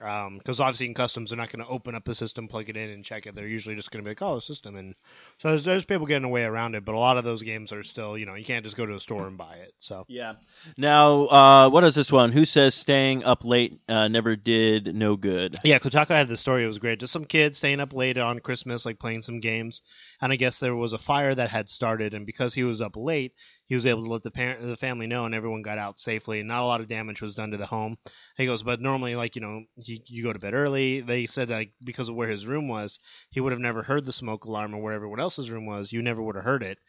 Because 0.01 0.59
obviously 0.59 0.87
in 0.87 0.93
customs 0.93 1.29
they're 1.29 1.37
not 1.37 1.51
going 1.51 1.63
to 1.63 1.71
open 1.71 1.93
up 1.93 2.05
the 2.05 2.15
system, 2.15 2.47
plug 2.47 2.69
it 2.69 2.75
in, 2.75 2.89
and 2.89 3.05
check 3.05 3.27
it. 3.27 3.35
They're 3.35 3.47
usually 3.47 3.75
just 3.75 3.91
going 3.91 4.03
to 4.03 4.07
be 4.07 4.11
like, 4.11 4.21
"Oh, 4.21 4.39
system," 4.39 4.75
and 4.75 4.95
so 5.39 5.49
there's, 5.49 5.63
there's 5.63 5.85
people 5.85 6.07
getting 6.07 6.25
a 6.25 6.29
way 6.29 6.43
around 6.43 6.75
it. 6.75 6.83
But 6.83 6.95
a 6.95 6.99
lot 6.99 7.17
of 7.17 7.23
those 7.23 7.43
games 7.43 7.71
are 7.71 7.83
still, 7.83 8.17
you 8.17 8.25
know, 8.25 8.35
you 8.35 8.43
can't 8.43 8.65
just 8.65 8.75
go 8.75 8.85
to 8.85 8.95
a 8.95 8.99
store 8.99 9.27
and 9.27 9.37
buy 9.37 9.53
it. 9.55 9.73
So 9.79 10.05
Yeah. 10.07 10.33
Now, 10.77 11.25
uh, 11.27 11.69
what 11.69 11.83
is 11.83 11.95
this 11.95 12.11
one? 12.11 12.31
Who 12.31 12.45
says 12.45 12.73
staying 12.73 13.23
up 13.23 13.45
late 13.45 13.79
uh, 13.87 14.07
never 14.07 14.35
did 14.35 14.95
no 14.95 15.15
good? 15.15 15.55
yeah, 15.63 15.79
Kotaku 15.79 16.09
had 16.09 16.27
the 16.27 16.37
story. 16.37 16.63
It 16.63 16.67
was 16.67 16.79
great. 16.79 16.99
Just 16.99 17.13
some 17.13 17.25
kids 17.25 17.57
staying 17.57 17.79
up 17.79 17.93
late 17.93 18.17
on 18.17 18.39
Christmas, 18.39 18.85
like 18.85 18.99
playing 18.99 19.21
some 19.21 19.39
games, 19.39 19.81
and 20.21 20.31
I 20.31 20.35
guess 20.35 20.59
there 20.59 20.75
was 20.75 20.93
a 20.93 20.97
fire 20.97 21.33
that 21.35 21.49
had 21.49 21.69
started, 21.69 22.13
and 22.13 22.25
because 22.25 22.53
he 22.53 22.63
was 22.63 22.81
up 22.81 22.97
late, 22.97 23.33
he 23.71 23.75
was 23.75 23.85
able 23.85 24.03
to 24.03 24.09
let 24.09 24.21
the 24.21 24.31
parent, 24.31 24.61
the 24.61 24.75
family 24.75 25.07
know, 25.07 25.23
and 25.23 25.33
everyone 25.33 25.61
got 25.61 25.77
out 25.77 25.97
safely. 25.97 26.39
And 26.39 26.49
not 26.49 26.61
a 26.61 26.65
lot 26.65 26.81
of 26.81 26.89
damage 26.89 27.21
was 27.21 27.35
done 27.35 27.51
to 27.51 27.57
the 27.57 27.65
home. 27.65 27.97
He 28.35 28.45
goes, 28.45 28.63
but 28.63 28.81
normally, 28.81 29.15
like 29.15 29.37
you 29.37 29.41
know, 29.41 29.63
you, 29.77 29.99
you 30.07 30.23
go 30.23 30.33
to 30.33 30.39
bed 30.39 30.53
early. 30.53 30.99
They 30.99 31.25
said 31.25 31.49
like 31.49 31.71
because 31.81 32.09
of 32.09 32.15
where 32.15 32.27
his 32.27 32.45
room 32.45 32.67
was, 32.67 32.99
he 33.29 33.39
would 33.39 33.53
have 33.53 33.61
never 33.61 33.81
heard 33.81 34.03
the 34.03 34.11
smoke 34.11 34.43
alarm, 34.43 34.75
or 34.75 34.81
where 34.81 34.91
everyone 34.91 35.21
else's 35.21 35.49
room 35.49 35.65
was. 35.65 35.93
You 35.93 36.01
never 36.01 36.21
would 36.21 36.35
have 36.35 36.43
heard 36.43 36.63
it. 36.63 36.79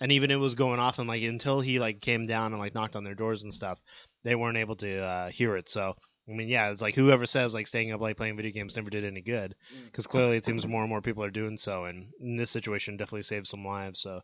And 0.00 0.10
even 0.10 0.32
it 0.32 0.34
was 0.34 0.56
going 0.56 0.80
off, 0.80 0.98
and 0.98 1.06
like 1.06 1.22
until 1.22 1.60
he 1.60 1.78
like 1.78 2.00
came 2.00 2.26
down 2.26 2.52
and 2.52 2.60
like 2.60 2.74
knocked 2.74 2.96
on 2.96 3.04
their 3.04 3.14
doors 3.14 3.44
and 3.44 3.54
stuff, 3.54 3.78
they 4.24 4.34
weren't 4.34 4.58
able 4.58 4.74
to 4.78 4.98
uh, 4.98 5.28
hear 5.30 5.56
it. 5.56 5.68
So. 5.68 5.94
I 6.28 6.34
mean, 6.34 6.48
yeah, 6.48 6.70
it's 6.70 6.80
like 6.80 6.94
whoever 6.94 7.26
says 7.26 7.52
like 7.52 7.66
staying 7.66 7.90
up 7.90 8.00
late 8.00 8.16
playing 8.16 8.36
video 8.36 8.52
games 8.52 8.76
never 8.76 8.90
did 8.90 9.04
any 9.04 9.22
good, 9.22 9.56
because 9.86 10.06
clearly 10.06 10.36
it 10.36 10.44
seems 10.44 10.64
more 10.64 10.82
and 10.82 10.88
more 10.88 11.00
people 11.02 11.24
are 11.24 11.32
doing 11.32 11.58
so, 11.58 11.86
and 11.86 12.06
in 12.20 12.36
this 12.36 12.52
situation, 12.52 12.96
definitely 12.96 13.22
saved 13.22 13.48
some 13.48 13.66
lives. 13.66 14.00
So, 14.00 14.20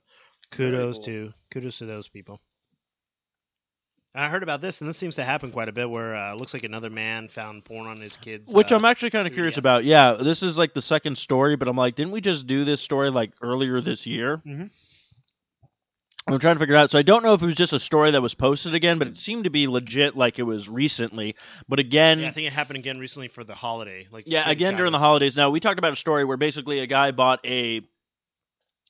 kudos 0.50 0.96
cool. 0.96 1.04
to 1.04 1.32
kudos 1.52 1.78
to 1.78 1.86
those 1.86 2.08
people. 2.08 2.40
I 4.14 4.28
heard 4.28 4.42
about 4.42 4.60
this, 4.60 4.80
and 4.80 4.88
this 4.90 4.96
seems 4.96 5.16
to 5.16 5.24
happen 5.24 5.52
quite 5.52 5.68
a 5.68 5.72
bit. 5.72 5.88
Where 5.88 6.16
uh, 6.16 6.32
it 6.34 6.38
looks 6.40 6.52
like 6.54 6.64
another 6.64 6.90
man 6.90 7.28
found 7.28 7.64
porn 7.64 7.86
on 7.86 8.00
his 8.00 8.16
kids, 8.16 8.52
Which 8.52 8.72
uh, 8.72 8.76
I'm 8.76 8.84
actually 8.84 9.10
kind 9.10 9.28
of 9.28 9.34
curious 9.34 9.54
3DS. 9.54 9.58
about. 9.58 9.84
Yeah, 9.84 10.14
this 10.14 10.42
is 10.42 10.58
like 10.58 10.74
the 10.74 10.82
second 10.82 11.18
story, 11.18 11.56
but 11.56 11.68
I'm 11.68 11.76
like, 11.76 11.94
didn't 11.94 12.12
we 12.12 12.20
just 12.20 12.46
do 12.46 12.64
this 12.64 12.80
story 12.80 13.10
like 13.10 13.32
earlier 13.42 13.80
this 13.80 14.06
year? 14.06 14.42
Mhm. 14.46 14.70
I'm 16.26 16.38
trying 16.40 16.56
to 16.56 16.58
figure 16.58 16.74
it 16.74 16.78
out. 16.78 16.90
So 16.90 16.98
I 16.98 17.02
don't 17.02 17.22
know 17.22 17.32
if 17.32 17.40
it 17.42 17.46
was 17.46 17.56
just 17.56 17.72
a 17.72 17.78
story 17.80 18.10
that 18.10 18.20
was 18.20 18.34
posted 18.34 18.74
again, 18.74 18.98
but 18.98 19.08
it 19.08 19.16
seemed 19.16 19.44
to 19.44 19.50
be 19.50 19.66
legit, 19.66 20.14
like 20.14 20.38
it 20.38 20.42
was 20.42 20.68
recently. 20.68 21.36
But 21.68 21.78
again, 21.78 22.20
Yeah, 22.20 22.28
I 22.28 22.32
think 22.32 22.46
it 22.48 22.52
happened 22.52 22.78
again 22.78 22.98
recently 22.98 23.28
for 23.28 23.44
the 23.44 23.54
holiday. 23.54 24.08
Like, 24.10 24.24
Yeah, 24.26 24.48
again 24.50 24.76
during 24.76 24.90
it. 24.90 24.92
the 24.92 24.98
holidays. 24.98 25.36
Now 25.38 25.48
we 25.48 25.60
talked 25.60 25.78
about 25.78 25.94
a 25.94 25.96
story 25.96 26.26
where 26.26 26.36
basically 26.36 26.80
a 26.80 26.86
guy 26.86 27.12
bought 27.12 27.40
a 27.46 27.80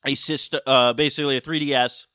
a 0.05 0.15
system, 0.15 0.61
uh, 0.67 0.93
basically 0.93 1.37
a 1.37 1.41
3ds 1.41 2.07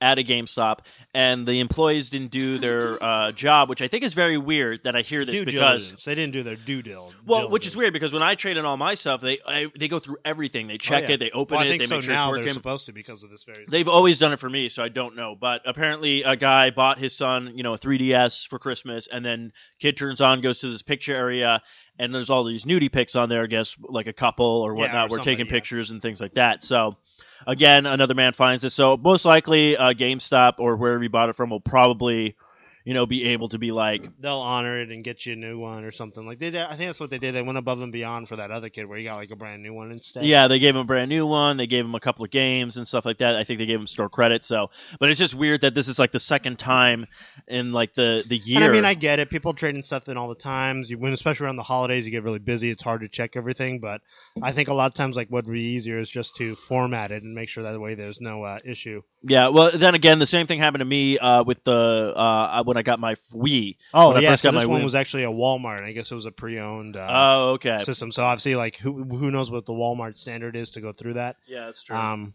at 0.00 0.18
a 0.18 0.24
GameStop, 0.24 0.78
and 1.14 1.46
the 1.46 1.60
employees 1.60 2.10
didn't 2.10 2.32
do 2.32 2.58
their 2.58 3.00
uh, 3.04 3.30
job, 3.30 3.68
which 3.68 3.80
I 3.82 3.86
think 3.86 4.02
is 4.02 4.14
very 4.14 4.36
weird 4.36 4.80
that 4.82 4.96
I 4.96 5.02
hear 5.02 5.24
this 5.24 5.36
due 5.36 5.44
because. 5.44 5.82
diligence. 5.82 6.04
They 6.04 6.16
didn't 6.16 6.32
do 6.32 6.42
their 6.42 6.56
due 6.56 6.82
diligence. 6.82 7.22
Well, 7.24 7.48
which 7.50 7.68
is 7.68 7.76
weird 7.76 7.92
because 7.92 8.12
when 8.12 8.20
I 8.24 8.34
trade 8.34 8.56
in 8.56 8.64
all 8.64 8.76
my 8.76 8.94
stuff, 8.96 9.20
they 9.20 9.38
I, 9.46 9.68
they 9.78 9.86
go 9.86 10.00
through 10.00 10.16
everything. 10.24 10.66
They 10.66 10.76
check 10.78 11.04
Oh, 11.04 11.06
yeah. 11.06 11.14
it, 11.14 11.18
they 11.20 11.30
open 11.30 11.54
well, 11.54 11.62
I 11.62 11.66
it, 11.66 11.68
think 11.68 11.82
they 11.82 11.86
so 11.86 11.94
make 11.98 12.04
sure 12.04 12.14
now 12.14 12.30
it's 12.30 12.38
they're 12.38 12.42
working. 12.46 12.54
supposed 12.54 12.86
to 12.86 12.92
because 12.92 13.22
of 13.22 13.30
this 13.30 13.44
very. 13.44 13.64
They've 13.68 13.86
always 13.86 14.18
done 14.18 14.32
it 14.32 14.40
for 14.40 14.50
me, 14.50 14.68
so 14.70 14.82
I 14.82 14.88
don't 14.88 15.14
know. 15.14 15.36
But 15.40 15.62
apparently, 15.66 16.24
a 16.24 16.34
guy 16.34 16.70
bought 16.70 16.98
his 16.98 17.14
son, 17.16 17.52
you 17.54 17.62
know, 17.62 17.74
a 17.74 17.78
3DS 17.78 18.48
for 18.48 18.58
Christmas, 18.58 19.06
and 19.06 19.24
then 19.24 19.52
kid 19.78 19.96
turns 19.96 20.20
on, 20.20 20.40
goes 20.40 20.58
to 20.62 20.68
this 20.70 20.82
picture 20.82 21.14
area, 21.14 21.62
and 21.98 22.14
there's 22.14 22.30
all 22.30 22.44
these 22.44 22.64
nudie 22.64 22.90
pics 22.92 23.16
on 23.16 23.28
there. 23.28 23.42
I 23.42 23.46
guess 23.46 23.76
like 23.80 24.06
a 24.06 24.12
couple 24.12 24.46
or 24.46 24.74
Yeah, 24.74 24.80
whatnot. 24.80 25.10
or 25.10 25.18
We're 25.18 25.24
taking 25.24 25.46
yeah. 25.46 25.52
pictures 25.52 25.90
and 25.90 26.00
things 26.02 26.20
like 26.20 26.34
that. 26.34 26.62
So. 26.62 26.96
Again, 27.44 27.86
another 27.86 28.14
man 28.14 28.34
finds 28.34 28.62
it. 28.62 28.70
So 28.70 28.96
most 28.96 29.24
likely, 29.24 29.76
uh, 29.76 29.94
GameStop 29.94 30.60
or 30.60 30.76
wherever 30.76 31.02
you 31.02 31.08
bought 31.08 31.28
it 31.28 31.34
from 31.34 31.50
will 31.50 31.58
probably, 31.58 32.36
you 32.84 32.94
know, 32.94 33.06
be 33.06 33.28
able 33.28 33.48
to 33.50 33.58
be 33.58 33.72
like, 33.72 34.08
they'll 34.20 34.38
honor 34.38 34.80
it 34.80 34.90
and 34.90 35.04
get 35.04 35.24
you 35.24 35.34
a 35.34 35.36
new 35.36 35.58
one 35.58 35.84
or 35.84 35.92
something 35.92 36.26
like 36.26 36.38
they 36.38 36.50
did. 36.50 36.62
I 36.62 36.76
think 36.76 36.88
that's 36.88 37.00
what 37.00 37.10
they 37.10 37.18
did. 37.18 37.34
They 37.34 37.42
went 37.42 37.58
above 37.58 37.80
and 37.80 37.92
beyond 37.92 38.28
for 38.28 38.36
that 38.36 38.50
other 38.50 38.68
kid 38.68 38.86
where 38.86 38.98
he 38.98 39.04
got 39.04 39.16
like 39.16 39.30
a 39.30 39.36
brand 39.36 39.62
new 39.62 39.72
one 39.72 39.92
instead. 39.92 40.24
Yeah, 40.24 40.48
they 40.48 40.58
gave 40.58 40.74
him 40.74 40.80
a 40.80 40.84
brand 40.84 41.08
new 41.08 41.26
one. 41.26 41.56
They 41.56 41.66
gave 41.66 41.84
him 41.84 41.94
a 41.94 42.00
couple 42.00 42.24
of 42.24 42.30
games 42.30 42.76
and 42.76 42.86
stuff 42.86 43.04
like 43.04 43.18
that. 43.18 43.36
I 43.36 43.44
think 43.44 43.58
they 43.58 43.66
gave 43.66 43.80
him 43.80 43.86
store 43.86 44.08
credit. 44.08 44.44
So, 44.44 44.70
but 44.98 45.10
it's 45.10 45.18
just 45.18 45.34
weird 45.34 45.60
that 45.62 45.74
this 45.74 45.88
is 45.88 45.98
like 45.98 46.12
the 46.12 46.20
second 46.20 46.58
time 46.58 47.06
in 47.48 47.72
like 47.72 47.92
the 47.92 48.24
the 48.26 48.36
year. 48.36 48.56
And 48.56 48.64
I 48.64 48.72
mean, 48.72 48.84
I 48.84 48.94
get 48.94 49.18
it. 49.18 49.30
People 49.30 49.54
trading 49.54 49.82
stuff 49.82 50.08
in 50.08 50.16
all 50.16 50.28
the 50.28 50.34
times. 50.34 50.90
You 50.90 50.98
when 50.98 51.12
especially 51.12 51.46
around 51.46 51.56
the 51.56 51.62
holidays, 51.62 52.04
you 52.04 52.10
get 52.10 52.22
really 52.22 52.38
busy. 52.38 52.70
It's 52.70 52.82
hard 52.82 53.02
to 53.02 53.08
check 53.08 53.36
everything. 53.36 53.80
But 53.80 54.00
I 54.42 54.52
think 54.52 54.68
a 54.68 54.74
lot 54.74 54.86
of 54.86 54.94
times, 54.94 55.16
like 55.16 55.28
what 55.28 55.46
would 55.46 55.52
be 55.52 55.60
easier 55.60 55.98
is 55.98 56.10
just 56.10 56.36
to 56.36 56.56
format 56.56 57.12
it 57.12 57.22
and 57.22 57.34
make 57.34 57.48
sure 57.48 57.64
that 57.64 57.78
way 57.80 57.94
there's 57.94 58.20
no 58.20 58.42
uh, 58.44 58.58
issue. 58.64 59.02
yeah. 59.22 59.48
Well, 59.48 59.70
then 59.72 59.94
again, 59.94 60.18
the 60.18 60.26
same 60.26 60.46
thing 60.46 60.58
happened 60.58 60.80
to 60.80 60.86
me 60.86 61.18
uh, 61.18 61.44
with 61.44 61.62
the 61.64 61.72
uh, 62.16 62.62
when 62.72 62.78
I 62.78 62.82
got 62.82 62.98
my 63.00 63.14
Wii. 63.32 63.76
Oh 63.92 64.08
When 64.08 64.16
I 64.16 64.20
yeah, 64.20 64.30
first 64.30 64.42
so 64.42 64.48
got 64.48 64.52
this 64.52 64.64
my 64.64 64.66
one 64.66 64.80
Wii. 64.80 64.84
was 64.84 64.94
actually 64.94 65.24
a 65.24 65.30
Walmart. 65.30 65.82
I 65.82 65.92
guess 65.92 66.10
it 66.10 66.14
was 66.14 66.26
a 66.26 66.30
pre-owned 66.32 66.96
uh, 66.96 67.06
Oh, 67.10 67.50
okay. 67.52 67.84
system. 67.84 68.10
So 68.12 68.22
obviously, 68.22 68.54
like 68.54 68.76
who 68.76 69.04
who 69.04 69.30
knows 69.30 69.50
what 69.50 69.66
the 69.66 69.72
Walmart 69.74 70.16
standard 70.16 70.56
is 70.56 70.70
to 70.70 70.80
go 70.80 70.92
through 70.92 71.14
that. 71.14 71.36
Yeah, 71.46 71.66
that's 71.66 71.82
true. 71.82 71.96
Um, 71.96 72.34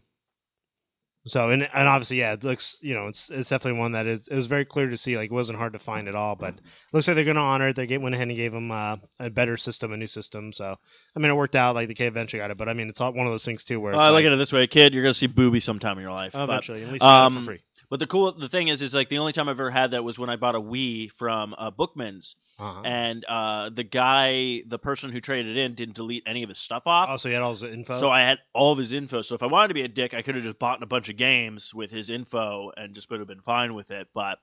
so 1.26 1.50
and 1.50 1.62
and 1.62 1.88
obviously, 1.88 2.20
yeah, 2.20 2.32
it 2.32 2.44
looks 2.44 2.78
you 2.80 2.94
know 2.94 3.08
it's 3.08 3.28
it's 3.28 3.50
definitely 3.50 3.80
one 3.80 3.92
that 3.92 4.06
is 4.06 4.26
it 4.28 4.34
was 4.34 4.46
very 4.46 4.64
clear 4.64 4.88
to 4.88 4.96
see. 4.96 5.16
Like 5.16 5.30
it 5.30 5.34
wasn't 5.34 5.58
hard 5.58 5.74
to 5.74 5.78
find 5.78 6.08
at 6.08 6.14
all, 6.14 6.36
but 6.36 6.54
it 6.54 6.60
looks 6.92 7.06
like 7.06 7.16
they're 7.16 7.24
going 7.24 7.36
to 7.36 7.42
honor 7.42 7.68
it. 7.68 7.76
They 7.76 7.86
get, 7.86 8.00
went 8.00 8.14
ahead 8.14 8.28
and 8.28 8.36
gave 8.36 8.52
them 8.52 8.70
uh, 8.70 8.96
a 9.20 9.28
better 9.28 9.58
system, 9.58 9.92
a 9.92 9.96
new 9.98 10.06
system. 10.06 10.52
So 10.54 10.76
I 11.14 11.18
mean, 11.18 11.30
it 11.30 11.34
worked 11.34 11.56
out. 11.56 11.74
Like 11.74 11.88
the 11.88 11.94
kid 11.94 12.06
eventually 12.06 12.40
got 12.40 12.50
it, 12.50 12.56
but 12.56 12.68
I 12.68 12.72
mean, 12.72 12.88
it's 12.88 13.00
all, 13.00 13.12
one 13.12 13.26
of 13.26 13.32
those 13.32 13.44
things 13.44 13.64
too 13.64 13.78
where 13.78 13.92
it's 13.92 13.98
I 13.98 14.06
look 14.06 14.14
like, 14.14 14.24
at 14.26 14.32
it 14.32 14.36
this 14.36 14.52
way, 14.54 14.66
kid. 14.68 14.94
You're 14.94 15.02
gonna 15.02 15.12
see 15.12 15.26
booby 15.26 15.60
sometime 15.60 15.98
in 15.98 16.02
your 16.02 16.12
life. 16.12 16.32
oh, 16.34 16.46
But- 16.46 16.52
eventually, 16.52 16.82
at 16.84 16.92
least 16.92 17.02
you 17.02 17.08
got 17.08 17.22
it 17.24 17.26
um, 17.26 17.38
for 17.40 17.44
free. 17.44 17.60
But 17.90 18.00
the 18.00 18.06
cool, 18.06 18.32
the 18.32 18.50
thing 18.50 18.68
is, 18.68 18.82
is 18.82 18.94
like 18.94 19.08
the 19.08 19.18
only 19.18 19.32
time 19.32 19.48
I've 19.48 19.58
ever 19.58 19.70
had 19.70 19.92
that 19.92 20.04
was 20.04 20.18
when 20.18 20.28
I 20.28 20.36
bought 20.36 20.54
a 20.54 20.60
Wii 20.60 21.10
from 21.12 21.54
uh, 21.56 21.70
Bookman's, 21.70 22.36
Uh-huh. 22.58 22.82
and 22.84 23.24
uh, 23.24 23.70
the 23.70 23.84
guy, 23.84 24.62
the 24.66 24.78
person 24.78 25.10
who 25.10 25.20
traded 25.22 25.56
it 25.56 25.60
in, 25.60 25.74
didn't 25.74 25.94
delete 25.94 26.24
any 26.26 26.42
of 26.42 26.50
his 26.50 26.58
stuff 26.58 26.82
off. 26.86 27.08
Oh, 27.10 27.16
so 27.16 27.28
you 27.28 27.34
had 27.34 27.42
all 27.42 27.54
the 27.54 27.72
info. 27.72 27.98
So 27.98 28.10
I 28.10 28.20
had 28.20 28.38
all 28.52 28.72
of 28.72 28.78
his 28.78 28.92
info. 28.92 29.22
So 29.22 29.34
if 29.34 29.42
I 29.42 29.46
wanted 29.46 29.68
to 29.68 29.74
be 29.74 29.82
a 29.84 29.88
dick, 29.88 30.12
I 30.12 30.20
could 30.20 30.34
have 30.34 30.44
just 30.44 30.58
bought 30.58 30.82
a 30.82 30.86
bunch 30.86 31.08
of 31.08 31.16
games 31.16 31.72
with 31.72 31.90
his 31.90 32.10
info 32.10 32.70
and 32.76 32.94
just 32.94 33.10
would 33.10 33.20
have 33.20 33.28
been 33.28 33.40
fine 33.40 33.74
with 33.74 33.90
it. 33.90 34.08
But 34.12 34.38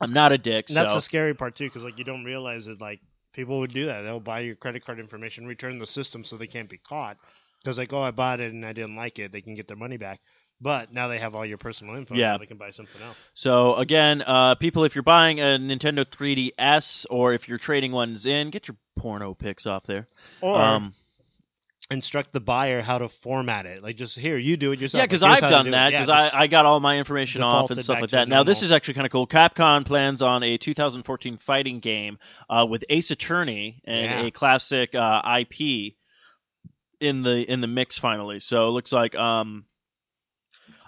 I'm 0.00 0.12
not 0.14 0.32
a 0.32 0.38
dick, 0.38 0.70
And 0.70 0.76
that's 0.76 0.90
so 0.90 0.94
the 0.96 1.00
scary 1.02 1.34
part 1.34 1.56
too, 1.56 1.64
because 1.64 1.84
like 1.84 1.98
you 1.98 2.04
don't 2.04 2.24
realize 2.24 2.64
that 2.66 2.80
like 2.80 3.00
people 3.34 3.58
would 3.60 3.72
do 3.74 3.86
that. 3.86 4.00
They'll 4.02 4.20
buy 4.20 4.40
your 4.40 4.54
credit 4.56 4.84
card 4.84 4.98
information, 4.98 5.46
return 5.46 5.78
the 5.78 5.86
system 5.86 6.24
so 6.24 6.36
they 6.36 6.46
can't 6.46 6.70
be 6.70 6.78
caught. 6.78 7.18
Because 7.62 7.76
like, 7.78 7.92
oh, 7.92 8.00
I 8.02 8.12
bought 8.12 8.40
it 8.40 8.52
and 8.52 8.64
I 8.64 8.72
didn't 8.72 8.96
like 8.96 9.18
it, 9.18 9.32
they 9.32 9.40
can 9.42 9.54
get 9.54 9.68
their 9.68 9.76
money 9.76 9.96
back. 9.96 10.20
But 10.60 10.92
now 10.92 11.08
they 11.08 11.18
have 11.18 11.34
all 11.34 11.44
your 11.44 11.58
personal 11.58 11.96
info. 11.96 12.14
Yeah. 12.14 12.38
they 12.38 12.46
can 12.46 12.56
buy 12.56 12.70
something 12.70 13.00
else. 13.02 13.16
so 13.34 13.74
again, 13.74 14.22
uh, 14.22 14.54
people, 14.54 14.84
if 14.84 14.94
you're 14.94 15.02
buying 15.02 15.38
a 15.40 15.58
Nintendo 15.58 16.04
3DS 16.04 17.04
or 17.10 17.34
if 17.34 17.46
you're 17.48 17.58
trading 17.58 17.92
ones 17.92 18.24
in, 18.24 18.48
get 18.50 18.66
your 18.68 18.76
porno 18.96 19.34
pics 19.34 19.66
off 19.66 19.84
there. 19.84 20.08
Or 20.40 20.56
Um, 20.58 20.94
instruct 21.90 22.32
the 22.32 22.40
buyer 22.40 22.80
how 22.82 22.98
to 22.98 23.08
format 23.08 23.66
it. 23.66 23.82
Like 23.82 23.96
just 23.96 24.18
here, 24.18 24.36
you 24.38 24.56
do 24.56 24.72
it 24.72 24.80
yourself. 24.80 25.00
yeah, 25.02 25.04
because 25.06 25.22
Like, 25.22 25.42
I've 25.42 25.50
done 25.50 25.64
do 25.66 25.70
that 25.72 25.90
because 25.90 26.06
just- 26.08 26.34
I, 26.34 26.42
I 26.42 26.46
got 26.48 26.64
all 26.66 26.80
my 26.80 26.96
information 26.98 27.42
off 27.42 27.70
and 27.70 27.80
stuff 27.82 28.00
like 28.00 28.10
that. 28.10 28.26
Now 28.28 28.42
this 28.42 28.62
is 28.62 28.72
actually 28.72 28.94
kind 28.94 29.06
of 29.06 29.12
cool. 29.12 29.26
Capcom 29.26 29.84
plans 29.84 30.22
on 30.22 30.42
a 30.42 30.56
2014 30.58 31.36
fighting 31.36 31.80
game 31.80 32.18
uh, 32.50 32.66
with 32.68 32.82
Ace 32.90 33.10
Attorney 33.10 33.82
and 33.84 34.04
Yeah. 34.04 34.22
a 34.22 34.30
classic 34.30 34.94
uh, 34.94 35.20
IP 35.40 35.94
in 36.98 37.22
the 37.22 37.44
in 37.48 37.60
the 37.60 37.66
mix 37.68 37.98
finally. 37.98 38.40
So 38.40 38.66
it 38.68 38.70
looks 38.70 38.90
like 38.90 39.14
um 39.14 39.66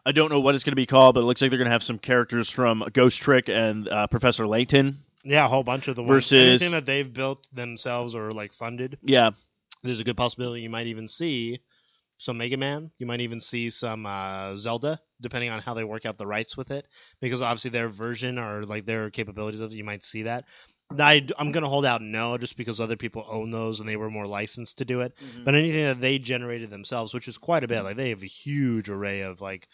I 0.09 0.13
don't 0.13 0.31
know 0.31 0.41
what 0.41 0.55
it's 0.55 0.65
going 0.65 0.73
to 0.73 0.77
be 0.77 0.87
called, 0.87 1.17
but 1.17 1.21
it 1.21 1.25
looks 1.25 1.43
like 1.43 1.51
they're 1.51 1.59
going 1.59 1.67
to 1.67 1.73
have 1.73 1.83
some 1.83 1.99
characters 1.99 2.49
from 2.49 2.83
Ghost 2.95 3.21
Trick 3.21 3.51
and 3.51 3.87
uh, 3.87 4.07
Professor 4.07 4.47
Layton. 4.47 5.01
yeah, 5.23 5.45
a 5.45 5.49
whole 5.49 5.63
bunch 5.63 5.87
of 5.87 5.97
the 5.97 6.03
ones. 6.03 6.15
Versus- 6.31 6.63
anything 6.63 6.71
that 6.71 6.87
they've 6.87 7.13
built 7.13 7.47
themselves 7.53 8.15
or 8.15 8.33
like 8.33 8.55
funded. 8.55 8.97
Yeah, 9.03 9.33
There's 9.83 10.01
a 10.01 10.05
good 10.05 10.17
possibility 10.17 10.63
you 10.63 10.71
might 10.71 10.87
even 10.87 11.09
see 11.09 11.61
some 12.17 12.39
Mega 12.39 12.57
Man. 12.57 12.91
You 12.99 13.05
might 13.05 13.21
even 13.21 13.43
see 13.43 13.69
some 13.69 14.07
uh, 14.07 14.57
Zelda, 14.57 14.99
depending 15.21 15.51
on 15.51 15.61
how 15.61 15.75
they 15.75 15.85
work 15.85 16.07
out 16.07 16.17
the 16.17 16.27
rights 16.27 16.57
with 16.57 16.71
it, 16.71 16.87
because 17.21 17.43
obviously 17.43 17.69
their 17.71 17.91
version 17.91 18.39
or 18.39 18.65
like 18.65 18.87
their 18.87 19.11
capabilities 19.11 19.61
of 19.61 19.73
it, 19.73 19.77
you 19.77 19.85
might 19.85 20.05
see 20.05 20.23
that. 20.23 20.45
I, 20.99 21.27
I'm 21.39 21.53
gonna 21.53 21.69
hold 21.69 21.85
out 21.85 22.01
no, 22.01 22.39
just 22.39 22.57
because 22.57 22.81
other 22.81 22.97
people 22.97 23.27
own 23.29 23.51
those 23.51 23.79
and 23.79 23.87
they 23.87 23.97
were 23.97 24.09
more 24.09 24.27
licensed 24.27 24.79
to 24.79 24.87
do 24.87 25.03
it. 25.03 25.13
But 25.45 25.55
anything 25.55 25.85
that 25.85 26.01
they 26.01 26.19
generated 26.19 26.71
themselves, 26.71 27.13
which 27.13 27.29
is 27.29 27.37
quite 27.37 27.63
a 27.63 27.69
bit, 27.69 27.83
like 27.83 27.99
they 27.99 28.09
have 28.09 28.23
a 28.23 28.27
huge 28.27 28.89
array 28.89 29.21
of 29.21 29.43
like 29.43 29.69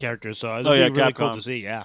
characters. 0.00 0.38
So 0.38 0.52
it'd 0.54 0.66
Oh, 0.66 0.72
be 0.72 0.78
yeah, 0.78 0.88
really 0.88 1.12
cool 1.12 1.34
to 1.34 1.42
see. 1.42 1.58
Yeah. 1.58 1.84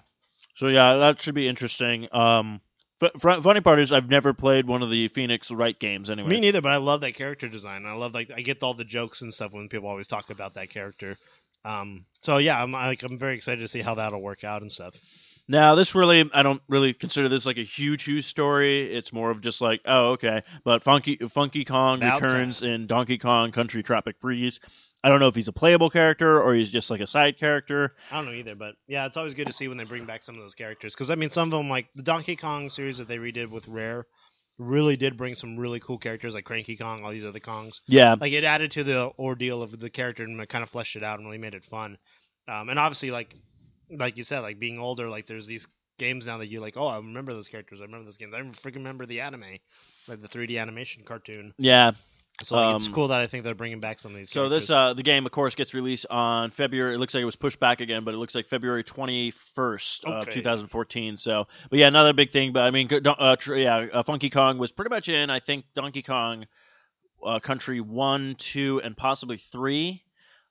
So 0.56 0.67
yeah, 0.67 0.95
that 0.95 1.21
should 1.21 1.36
be 1.36 1.47
interesting. 1.47 2.08
Um, 2.13 2.62
f- 3.02 3.12
fr- 3.19 3.41
funny 3.41 3.62
part 3.62 3.80
is 3.80 3.91
I've 3.91 4.10
never 4.10 4.34
played 4.34 4.67
one 4.67 4.84
of 4.84 4.89
the 4.89 5.08
Phoenix 5.08 5.49
Wright 5.52 5.78
games 5.78 6.10
anyway. 6.10 6.30
Me 6.30 6.39
neither, 6.39 6.62
but 6.62 6.71
I 6.71 6.78
love 6.78 7.02
that 7.02 7.15
character 7.15 7.49
design. 7.49 7.86
I 7.86 7.93
love 7.93 8.13
like 8.13 8.32
I 8.36 8.41
get 8.41 8.62
all 8.63 8.73
the 8.73 8.86
jokes 8.86 9.21
and 9.21 9.34
stuff 9.34 9.52
when 9.52 9.69
people 9.69 9.89
always 9.89 10.08
talk 10.08 10.30
about 10.30 10.54
that 10.56 10.69
character. 10.69 11.17
Um, 11.65 12.06
so 12.21 12.38
yeah, 12.38 12.62
I'm 12.62 12.71
like 12.71 13.04
I'm 13.04 13.17
very 13.17 13.36
excited 13.36 13.62
to 13.62 13.67
see 13.67 13.82
how 13.82 13.95
that'll 13.95 14.21
work 14.21 14.43
out 14.43 14.62
and 14.62 14.71
stuff. 14.71 14.93
Now, 15.47 15.75
this 15.75 15.93
really, 15.93 16.29
I 16.34 16.41
don't 16.41 16.62
really 16.69 16.93
consider 16.93 17.27
this 17.27 17.45
like 17.45 17.58
a 17.58 17.63
huge, 17.63 18.03
huge 18.03 18.25
story. 18.25 18.93
It's 18.93 19.12
more 19.12 19.29
of 19.29 19.41
just 19.41 19.60
like, 19.60 19.82
oh, 19.86 20.12
okay. 20.12 20.41
But 20.63 20.84
Funky 20.84 21.17
Funky 21.17 21.65
Kong 21.65 22.01
About 22.01 22.21
returns 22.21 22.63
in 22.63 22.88
Donkey 22.88 23.17
Kong 23.17 23.51
Country 23.51 23.84
Tropic 23.84 24.15
Freeze. 24.19 24.60
I 25.03 25.10
don't 25.10 25.19
know 25.19 25.27
if 25.27 25.36
he's 25.36 25.49
a 25.49 25.53
playable 25.53 25.89
character 25.89 26.41
or 26.41 26.56
he's 26.56 26.71
just 26.71 26.89
like 26.89 27.01
a 27.01 27.08
side 27.08 27.38
character. 27.38 27.93
I 28.10 28.15
don't 28.15 28.25
know 28.27 28.32
either, 28.32 28.56
but 28.56 28.75
yeah, 28.88 29.06
it's 29.06 29.17
always 29.17 29.34
good 29.34 29.47
to 29.47 29.53
see 29.53 29.67
when 29.67 29.77
they 29.77 29.84
bring 29.84 30.06
back 30.06 30.23
some 30.23 30.36
of 30.36 30.41
those 30.41 30.56
characters 30.56 30.93
because 30.93 31.10
I 31.10 31.15
mean, 31.15 31.29
some 31.29 31.51
of 31.51 31.58
them 31.58 31.69
like 31.69 31.88
the 31.93 32.03
Donkey 32.03 32.38
Kong 32.38 32.69
series 32.69 32.99
that 32.99 33.10
they 33.10 33.17
redid 33.17 33.49
with 33.49 33.67
Rare 33.67 34.06
really 34.58 34.95
did 34.95 35.17
bring 35.17 35.36
some 35.36 35.58
really 35.58 35.82
cool 35.82 35.97
characters 35.97 36.34
like 36.34 36.45
Cranky 36.45 36.77
Kong, 36.77 37.03
all 37.03 37.12
these 37.12 37.25
other 37.25 37.41
Kongs. 37.41 37.82
Yeah, 37.88 38.15
Like 38.17 38.32
it 38.32 38.45
added 38.45 38.71
to 38.71 38.84
the 38.86 39.12
ordeal 39.19 39.62
of 39.62 39.77
the 39.77 39.89
character 39.89 40.23
and 40.23 40.47
kind 40.47 40.63
of 40.63 40.69
fleshed 40.69 40.95
it 40.95 41.03
out 41.03 41.19
and 41.19 41.27
really 41.27 41.38
made 41.38 41.53
it 41.53 41.65
fun. 41.65 41.97
Um, 42.47 42.69
and 42.69 42.79
obviously, 42.79 43.12
like 43.12 43.36
like 43.89 44.17
you 44.17 44.24
said, 44.24 44.39
like 44.39 44.60
being 44.60 44.80
older, 44.80 45.10
like 45.10 45.28
there's 45.28 45.48
these 45.48 45.67
games 46.00 46.26
now 46.26 46.38
that 46.39 46.48
you 46.48 46.60
like. 46.62 46.78
Oh, 46.78 46.88
I 46.88 46.98
remember 46.98 47.34
those 47.34 47.50
characters. 47.50 47.80
I 47.82 47.86
remember 47.86 48.06
those 48.06 48.17
games. 48.17 48.34
I 48.34 48.39
freaking 48.41 48.76
remember 48.78 49.06
the 49.06 49.22
anime, 49.22 49.60
like 50.08 50.22
the 50.22 50.28
3D 50.28 50.58
animation 50.58 51.04
cartoon. 51.04 51.54
yeah. 51.58 51.91
So 52.41 52.56
like, 52.56 52.69
it's 52.69 52.88
Um, 52.88 52.89
cool 52.89 53.10
that 53.10 53.22
I 53.22 53.28
think 53.28 53.43
they're 53.43 53.56
bringing 53.56 53.80
back 53.80 54.00
some 54.00 54.12
of 54.12 54.17
these. 54.17 54.32
So 54.32 54.50
this 54.50 54.69
uh 54.69 54.93
the 54.93 55.04
game 55.04 55.26
of 55.26 55.32
course 55.32 55.54
gets 55.56 55.74
released 55.74 56.06
on 56.10 56.50
February. 56.50 56.96
It 56.96 56.98
looks 56.98 57.13
like 57.13 57.22
it 57.22 57.26
was 57.26 57.36
pushed 57.36 57.60
back 57.60 57.82
again, 57.82 58.04
but 58.04 58.13
it 58.13 58.17
looks 58.17 58.36
like 58.36 58.48
February 58.48 58.84
21st 58.84 60.06
of 60.06 60.30
Okay. 60.30 60.30
2014. 60.30 61.17
So, 61.17 61.48
but 61.69 61.78
yeah, 61.80 61.88
another 61.88 62.13
big 62.13 62.32
thing. 62.32 62.54
But 62.54 62.63
I 62.63 62.72
mean, 62.72 62.89
uh, 63.06 63.36
yeah, 63.50 63.88
uh, 63.93 64.04
Funky 64.04 64.30
Kong 64.30 64.58
was 64.58 64.72
pretty 64.72 64.89
much 64.89 65.10
in. 65.10 65.30
I 65.30 65.39
think 65.39 65.65
Donkey 65.76 66.02
Kong 66.02 66.46
uh, 67.26 67.39
Country 67.39 67.82
one, 67.82 68.36
two, 68.38 68.82
and 68.84 68.96
possibly 68.98 69.38
three. 69.38 70.04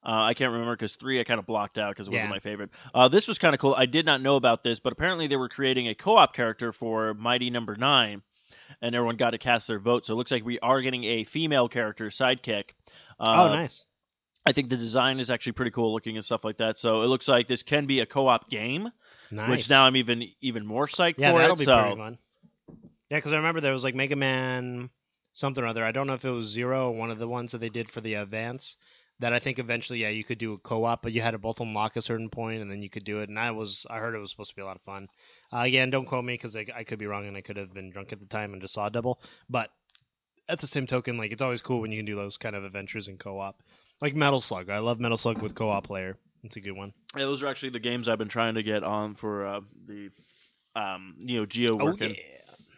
Uh, 0.04 0.22
I 0.24 0.34
can't 0.34 0.50
remember 0.52 0.74
because 0.74 0.96
three 0.96 1.20
I 1.20 1.24
kind 1.24 1.38
of 1.38 1.46
blocked 1.46 1.78
out 1.78 1.90
because 1.92 2.08
it 2.08 2.10
wasn't 2.10 2.26
Yeah. 2.28 2.30
my 2.34 2.38
favorite. 2.40 2.70
Uh, 2.92 3.08
this 3.08 3.28
was 3.28 3.38
kind 3.38 3.54
of 3.54 3.60
cool. 3.60 3.74
I 3.74 3.86
did 3.86 4.04
not 4.04 4.20
know 4.20 4.34
about 4.36 4.62
this, 4.64 4.80
but 4.80 4.92
apparently 4.92 5.28
they 5.28 5.36
were 5.36 5.48
creating 5.48 5.86
a 5.88 5.94
co-op 5.94 6.34
character 6.34 6.72
for 6.72 7.14
Mighty 7.14 7.50
Number 7.50 7.76
Nine, 7.76 8.22
and 8.80 8.94
everyone 8.96 9.16
got 9.16 9.30
to 9.30 9.38
cast 9.38 9.68
their 9.68 9.78
vote. 9.78 10.06
So 10.06 10.14
it 10.14 10.16
looks 10.16 10.30
like 10.32 10.44
we 10.44 10.58
are 10.58 10.80
getting 10.80 11.04
a 11.04 11.24
female 11.24 11.68
character 11.68 12.06
sidekick. 12.06 12.70
Uh, 13.20 13.48
oh, 13.48 13.54
nice. 13.54 13.84
I 14.44 14.50
think 14.50 14.70
the 14.70 14.76
design 14.76 15.20
is 15.20 15.30
actually 15.30 15.52
pretty 15.52 15.70
cool 15.70 15.92
looking 15.92 16.16
and 16.16 16.24
stuff 16.24 16.42
like 16.44 16.56
that. 16.56 16.76
So 16.76 17.02
it 17.02 17.06
looks 17.06 17.28
like 17.28 17.46
this 17.46 17.62
can 17.62 17.86
be 17.86 18.00
a 18.00 18.06
co-op 18.06 18.50
game, 18.50 18.90
Nice. 19.30 19.48
which 19.50 19.70
now 19.70 19.84
I'm 19.86 19.94
even 19.94 20.24
even 20.40 20.66
more 20.66 20.88
psyched 20.88 21.14
yeah, 21.18 21.30
for 21.30 21.38
that'll 21.38 21.54
it. 21.54 21.58
be 21.60 21.64
so 21.64 21.80
pretty 21.80 21.96
fun. 21.96 22.18
Yeah, 23.08 23.18
because 23.18 23.32
I 23.32 23.36
remember 23.36 23.60
there 23.60 23.72
was 23.72 23.84
like 23.84 23.94
Mega 23.94 24.16
Man 24.16 24.90
something 25.32 25.62
or 25.62 25.68
other. 25.68 25.84
I 25.84 25.92
don't 25.92 26.08
know 26.08 26.14
if 26.14 26.24
it 26.24 26.30
was 26.30 26.46
Zero 26.48 26.88
or 26.90 26.96
one 26.96 27.12
of 27.12 27.18
the 27.20 27.28
ones 27.28 27.52
that 27.52 27.58
they 27.58 27.68
did 27.68 27.88
for 27.88 28.00
the 28.00 28.14
Advance. 28.14 28.76
That 29.20 29.32
I 29.32 29.38
think 29.38 29.58
eventually, 29.58 30.00
yeah, 30.00 30.08
you 30.08 30.24
could 30.24 30.38
do 30.38 30.54
a 30.54 30.58
co-op, 30.58 31.02
but 31.02 31.12
you 31.12 31.22
had 31.22 31.30
to 31.30 31.38
both 31.38 31.60
unlock 31.60 31.96
a 31.96 32.02
certain 32.02 32.28
point, 32.28 32.60
and 32.60 32.70
then 32.70 32.82
you 32.82 32.90
could 32.90 33.04
do 33.04 33.20
it. 33.20 33.28
And 33.28 33.38
I 33.38 33.52
was, 33.52 33.86
I 33.88 33.98
heard 33.98 34.16
it 34.16 34.18
was 34.18 34.30
supposed 34.30 34.50
to 34.50 34.56
be 34.56 34.62
a 34.62 34.64
lot 34.64 34.76
of 34.76 34.82
fun. 34.82 35.06
Uh, 35.52 35.58
again, 35.58 35.90
don't 35.90 36.06
quote 36.06 36.24
me 36.24 36.34
because 36.34 36.56
I, 36.56 36.66
I 36.74 36.82
could 36.82 36.98
be 36.98 37.06
wrong, 37.06 37.28
and 37.28 37.36
I 37.36 37.40
could 37.40 37.56
have 37.56 37.72
been 37.72 37.90
drunk 37.90 38.12
at 38.12 38.18
the 38.18 38.26
time 38.26 38.52
and 38.52 38.60
just 38.60 38.74
saw 38.74 38.86
a 38.86 38.90
double. 38.90 39.20
But 39.48 39.70
at 40.48 40.60
the 40.60 40.66
same 40.66 40.86
token, 40.86 41.18
like 41.18 41.32
it's 41.32 41.42
always 41.42 41.60
cool 41.60 41.80
when 41.80 41.92
you 41.92 41.98
can 41.98 42.06
do 42.06 42.16
those 42.16 42.36
kind 42.36 42.56
of 42.56 42.64
adventures 42.64 43.08
in 43.08 43.16
co-op. 43.16 43.62
Like 44.00 44.16
Metal 44.16 44.40
Slug, 44.40 44.68
I 44.70 44.78
love 44.78 44.98
Metal 44.98 45.16
Slug 45.16 45.40
with 45.40 45.54
co-op 45.54 45.86
player. 45.86 46.18
It's 46.42 46.56
a 46.56 46.60
good 46.60 46.72
one. 46.76 46.92
yeah, 47.16 47.24
those 47.24 47.42
are 47.42 47.46
actually 47.46 47.70
the 47.70 47.80
games 47.80 48.08
I've 48.08 48.18
been 48.18 48.28
trying 48.28 48.56
to 48.56 48.64
get 48.64 48.82
on 48.82 49.14
for 49.14 49.46
uh, 49.46 49.60
the 49.86 50.10
um, 50.74 51.14
Neo 51.18 51.46
Geo 51.46 51.76
working. 51.76 52.16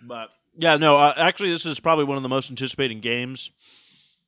But 0.03 0.29
yeah, 0.55 0.77
no, 0.77 0.97
uh, 0.99 1.15
actually, 1.17 1.51
this 1.51 1.65
is 1.65 1.81
probably 1.81 2.05
one 2.05 2.19
of 2.19 2.23
the 2.23 2.29
most 2.29 2.51
anticipating 2.51 3.01
games 3.01 3.51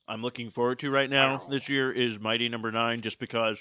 I'm 0.09 0.23
looking 0.23 0.51
forward 0.51 0.79
to 0.81 0.91
right 0.91 1.11
now 1.11 1.45
this 1.51 1.69
year 1.69 1.91
is 1.91 2.21
Mighty 2.21 2.49
Number 2.49 2.71
Nine, 2.71 3.01
just 3.01 3.19
because, 3.19 3.59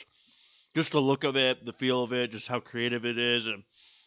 just 0.75 0.91
the 0.91 1.01
look 1.01 1.23
of 1.23 1.35
it, 1.35 1.65
the 1.65 1.73
feel 1.73 2.03
of 2.03 2.13
it, 2.13 2.31
just 2.31 2.47
how 2.47 2.59
creative 2.59 3.03
it 3.03 3.17
is, 3.17 3.47
and 3.47 3.63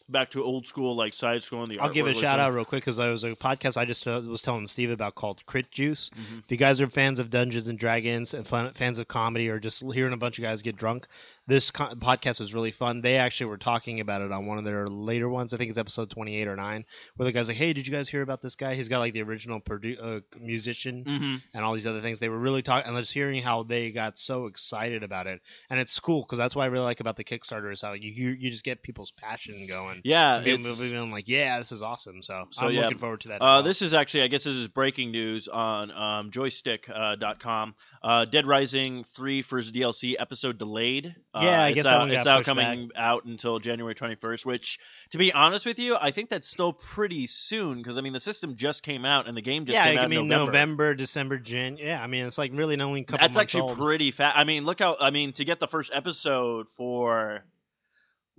back 0.09 0.31
to 0.31 0.43
old 0.43 0.67
school 0.67 0.95
like 0.95 1.13
side 1.13 1.41
scrolling. 1.41 1.69
The 1.69 1.79
I'll 1.79 1.89
give 1.93 2.07
a 2.07 2.13
shout 2.13 2.39
out 2.39 2.53
real 2.53 2.65
quick 2.65 2.81
because 2.83 2.97
there 2.97 3.11
was 3.11 3.23
a 3.23 3.31
podcast 3.35 3.77
I 3.77 3.85
just 3.85 4.07
uh, 4.07 4.21
was 4.25 4.41
telling 4.41 4.67
Steve 4.67 4.91
about 4.91 5.15
called 5.15 5.45
Crit 5.45 5.71
Juice. 5.71 6.09
Mhm. 6.15 6.39
If 6.39 6.51
you 6.51 6.57
guys 6.57 6.81
are 6.81 6.89
fans 6.89 7.19
of 7.19 7.29
Dungeons 7.29 7.67
and 7.67 7.77
Dragons 7.79 8.33
and 8.33 8.47
fun, 8.47 8.73
fans 8.73 8.99
of 8.99 9.07
comedy 9.07 9.49
or 9.49 9.59
just 9.59 9.83
hearing 9.93 10.13
a 10.13 10.17
bunch 10.17 10.37
of 10.37 10.43
guys 10.43 10.61
get 10.61 10.75
drunk, 10.75 11.07
this 11.47 11.71
co- 11.71 11.89
podcast 11.95 12.39
was 12.39 12.53
really 12.53 12.71
fun. 12.71 13.01
They 13.01 13.17
actually 13.17 13.49
were 13.49 13.57
talking 13.57 13.99
about 13.99 14.21
it 14.21 14.31
on 14.31 14.45
one 14.45 14.57
of 14.57 14.63
their 14.65 14.87
later 14.87 15.27
ones. 15.29 15.53
I 15.53 15.57
think 15.57 15.69
it's 15.69 15.79
episode 15.79 16.09
28 16.11 16.47
or 16.47 16.55
9, 16.55 16.85
where 17.15 17.25
the 17.25 17.31
guy's 17.31 17.47
like, 17.47 17.57
hey, 17.57 17.73
did 17.73 17.87
you 17.87 17.93
guys 17.93 18.07
hear 18.09 18.21
about 18.21 18.41
this 18.41 18.55
guy? 18.55 18.75
He's 18.75 18.87
got 18.87 18.99
like 18.99 19.13
the 19.13 19.23
original 19.23 19.59
produ- 19.59 19.97
uh, 20.01 20.19
musician 20.39 21.03
Mhm. 21.05 21.41
and 21.53 21.65
all 21.65 21.73
these 21.73 21.87
other 21.87 22.01
things. 22.01 22.19
They 22.19 22.29
were 22.29 22.37
really 22.37 22.61
talking, 22.61 22.87
and 22.87 22.97
just 22.99 23.13
hearing 23.13 23.41
how 23.41 23.63
they 23.63 23.91
got 23.91 24.17
so 24.19 24.45
excited 24.45 25.03
about 25.03 25.27
it. 25.27 25.41
And 25.69 25.79
it's 25.79 25.99
cool 25.99 26.21
because 26.21 26.37
that's 26.37 26.55
what 26.55 26.63
I 26.63 26.67
really 26.67 26.85
like 26.85 26.99
about 26.99 27.15
the 27.15 27.23
Kickstarter 27.23 27.71
is 27.71 27.81
how 27.81 27.93
you 27.93 28.09
you, 28.11 28.29
you 28.29 28.49
just 28.51 28.63
get 28.63 28.81
people's 28.83 29.11
passion 29.11 29.65
going. 29.67 29.98
Yeah, 30.03 30.35
And 30.37 30.45
people 30.45 30.69
it's, 30.71 30.79
feeling 30.79 31.11
like, 31.11 31.27
yeah, 31.27 31.57
this 31.59 31.71
is 31.71 31.81
awesome. 31.81 32.21
So, 32.23 32.45
So, 32.51 32.65
I'm 32.67 32.71
yeah. 32.73 32.83
looking 32.83 32.97
forward 32.97 33.21
to 33.21 33.27
that. 33.29 33.35
Uh, 33.35 33.39
well. 33.45 33.63
this 33.63 33.81
is 33.81 33.93
actually, 33.93 34.23
I 34.23 34.27
guess, 34.27 34.43
this 34.43 34.55
is 34.55 34.67
breaking 34.67 35.11
news 35.11 35.47
on 35.47 35.91
um, 35.91 36.31
Joystiq.com. 36.31 37.75
Uh, 38.01 38.25
Dead 38.25 38.45
Rising 38.47 39.03
3 39.15 39.41
first 39.41 39.73
DLC 39.73 40.15
episode 40.17 40.57
delayed. 40.57 41.15
Uh, 41.33 41.41
Yeah, 41.43 41.63
I 41.63 41.67
it's 41.69 41.75
guess 41.75 41.83
that 41.83 41.93
out, 41.95 41.99
one 41.99 42.11
it's 42.11 42.23
got 42.23 42.27
out 42.29 42.37
pushed 42.39 42.45
coming 42.45 42.89
out 42.95 43.25
until 43.25 43.59
January 43.59 43.95
21st. 43.95 44.45
Which, 44.45 44.79
to 45.11 45.17
be 45.17 45.33
honest 45.33 45.65
with 45.65 45.79
you, 45.79 45.95
I 45.99 46.11
think 46.11 46.29
that's 46.29 46.47
still 46.49 46.73
pretty 46.73 47.27
soon 47.27 47.77
because 47.77 47.97
I 47.97 48.01
mean 48.01 48.13
the 48.13 48.19
system 48.19 48.55
just 48.55 48.83
came 48.83 49.05
out 49.05 49.27
and 49.27 49.35
the 49.35 49.41
game 49.41 49.65
just 49.65 49.73
yeah, 49.73 49.85
came 49.85 49.99
I 49.99 50.03
out 50.03 50.09
mean 50.09 50.19
in 50.21 50.27
November. 50.27 50.51
November, 50.51 50.93
December, 50.95 51.37
Jan. 51.37 51.77
Yeah, 51.77 52.01
I 52.01 52.07
mean 52.07 52.25
it's 52.25 52.37
like 52.37 52.51
really 52.53 52.79
only 52.79 53.01
a 53.01 53.03
couple 53.03 53.25
That's 53.27 53.35
months 53.35 53.53
actually 53.55 53.69
old. 53.69 53.77
pretty 53.77 54.11
fast. 54.11 54.37
I 54.37 54.43
mean, 54.45 54.63
look 54.63 54.79
how 54.79 54.95
I 54.99 55.09
mean 55.11 55.33
to 55.33 55.45
get 55.45 55.59
the 55.59 55.67
first 55.67 55.91
episode 55.93 56.67
for 56.77 57.43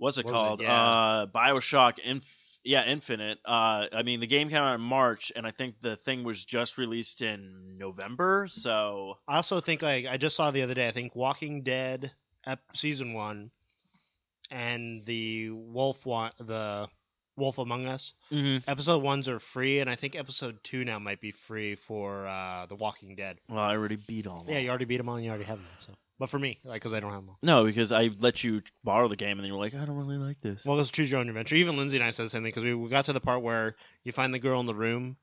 what's 0.01 0.17
it 0.17 0.25
What 0.25 0.33
was 0.33 0.41
it? 0.41 0.45
called? 0.45 0.61
Yeah. 0.61 0.83
Uh, 0.83 1.25
Bioshock 1.27 1.99
Inf- 1.99 2.59
yeah, 2.63 2.85
Infinite. 2.85 3.39
Uh, 3.45 3.87
I 3.93 4.03
mean, 4.03 4.19
the 4.19 4.27
game 4.27 4.49
came 4.49 4.57
out 4.59 4.75
in 4.75 4.81
March, 4.81 5.31
and 5.35 5.47
I 5.47 5.51
think 5.51 5.79
the 5.81 5.95
thing 5.95 6.23
was 6.23 6.43
just 6.45 6.77
released 6.77 7.21
in 7.21 7.77
November. 7.77 8.47
So 8.49 9.17
I 9.27 9.37
also 9.37 9.61
think 9.61 9.81
like 9.81 10.05
I 10.07 10.17
just 10.17 10.35
saw 10.35 10.51
the 10.51 10.61
other 10.61 10.73
day. 10.75 10.87
I 10.87 10.91
think 10.91 11.15
Walking 11.15 11.63
Dead 11.63 12.11
ep- 12.45 12.59
season 12.75 13.13
one 13.13 13.51
and 14.49 15.05
the 15.05 15.49
Wolf 15.51 16.05
one, 16.05 16.31
the 16.39 16.87
Wolf 17.37 17.57
Among 17.57 17.87
Us 17.87 18.13
episode 18.67 19.01
ones 19.01 19.27
are 19.27 19.39
free, 19.39 19.79
and 19.79 19.89
I 19.89 19.95
think 19.95 20.15
episode 20.15 20.59
two 20.63 20.83
now 20.85 20.99
might 20.99 21.21
be 21.21 21.31
free 21.31 21.75
for 21.75 22.27
uh, 22.27 22.65
the 22.67 22.75
Walking 22.75 23.15
Dead. 23.15 23.39
well, 23.49 23.59
I 23.59 23.71
already 23.75 23.95
beat 23.95 24.27
all. 24.27 24.45
Yeah, 24.47 24.55
them. 24.55 24.63
you 24.63 24.69
already 24.69 24.85
beat 24.85 24.97
them 24.97 25.09
all, 25.09 25.15
and 25.15 25.23
you 25.25 25.29
already 25.31 25.45
have 25.45 25.57
them. 25.57 25.67
So, 25.87 25.93
but 26.21 26.29
for 26.29 26.37
me, 26.37 26.59
like, 26.63 26.75
because 26.83 26.93
I 26.93 26.99
don't 26.99 27.13
have 27.13 27.25
them. 27.25 27.35
No, 27.41 27.65
because 27.65 27.91
I 27.91 28.11
let 28.19 28.43
you 28.43 28.61
borrow 28.83 29.07
the 29.07 29.15
game, 29.15 29.31
and 29.31 29.39
then 29.39 29.47
you're 29.47 29.57
like, 29.57 29.73
I 29.73 29.85
don't 29.85 29.97
really 29.97 30.17
like 30.19 30.39
this. 30.39 30.63
Well, 30.63 30.77
let's 30.77 30.91
choose 30.91 31.09
your 31.09 31.19
own 31.19 31.27
adventure. 31.29 31.55
Even 31.55 31.77
Lindsay 31.77 31.97
and 31.97 32.03
I 32.05 32.11
said 32.11 32.27
the 32.27 32.29
same 32.29 32.43
thing 32.43 32.49
because 32.51 32.63
we, 32.63 32.75
we 32.75 32.89
got 32.89 33.05
to 33.05 33.13
the 33.13 33.19
part 33.19 33.41
where 33.41 33.75
you 34.03 34.11
find 34.11 34.31
the 34.31 34.37
girl 34.37 34.59
in 34.59 34.67
the 34.67 34.75
room 34.75 35.17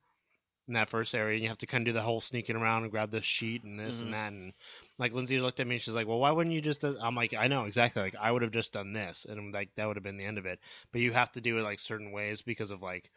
in 0.66 0.74
that 0.74 0.90
first 0.90 1.14
area, 1.14 1.34
and 1.34 1.42
you 1.44 1.49
have 1.51 1.59
to 1.59 1.66
kind 1.68 1.82
of 1.86 1.92
do 1.92 1.96
the 1.96 2.03
whole 2.03 2.20
sneaking 2.20 2.57
around 2.57 2.82
and 2.82 2.90
grab 2.90 3.12
this 3.12 3.24
sheet 3.24 3.62
and 3.62 3.78
this 3.78 3.99
Mhm. 3.99 4.03
and 4.03 4.12
that. 4.12 4.32
And 4.32 4.53
like 4.99 5.12
Lindsay 5.12 5.40
looked 5.40 5.61
at 5.61 5.68
me, 5.68 5.76
and 5.76 5.82
she's 5.82 5.94
like, 5.94 6.09
"Well, 6.09 6.18
why 6.18 6.32
wouldn't 6.32 6.53
you 6.53 6.61
just?" 6.61 6.80
Do-? 6.80 6.99
I'm 7.01 7.14
like, 7.14 7.32
"I 7.32 7.46
know 7.46 7.66
exactly. 7.66 8.03
Like, 8.03 8.16
I 8.16 8.32
would 8.32 8.42
have 8.42 8.51
just 8.51 8.72
done 8.72 8.92
this, 8.92 9.24
and 9.24 9.55
like 9.55 9.72
that 9.76 9.86
would 9.86 9.94
have 9.94 10.03
been 10.03 10.16
the 10.16 10.24
end 10.24 10.38
of 10.38 10.46
it. 10.46 10.59
But 10.90 11.01
you 11.01 11.12
have 11.12 11.30
to 11.30 11.40
do 11.40 11.59
it 11.59 11.62
like 11.62 11.78
certain 11.78 12.11
ways 12.11 12.42
because 12.42 12.72
of 12.72 12.82
like 12.82 13.09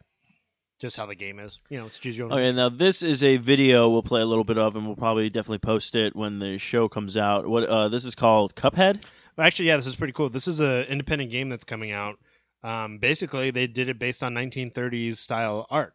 just 0.82 0.96
how 0.96 1.06
the 1.06 1.14
game 1.14 1.38
is. 1.38 1.60
You 1.70 1.78
know, 1.78 1.86
it's 1.86 1.98
choose 1.98 2.14
your 2.16 2.26
own. 2.26 2.32
Okay, 2.32 2.52
now 2.52 2.68
this 2.68 3.02
is 3.02 3.22
a 3.22 3.38
video 3.38 3.88
we'll 3.88 4.02
play 4.02 4.20
a 4.20 4.26
little 4.26 4.44
bit 4.44 4.58
of, 4.58 4.76
and 4.76 4.84
we'll 4.84 4.96
probably 4.96 5.30
definitely 5.30 5.58
post 5.58 5.94
it 5.94 6.14
when 6.14 6.40
the 6.40 6.58
show 6.58 6.88
comes 6.88 7.16
out. 7.16 7.46
What 7.46 7.64
uh, 7.64 7.88
this 7.88 8.04
is 8.04 8.14
called 8.14 8.54
Cuphead. 8.54 9.02
Actually, 9.38 9.68
yeah, 9.68 9.76
this 9.78 9.86
is 9.86 9.96
pretty 9.96 10.12
cool. 10.12 10.28
This 10.28 10.48
is 10.48 10.60
an 10.60 10.82
independent 10.84 11.30
game 11.30 11.48
that's 11.48 11.64
coming 11.64 11.92
out. 11.92 12.18
Um, 12.62 12.98
basically, 12.98 13.50
they 13.52 13.66
did 13.66 13.88
it 13.88 13.98
based 13.98 14.22
on 14.22 14.34
1930s 14.34 15.16
style 15.16 15.66
art, 15.70 15.94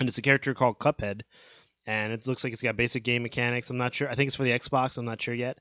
and 0.00 0.08
it's 0.08 0.18
a 0.18 0.22
character 0.22 0.54
called 0.54 0.78
Cuphead, 0.78 1.22
and 1.84 2.12
it 2.12 2.26
looks 2.26 2.44
like 2.44 2.52
it's 2.52 2.62
got 2.62 2.76
basic 2.76 3.02
game 3.02 3.24
mechanics. 3.24 3.68
I'm 3.68 3.78
not 3.78 3.94
sure. 3.94 4.08
I 4.08 4.14
think 4.14 4.28
it's 4.28 4.36
for 4.36 4.44
the 4.44 4.58
Xbox. 4.58 4.96
I'm 4.96 5.04
not 5.04 5.20
sure 5.20 5.34
yet, 5.34 5.58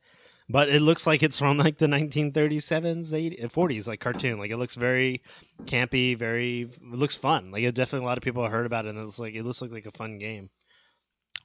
but 0.50 0.70
it 0.70 0.82
looks 0.82 1.06
like 1.06 1.24
it's 1.24 1.38
from 1.38 1.58
like 1.58 1.78
the 1.78 1.88
1937s, 1.88 3.12
80s, 3.12 3.52
40s, 3.52 3.88
like 3.88 4.00
cartoon. 4.00 4.40
Like 4.40 4.52
it 4.52 4.58
looks 4.58 4.76
very 4.76 5.22
campy, 5.66 6.18
very. 6.18 6.62
It 6.62 6.82
looks 6.82 7.16
fun. 7.16 7.52
Like 7.52 7.64
it 7.64 7.76
definitely 7.76 8.06
a 8.06 8.08
lot 8.08 8.18
of 8.18 8.24
people 8.24 8.44
have 8.44 8.52
heard 8.52 8.66
about 8.66 8.86
it, 8.86 8.96
and 8.96 9.08
it's 9.08 9.20
like 9.20 9.36
it 9.36 9.44
looks 9.44 9.62
like, 9.62 9.72
like 9.72 9.86
a 9.86 9.92
fun 9.92 10.18
game. 10.20 10.50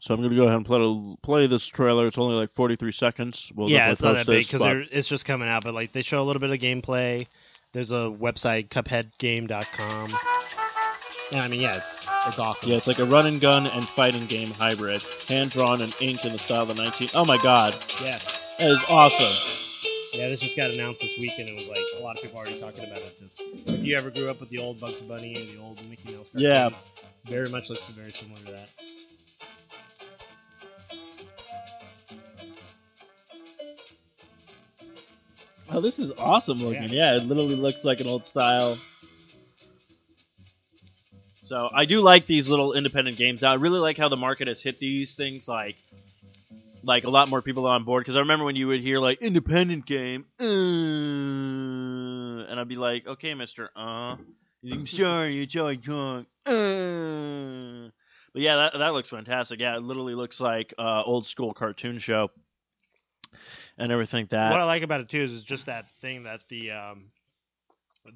So 0.01 0.15
I'm 0.15 0.23
gonna 0.23 0.35
go 0.35 0.45
ahead 0.45 0.57
and 0.57 0.67
play, 0.67 1.17
play 1.23 1.47
this 1.47 1.67
trailer. 1.67 2.07
It's 2.07 2.19
only 2.19 2.35
like 2.35 2.53
43 2.53 2.93
seconds. 2.93 3.53
We'll 3.55 3.71
yeah, 3.71 3.91
it's 3.93 4.03
not 4.03 4.15
that 4.15 4.27
big 4.27 4.47
because 4.49 4.87
it's 4.91 5.09
just 5.09 5.25
coming 5.25 5.49
out. 5.49 5.65
But 5.65 5.75
like 5.75 5.93
they 5.93 6.03
show 6.03 6.21
a 6.21 6.25
little 6.25 6.41
bit 6.41 6.51
of 6.51 6.59
gameplay. 6.59 7.27
There's 7.73 7.91
a 7.93 8.11
website, 8.11 8.69
CupheadGame.com. 8.69 10.15
And 11.33 11.41
I 11.41 11.49
mean, 11.49 11.61
yeah, 11.63 11.77
it's 11.77 11.99
it's 12.27 12.39
awesome. 12.39 12.69
Yeah, 12.69 12.77
it's 12.77 12.87
like 12.87 12.99
a 12.99 13.05
run 13.07 13.27
and 13.27 13.41
gun 13.41 13.67
and 13.67 13.89
fighting 13.89 14.27
game 14.27 14.51
hybrid, 14.51 15.03
hand 15.29 15.51
drawn 15.51 15.81
and 15.81 15.95
inked 16.01 16.25
in 16.27 16.33
the 16.33 16.39
style 16.39 16.63
of 16.63 16.69
the 16.69 16.75
19. 16.75 17.09
Oh 17.15 17.25
my 17.25 17.43
god, 17.43 17.75
yeah, 18.03 18.21
that 18.59 18.71
is 18.71 18.79
awesome. 18.89 19.35
yeah. 20.13 20.29
This 20.29 20.41
just 20.41 20.57
got 20.57 20.71
announced 20.71 21.01
this 21.01 21.15
week, 21.19 21.33
and 21.39 21.49
it 21.49 21.55
was 21.55 21.69
like 21.69 21.81
a 21.99 22.03
lot 22.03 22.17
of 22.17 22.23
people 22.23 22.39
already 22.39 22.61
talking 22.61 22.85
about 22.85 22.99
it. 22.99 23.15
Just 23.19 23.41
if 23.41 23.85
you 23.85 23.97
ever 23.97 24.11
grew 24.11 24.29
up 24.29 24.41
with 24.41 24.51
the 24.51 24.59
old 24.59 24.79
Bugs 24.79 25.01
Bunny 25.03 25.35
and 25.35 25.49
the 25.57 25.63
old 25.63 25.79
Mickey 25.89 26.15
Mouse, 26.15 26.29
cartoons, 26.29 26.43
Yeah. 26.43 26.69
very 27.25 27.49
much 27.49 27.71
looks 27.71 27.89
very 27.91 28.11
similar 28.13 28.39
to 28.45 28.53
that. 28.53 28.69
Oh, 35.71 35.81
this 35.81 35.99
is 35.99 36.13
awesome 36.19 36.59
looking. 36.59 36.91
Yeah, 36.91 37.17
it 37.17 37.25
literally 37.25 37.55
looks 37.57 37.85
like 37.85 38.01
an 38.01 38.07
old 38.07 38.27
style. 38.27 38.77
So 41.53 41.69
I 41.71 41.85
do 41.85 42.01
like 42.01 42.25
these 42.25 42.49
little 42.49 42.73
independent 42.73 43.19
games. 43.19 43.43
I 43.43 43.53
really 43.57 43.79
like 43.79 43.99
how 43.99 44.09
the 44.09 44.17
market 44.17 44.49
has 44.49 44.63
hit 44.63 44.79
these 44.79 45.15
things 45.15 45.47
like 45.47 45.77
like 46.83 47.05
a 47.05 47.11
lot 47.11 47.29
more 47.29 47.43
people 47.43 47.67
on 47.67 47.85
board 47.85 48.01
because 48.01 48.17
I 48.17 48.21
remember 48.21 48.47
when 48.47 48.57
you 48.57 48.69
would 48.69 48.81
hear 48.81 48.99
like 48.99 49.21
independent 49.21 49.85
game 49.85 50.25
uh, 50.41 50.45
and 52.49 52.59
I'd 52.59 52.69
be 52.69 52.77
like, 52.77 53.07
"Okay, 53.07 53.35
Mr. 53.35 53.69
Uh, 53.77 54.17
I'm 54.65 54.87
sorry, 54.87 55.43
it's 55.43 55.55
all 55.55 55.75
wrong." 55.89 56.25
Uh. 56.47 57.91
But 58.33 58.41
yeah, 58.41 58.57
that 58.57 58.79
that 58.79 58.95
looks 58.95 59.11
fantastic. 59.11 59.61
Yeah, 59.61 59.77
it 59.77 59.83
literally 59.83 60.15
looks 60.15 60.41
like 60.41 60.73
uh, 60.79 61.03
old 61.05 61.27
school 61.27 61.53
cartoon 61.53 61.99
show 61.99 62.31
and 63.77 63.93
everything 63.93 64.27
that. 64.31 64.53
what 64.53 64.61
I 64.63 64.65
like 64.65 64.85
about 64.85 65.03
it 65.03 65.11
too 65.11 65.21
is 65.21 65.35
it's 65.35 65.45
just 65.45 65.67
that 65.67 65.91
thing 66.01 66.23
that 66.23 66.45
the 66.49 66.71
um, 66.71 67.11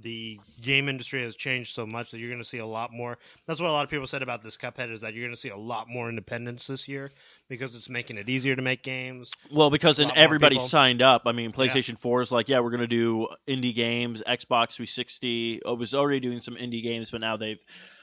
the 0.03 0.41
game 0.63 0.89
industry 0.89 1.23
has 1.23 1.37
changed 1.37 1.75
so 1.75 1.87
much 1.87 2.11
that 2.11 2.19
you're 2.19 2.29
going 2.31 2.43
to 2.43 2.49
see 2.49 2.59
a 2.59 2.67
lot 2.67 2.93
more. 2.93 3.19
That's 3.47 3.61
what 3.61 3.71
a 3.71 3.73
lot 3.73 3.85
of 3.85 3.91
people 3.91 4.07
said 4.07 4.23
about 4.23 4.43
this 4.43 4.57
Cuphead 4.57 4.93
is 4.93 5.01
that 5.03 5.15
you're 5.15 5.25
going 5.25 5.35
to 5.35 5.41
see 5.41 5.51
a 5.51 5.57
lot 5.57 5.89
more 5.89 6.09
independence 6.09 6.67
this 6.67 6.89
year 6.89 7.11
because 7.49 7.75
it's 7.75 7.89
making 7.89 8.19
it 8.19 8.29
easier 8.29 8.57
to 8.57 8.63
make 8.63 8.83
games. 8.83 9.31
Well, 9.53 9.71
because 9.71 9.99
then 9.99 10.11
everybody 10.17 10.59
signed 10.59 11.03
up. 11.03 11.23
I 11.27 11.33
mean, 11.33 11.53
PlayStation 11.53 11.99
4 11.99 12.23
is 12.23 12.33
like, 12.33 12.49
yeah, 12.49 12.61
we're 12.61 12.71
going 12.71 12.81
to 12.81 12.87
do 12.87 13.29
indie 13.47 13.75
games. 13.75 14.23
Xbox 14.27 14.75
360 14.75 15.63
uh, 15.65 15.75
was 15.75 15.95
already 15.95 16.21
doing 16.21 16.41
some 16.41 16.57
indie 16.57 16.83
games, 16.83 17.11
but 17.11 17.21
now 17.21 17.37
they've 17.37 17.61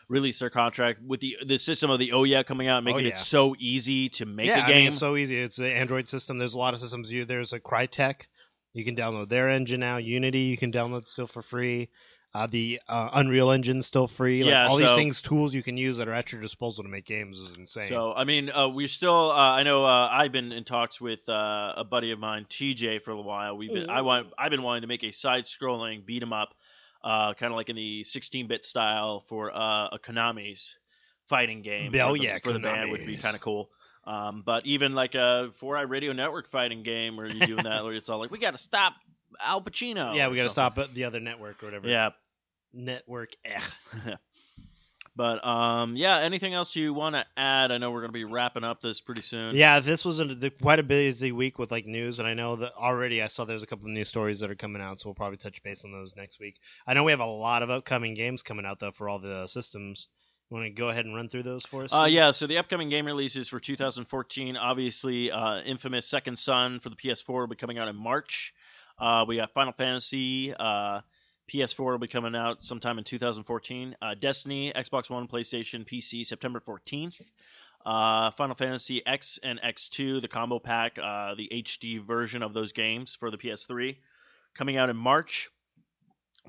released 0.09 0.41
their 0.41 0.49
contract 0.49 1.01
with 1.01 1.21
the 1.21 1.37
the 1.45 1.57
system 1.57 1.89
of 1.89 1.97
the 1.97 2.11
oh 2.11 2.23
yeah 2.25 2.43
coming 2.43 2.67
out, 2.67 2.83
making 2.83 3.05
Oh, 3.05 3.07
yeah. 3.07 3.13
it 3.13 3.17
so 3.17 3.55
easy 3.57 4.09
to 4.09 4.25
make 4.25 4.47
yeah, 4.47 4.59
a 4.59 4.63
I 4.63 4.67
game. 4.67 4.77
mean, 4.79 4.87
it's 4.89 4.99
so 4.99 5.15
easy. 5.15 5.37
It's 5.39 5.55
the 5.55 5.71
Android 5.71 6.09
system. 6.09 6.37
There's 6.37 6.53
a 6.53 6.57
lot 6.57 6.73
of 6.73 6.81
systems. 6.81 7.09
You 7.11 7.25
there's 7.25 7.53
a 7.53 7.59
Crytek. 7.59 8.23
You 8.73 8.83
can 8.83 8.95
download 8.95 9.29
their 9.29 9.49
engine 9.49 9.79
now. 9.79 9.97
Unity 9.97 10.39
you 10.39 10.57
can 10.57 10.71
download 10.71 11.07
still 11.07 11.27
for 11.27 11.41
free. 11.41 11.89
Uh, 12.35 12.47
the 12.47 12.81
uh, 12.89 13.11
Unreal 13.13 13.51
Engine's 13.51 13.85
still 13.85 14.07
free. 14.07 14.43
Like, 14.43 14.49
Yeah, 14.49 14.67
all 14.67 14.79
so- 14.79 14.87
these 14.87 14.95
things, 14.95 15.21
tools 15.21 15.53
you 15.53 15.61
can 15.61 15.77
use 15.77 15.97
that 15.97 16.07
are 16.07 16.13
at 16.13 16.31
your 16.31 16.41
disposal 16.41 16.83
to 16.83 16.89
make 16.89 17.05
games 17.05 17.37
is 17.37 17.55
insane. 17.57 17.87
So 17.87 18.11
I 18.11 18.23
mean, 18.23 18.49
uh, 18.49 18.69
we're 18.69 18.87
still. 18.87 19.29
Uh, 19.31 19.35
I 19.35 19.61
know 19.61 19.85
uh, 19.85 20.09
I've 20.11 20.31
been 20.31 20.51
in 20.51 20.63
talks 20.63 20.99
with 20.99 21.29
uh, 21.29 21.73
a 21.77 21.83
buddy 21.83 22.09
of 22.11 22.17
mine, 22.17 22.47
TJ, 22.49 23.03
for 23.03 23.11
a 23.11 23.21
while. 23.21 23.55
We've 23.55 23.71
been. 23.71 23.89
I 23.89 24.01
want. 24.01 24.33
I've 24.35 24.49
been 24.49 24.63
wanting 24.63 24.81
to 24.81 24.87
make 24.87 25.03
a 25.03 25.11
side-scrolling 25.11 26.07
beat 26.07 26.23
'em 26.23 26.33
up, 26.33 26.55
uh, 27.03 27.35
kind 27.35 27.53
of 27.53 27.55
like 27.55 27.69
in 27.69 27.75
the 27.75 28.01
16-bit 28.03 28.63
style 28.63 29.19
for 29.27 29.55
uh, 29.55 29.89
a 29.89 29.99
Konami's 29.99 30.75
fighting 31.27 31.61
game. 31.61 31.93
Oh, 32.01 32.15
yeah, 32.15 32.39
for 32.43 32.51
the 32.51 32.59
band 32.59 32.89
would 32.89 33.05
be 33.05 33.17
kind 33.17 33.35
of 33.35 33.41
cool. 33.43 33.69
Um, 34.05 34.43
but 34.45 34.65
even 34.65 34.95
like 34.95 35.15
a 35.15 35.51
4i 35.61 35.89
Radio 35.89 36.13
Network 36.13 36.47
fighting 36.47 36.83
game 36.83 37.15
where 37.15 37.27
you're 37.27 37.47
doing 37.47 37.63
that, 37.63 37.83
where 37.83 37.93
it's 37.93 38.09
all 38.09 38.19
like, 38.19 38.31
we 38.31 38.37
got 38.37 38.51
to 38.51 38.57
stop 38.57 38.93
Al 39.41 39.61
Pacino. 39.61 40.15
yeah, 40.15 40.27
we 40.27 40.37
got 40.37 40.43
to 40.43 40.49
stop 40.49 40.77
the 40.93 41.05
other 41.05 41.19
network 41.19 41.63
or 41.63 41.67
whatever. 41.67 41.87
Yeah, 41.87 42.09
network. 42.73 43.31
Eh. 43.45 43.59
but 45.15 45.45
um, 45.45 45.95
yeah. 45.95 46.19
Anything 46.19 46.53
else 46.53 46.75
you 46.75 46.93
want 46.93 47.15
to 47.15 47.25
add? 47.37 47.71
I 47.71 47.77
know 47.77 47.91
we're 47.91 48.01
going 48.01 48.11
to 48.11 48.13
be 48.13 48.25
wrapping 48.25 48.63
up 48.63 48.81
this 48.81 48.99
pretty 48.99 49.21
soon. 49.21 49.55
Yeah, 49.55 49.79
this 49.79 50.03
was 50.03 50.19
a, 50.19 50.25
the, 50.25 50.49
quite 50.49 50.79
a 50.79 50.83
busy 50.83 51.31
week 51.31 51.57
with 51.57 51.71
like 51.71 51.87
news, 51.87 52.19
and 52.19 52.27
I 52.27 52.33
know 52.33 52.57
that 52.57 52.73
already. 52.75 53.21
I 53.21 53.27
saw 53.27 53.45
there's 53.45 53.63
a 53.63 53.67
couple 53.67 53.85
of 53.85 53.91
news 53.91 54.09
stories 54.09 54.41
that 54.41 54.51
are 54.51 54.55
coming 54.55 54.81
out, 54.81 54.99
so 54.99 55.09
we'll 55.09 55.15
probably 55.15 55.37
touch 55.37 55.63
base 55.63 55.85
on 55.85 55.91
those 55.91 56.15
next 56.15 56.39
week. 56.39 56.57
I 56.85 56.93
know 56.93 57.03
we 57.03 57.11
have 57.13 57.21
a 57.21 57.25
lot 57.25 57.63
of 57.63 57.69
upcoming 57.69 58.15
games 58.15 58.43
coming 58.43 58.65
out 58.65 58.79
though 58.79 58.91
for 58.91 59.07
all 59.07 59.19
the 59.19 59.47
systems. 59.47 60.07
Want 60.53 60.65
to 60.65 60.69
go 60.69 60.89
ahead 60.89 61.05
and 61.05 61.15
run 61.15 61.29
through 61.29 61.41
those 61.41 61.65
for 61.65 61.83
us? 61.83 61.91
Uh, 61.91 62.05
yeah, 62.07 62.29
so 62.29 62.45
the 62.45 62.59
upcoming 62.59 62.87
game 62.87 63.07
releases 63.07 63.49
for 63.49 63.59
2014, 63.59 64.55
obviously, 64.55 65.31
uh, 65.31 65.61
infamous 65.61 66.05
Second 66.05 66.37
Son 66.37 66.79
for 66.79 66.89
the 66.89 66.95
PS4 66.95 67.27
will 67.27 67.47
be 67.47 67.55
coming 67.55 67.79
out 67.79 67.87
in 67.87 67.95
March. 67.95 68.53
Uh, 68.99 69.25
we 69.27 69.37
got 69.37 69.51
Final 69.51 69.73
Fantasy, 69.73 70.53
uh, 70.53 71.01
PS4 71.51 71.79
will 71.79 71.97
be 71.97 72.07
coming 72.07 72.35
out 72.35 72.61
sometime 72.61 72.99
in 72.99 73.03
2014. 73.03 73.95
Uh, 73.99 74.13
Destiny, 74.13 74.71
Xbox 74.75 75.09
One, 75.09 75.27
PlayStation, 75.27 75.87
PC, 75.87 76.23
September 76.23 76.59
14th. 76.59 77.19
Uh, 77.83 78.29
Final 78.29 78.55
Fantasy 78.55 79.03
X 79.07 79.39
and 79.41 79.59
X2, 79.59 80.21
the 80.21 80.27
combo 80.27 80.59
pack, 80.59 80.99
uh, 80.99 81.33
the 81.33 81.49
HD 81.51 81.99
version 81.99 82.43
of 82.43 82.53
those 82.53 82.73
games 82.73 83.15
for 83.15 83.31
the 83.31 83.39
PS3, 83.39 83.95
coming 84.53 84.77
out 84.77 84.91
in 84.91 84.97
March. 84.97 85.49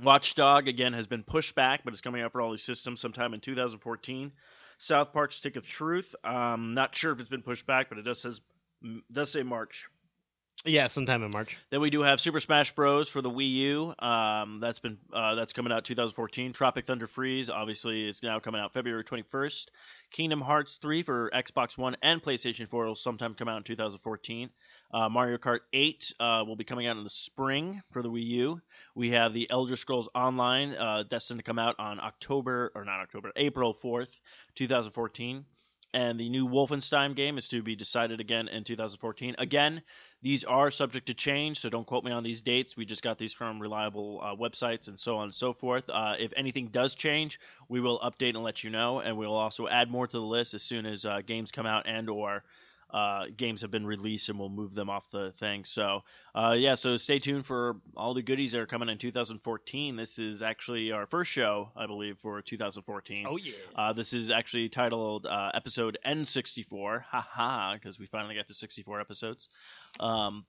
Watchdog 0.02 0.68
again 0.68 0.92
has 0.92 1.06
been 1.06 1.22
pushed 1.22 1.54
back, 1.54 1.82
but 1.84 1.92
it's 1.92 2.02
coming 2.02 2.22
out 2.22 2.32
for 2.32 2.40
all 2.40 2.50
these 2.50 2.62
systems 2.62 3.00
sometime 3.00 3.34
in 3.34 3.40
2014. 3.40 4.32
South 4.78 5.12
Park: 5.12 5.32
Stick 5.32 5.56
of 5.56 5.66
Truth. 5.66 6.14
Um, 6.24 6.74
not 6.74 6.94
sure 6.94 7.12
if 7.12 7.20
it's 7.20 7.28
been 7.28 7.42
pushed 7.42 7.66
back, 7.66 7.88
but 7.88 7.98
it 7.98 8.02
does 8.02 8.20
says 8.20 8.40
does 9.12 9.30
say 9.30 9.42
March. 9.42 9.88
Yeah, 10.64 10.86
sometime 10.86 11.22
in 11.22 11.30
March. 11.30 11.58
Then 11.70 11.80
we 11.80 11.90
do 11.90 12.02
have 12.02 12.20
Super 12.20 12.40
Smash 12.40 12.74
Bros. 12.74 13.08
for 13.08 13.20
the 13.20 13.30
Wii 13.30 13.50
U. 13.50 13.94
Um, 13.98 14.60
that's 14.60 14.78
been 14.78 14.96
uh, 15.12 15.34
that's 15.34 15.52
coming 15.52 15.72
out 15.72 15.84
2014. 15.84 16.52
Tropic 16.54 16.86
Thunder 16.86 17.06
Freeze 17.06 17.50
obviously 17.50 18.08
is 18.08 18.22
now 18.22 18.40
coming 18.40 18.60
out 18.60 18.72
February 18.72 19.04
21st. 19.04 19.66
Kingdom 20.10 20.40
Hearts 20.40 20.78
3 20.80 21.02
for 21.02 21.30
Xbox 21.34 21.76
One 21.76 21.96
and 22.02 22.22
PlayStation 22.22 22.66
4 22.68 22.86
will 22.86 22.94
sometime 22.94 23.34
come 23.34 23.48
out 23.48 23.58
in 23.58 23.62
2014. 23.64 24.48
Uh, 24.92 25.08
Mario 25.08 25.36
Kart 25.36 25.60
8 25.72 26.14
uh, 26.18 26.44
will 26.46 26.56
be 26.56 26.64
coming 26.64 26.86
out 26.86 26.96
in 26.96 27.04
the 27.04 27.10
spring 27.10 27.82
for 27.92 28.02
the 28.02 28.10
Wii 28.10 28.26
U. 28.26 28.60
We 28.94 29.10
have 29.10 29.34
the 29.34 29.50
Elder 29.50 29.76
Scrolls 29.76 30.08
Online 30.14 30.74
uh, 30.74 31.02
destined 31.08 31.40
to 31.40 31.44
come 31.44 31.58
out 31.58 31.74
on 31.78 32.00
October 32.00 32.72
or 32.74 32.84
not 32.84 33.00
October, 33.00 33.32
April 33.36 33.74
4th, 33.74 34.16
2014. 34.54 35.44
And 35.94 36.18
the 36.18 36.28
new 36.28 36.48
Wolfenstein 36.48 37.14
game 37.14 37.38
is 37.38 37.46
to 37.50 37.62
be 37.62 37.76
decided 37.76 38.20
again 38.20 38.48
in 38.48 38.64
2014. 38.64 39.36
Again, 39.38 39.80
these 40.22 40.42
are 40.42 40.68
subject 40.68 41.06
to 41.06 41.14
change, 41.14 41.60
so 41.60 41.70
don't 41.70 41.86
quote 41.86 42.02
me 42.02 42.10
on 42.10 42.24
these 42.24 42.42
dates. 42.42 42.76
We 42.76 42.84
just 42.84 43.00
got 43.00 43.16
these 43.16 43.32
from 43.32 43.62
reliable 43.62 44.20
uh, 44.20 44.34
websites 44.34 44.88
and 44.88 44.98
so 44.98 45.18
on 45.18 45.26
and 45.26 45.34
so 45.34 45.52
forth. 45.52 45.88
Uh, 45.88 46.14
if 46.18 46.32
anything 46.36 46.66
does 46.66 46.96
change, 46.96 47.38
we 47.68 47.80
will 47.80 48.00
update 48.00 48.34
and 48.34 48.42
let 48.42 48.64
you 48.64 48.70
know, 48.70 48.98
and 48.98 49.16
we'll 49.16 49.36
also 49.36 49.68
add 49.68 49.88
more 49.88 50.08
to 50.08 50.16
the 50.16 50.20
list 50.20 50.52
as 50.52 50.62
soon 50.64 50.84
as 50.84 51.04
uh, 51.04 51.20
games 51.24 51.52
come 51.52 51.64
out 51.64 51.86
and 51.86 52.10
or 52.10 52.42
uh, 52.94 53.24
games 53.36 53.60
have 53.62 53.72
been 53.72 53.84
released, 53.84 54.28
and 54.28 54.38
we'll 54.38 54.48
move 54.48 54.72
them 54.72 54.88
off 54.88 55.10
the 55.10 55.32
thing. 55.32 55.64
So, 55.64 56.04
uh, 56.32 56.54
yeah, 56.56 56.76
so 56.76 56.96
stay 56.96 57.18
tuned 57.18 57.44
for 57.44 57.76
all 57.96 58.14
the 58.14 58.22
goodies 58.22 58.52
that 58.52 58.60
are 58.60 58.66
coming 58.66 58.88
in 58.88 58.98
2014. 58.98 59.96
This 59.96 60.20
is 60.20 60.44
actually 60.44 60.92
our 60.92 61.04
first 61.04 61.32
show, 61.32 61.72
I 61.76 61.86
believe, 61.86 62.18
for 62.18 62.40
2014. 62.40 63.26
Oh 63.28 63.36
yeah. 63.36 63.52
Uh, 63.74 63.92
this 63.92 64.12
is 64.12 64.30
actually 64.30 64.68
titled 64.68 65.26
uh, 65.26 65.50
episode 65.54 65.98
N64, 66.06 67.02
haha, 67.02 67.74
because 67.74 67.98
we 67.98 68.06
finally 68.06 68.36
got 68.36 68.46
to 68.46 68.54
64 68.54 69.00
episodes. 69.00 69.48
Um, 69.98 70.44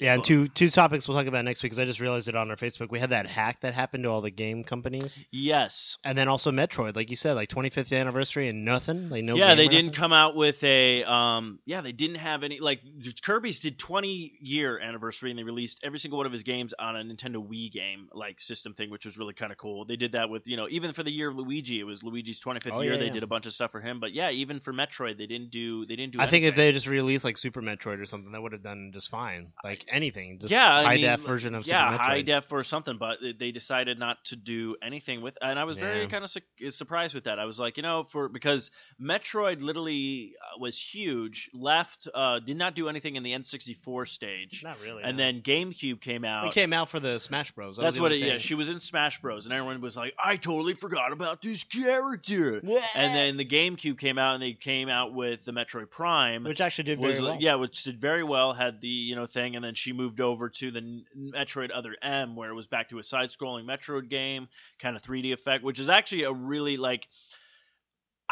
Yeah, 0.00 0.14
and 0.14 0.24
two 0.24 0.48
two 0.48 0.70
topics 0.70 1.06
we'll 1.06 1.16
talk 1.16 1.26
about 1.26 1.44
next 1.44 1.62
week 1.62 1.70
because 1.72 1.78
I 1.78 1.84
just 1.84 2.00
realized 2.00 2.28
it 2.28 2.34
on 2.36 2.50
our 2.50 2.56
Facebook. 2.56 2.90
We 2.90 2.98
had 2.98 3.10
that 3.10 3.26
hack 3.26 3.60
that 3.60 3.74
happened 3.74 4.04
to 4.04 4.10
all 4.10 4.20
the 4.20 4.30
game 4.30 4.64
companies, 4.64 5.24
yes, 5.30 5.98
and 6.04 6.16
then 6.16 6.28
also 6.28 6.50
Metroid, 6.50 6.96
like 6.96 7.10
you 7.10 7.16
said, 7.16 7.34
like 7.34 7.48
25th 7.50 7.92
anniversary 7.98 8.48
and 8.48 8.64
nothing. 8.64 9.08
Like 9.10 9.24
no. 9.24 9.36
yeah, 9.36 9.54
they 9.54 9.68
didn't 9.68 9.86
nothing? 9.86 10.00
come 10.00 10.12
out 10.12 10.34
with 10.36 10.62
a. 10.64 11.04
Um, 11.04 11.58
yeah, 11.66 11.80
they 11.82 11.92
didn't 11.92 12.16
have 12.16 12.42
any. 12.42 12.58
Like 12.60 12.80
Kirby's 13.22 13.60
did 13.60 13.78
20 13.78 14.32
year 14.40 14.78
anniversary, 14.78 15.30
and 15.30 15.38
they 15.38 15.42
released 15.44 15.80
every 15.82 15.98
single 15.98 16.16
one 16.18 16.26
of 16.26 16.32
his 16.32 16.42
games 16.42 16.74
on 16.78 16.96
a 16.96 17.00
Nintendo 17.02 17.36
Wii 17.36 17.70
game 17.70 18.08
like 18.12 18.40
system 18.40 18.74
thing, 18.74 18.90
which 18.90 19.04
was 19.04 19.18
really 19.18 19.34
kind 19.34 19.52
of 19.52 19.58
cool. 19.58 19.84
They 19.84 19.96
did 19.96 20.12
that 20.12 20.30
with 20.30 20.46
you 20.46 20.56
know 20.56 20.66
even 20.70 20.92
for 20.92 21.02
the 21.02 21.10
year 21.12 21.28
of 21.28 21.36
Luigi, 21.36 21.78
it 21.80 21.84
was 21.84 22.02
Luigi's 22.02 22.40
25th 22.40 22.70
Oh, 22.72 22.80
year. 22.82 22.92
yeah, 22.92 22.98
they 22.98 23.06
yeah. 23.06 23.12
did 23.12 23.22
a 23.22 23.26
bunch 23.26 23.46
of 23.46 23.52
stuff 23.52 23.72
for 23.72 23.80
him, 23.80 24.00
but 24.00 24.12
yeah, 24.12 24.30
even 24.30 24.60
for 24.60 24.72
Metroid, 24.72 25.18
they 25.18 25.26
didn't 25.26 25.50
do. 25.50 25.84
They 25.86 25.96
didn't 25.96 26.12
do. 26.12 26.20
I 26.20 26.26
think 26.26 26.44
if 26.44 26.54
anything. 26.54 26.64
they 26.66 26.72
just 26.72 26.86
released 26.86 27.24
like 27.24 27.36
Super 27.36 27.60
Metroid 27.60 28.00
or 28.00 28.06
something, 28.06 28.32
that 28.32 28.40
would 28.40 28.52
have 28.52 28.62
done 28.62 28.90
just 28.92 29.10
fine. 29.10 29.52
Like 29.64 29.84
anything, 29.90 30.38
just 30.38 30.50
yeah, 30.50 30.74
I 30.74 30.82
high 30.84 30.94
mean, 30.96 31.04
def 31.04 31.20
version 31.20 31.54
of 31.54 31.66
yeah, 31.66 31.90
Super 31.90 32.02
Metroid. 32.02 32.06
high 32.06 32.22
def 32.22 32.52
or 32.52 32.64
something, 32.64 32.96
but 32.98 33.18
they- 33.38 33.50
decided 33.50 33.98
not 33.98 34.24
to 34.26 34.36
do 34.36 34.76
anything 34.80 35.22
with. 35.22 35.36
And 35.42 35.58
I 35.58 35.64
was 35.64 35.76
very 35.76 36.02
Yeah. 36.02 36.08
kind 36.08 36.22
of 36.24 36.30
su- 36.30 36.70
surprised 36.70 37.14
with 37.14 37.24
that. 37.24 37.38
I 37.40 37.44
was 37.46 37.58
like, 37.58 37.76
you 37.76 37.82
know, 37.82 38.04
for 38.04 38.28
because 38.28 38.70
Metroid 39.00 39.60
literally 39.62 40.34
uh, 40.40 40.58
was 40.58 40.78
huge, 40.80 41.50
left, 41.52 42.06
uh, 42.14 42.38
did 42.38 42.56
not 42.56 42.74
do 42.74 42.88
anything 42.88 43.16
in 43.16 43.22
the 43.22 43.32
N64 43.32 44.06
stage, 44.08 44.62
Not 44.62 44.80
really. 44.80 45.02
and 45.02 45.16
no. 45.16 45.24
then 45.24 45.42
GameCube 45.42 46.00
came 46.00 46.24
out. 46.24 46.46
it 46.46 46.52
came 46.54 46.72
out 46.72 46.88
for 46.90 47.00
the 47.00 47.18
Smash 47.18 47.50
Bros. 47.52 47.76
That 47.76 47.82
That's 47.82 47.98
what 47.98 48.12
it. 48.12 48.18
Yeah, 48.18 48.38
she 48.38 48.54
was 48.54 48.68
in 48.68 48.78
Smash 48.78 49.20
Bros, 49.20 49.46
and 49.46 49.52
everyone 49.52 49.80
was 49.80 49.96
like, 49.96 50.14
"I 50.22 50.36
totally 50.36 50.74
forgot 50.74 51.12
about 51.12 51.42
this 51.42 51.64
character." 51.64 52.58
And 52.94 53.14
then 53.14 53.36
the 53.36 53.44
GameCube 53.44 53.98
came 53.98 54.18
out, 54.18 54.34
and 54.34 54.42
they 54.42 54.52
came 54.52 54.88
out 54.88 55.12
with 55.12 55.44
the 55.44 55.52
Metroid 55.52 55.90
Prime, 55.90 56.44
which 56.44 56.60
actually 56.60 56.84
did 56.84 56.98
very 57.00 57.12
was 57.14 57.22
well. 57.22 57.36
yeah, 57.40 57.54
which 57.56 57.82
did 57.84 58.00
very 58.00 58.22
well. 58.22 58.52
Had 58.52 58.80
the 58.80 58.88
you 58.88 59.16
know 59.16 59.26
thing, 59.26 59.56
and 59.56 59.64
then 59.64 59.74
she 59.80 59.92
moved 59.92 60.20
over 60.20 60.48
to 60.48 60.70
the 60.70 61.02
Metroid 61.16 61.70
Other 61.74 61.96
M, 62.02 62.36
where 62.36 62.50
it 62.50 62.54
was 62.54 62.66
back 62.66 62.90
to 62.90 62.98
a 62.98 63.02
side-scrolling 63.02 63.64
Metroid 63.64 64.08
game, 64.08 64.48
kind 64.78 64.94
of 64.94 65.02
3D 65.02 65.32
effect, 65.32 65.64
which 65.64 65.78
is 65.78 65.88
actually 65.88 66.24
a 66.24 66.32
really 66.32 66.76
like. 66.76 67.08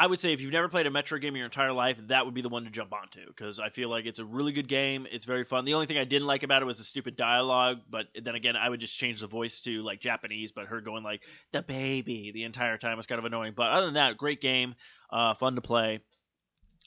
I 0.01 0.07
would 0.07 0.21
say 0.21 0.33
if 0.33 0.41
you've 0.41 0.53
never 0.53 0.69
played 0.69 0.87
a 0.87 0.91
Metroid 0.91 1.23
game 1.23 1.35
in 1.35 1.39
your 1.39 1.47
entire 1.47 1.73
life, 1.73 1.99
that 2.07 2.25
would 2.25 2.35
be 2.35 2.41
the 2.41 2.49
one 2.49 2.63
to 2.63 2.71
jump 2.71 2.93
onto 2.93 3.27
because 3.27 3.59
I 3.59 3.71
feel 3.71 3.89
like 3.89 4.07
it's 4.07 4.21
a 4.21 4.25
really 4.25 4.53
good 4.53 4.69
game. 4.69 5.09
It's 5.11 5.25
very 5.25 5.43
fun. 5.43 5.65
The 5.65 5.75
only 5.75 5.87
thing 5.87 5.99
I 5.99 6.05
didn't 6.05 6.29
like 6.29 6.45
about 6.45 6.63
it 6.63 6.67
was 6.67 6.79
the 6.79 6.85
stupid 6.85 7.17
dialogue, 7.17 7.81
but 7.91 8.07
then 8.15 8.37
again, 8.37 8.55
I 8.55 8.69
would 8.69 8.79
just 8.79 8.97
change 8.97 9.21
the 9.21 9.27
voice 9.27 9.61
to 9.63 9.83
like 9.83 9.99
Japanese, 9.99 10.53
but 10.53 10.67
her 10.67 10.81
going 10.81 11.03
like 11.03 11.25
the 11.51 11.63
baby 11.63 12.31
the 12.33 12.45
entire 12.45 12.79
time 12.79 12.97
was 12.97 13.07
kind 13.07 13.19
of 13.19 13.25
annoying. 13.25 13.55
But 13.57 13.71
other 13.71 13.87
than 13.87 13.95
that, 13.95 14.17
great 14.17 14.41
game, 14.41 14.77
uh, 15.11 15.35
fun 15.35 15.57
to 15.57 15.63
play 15.63 15.99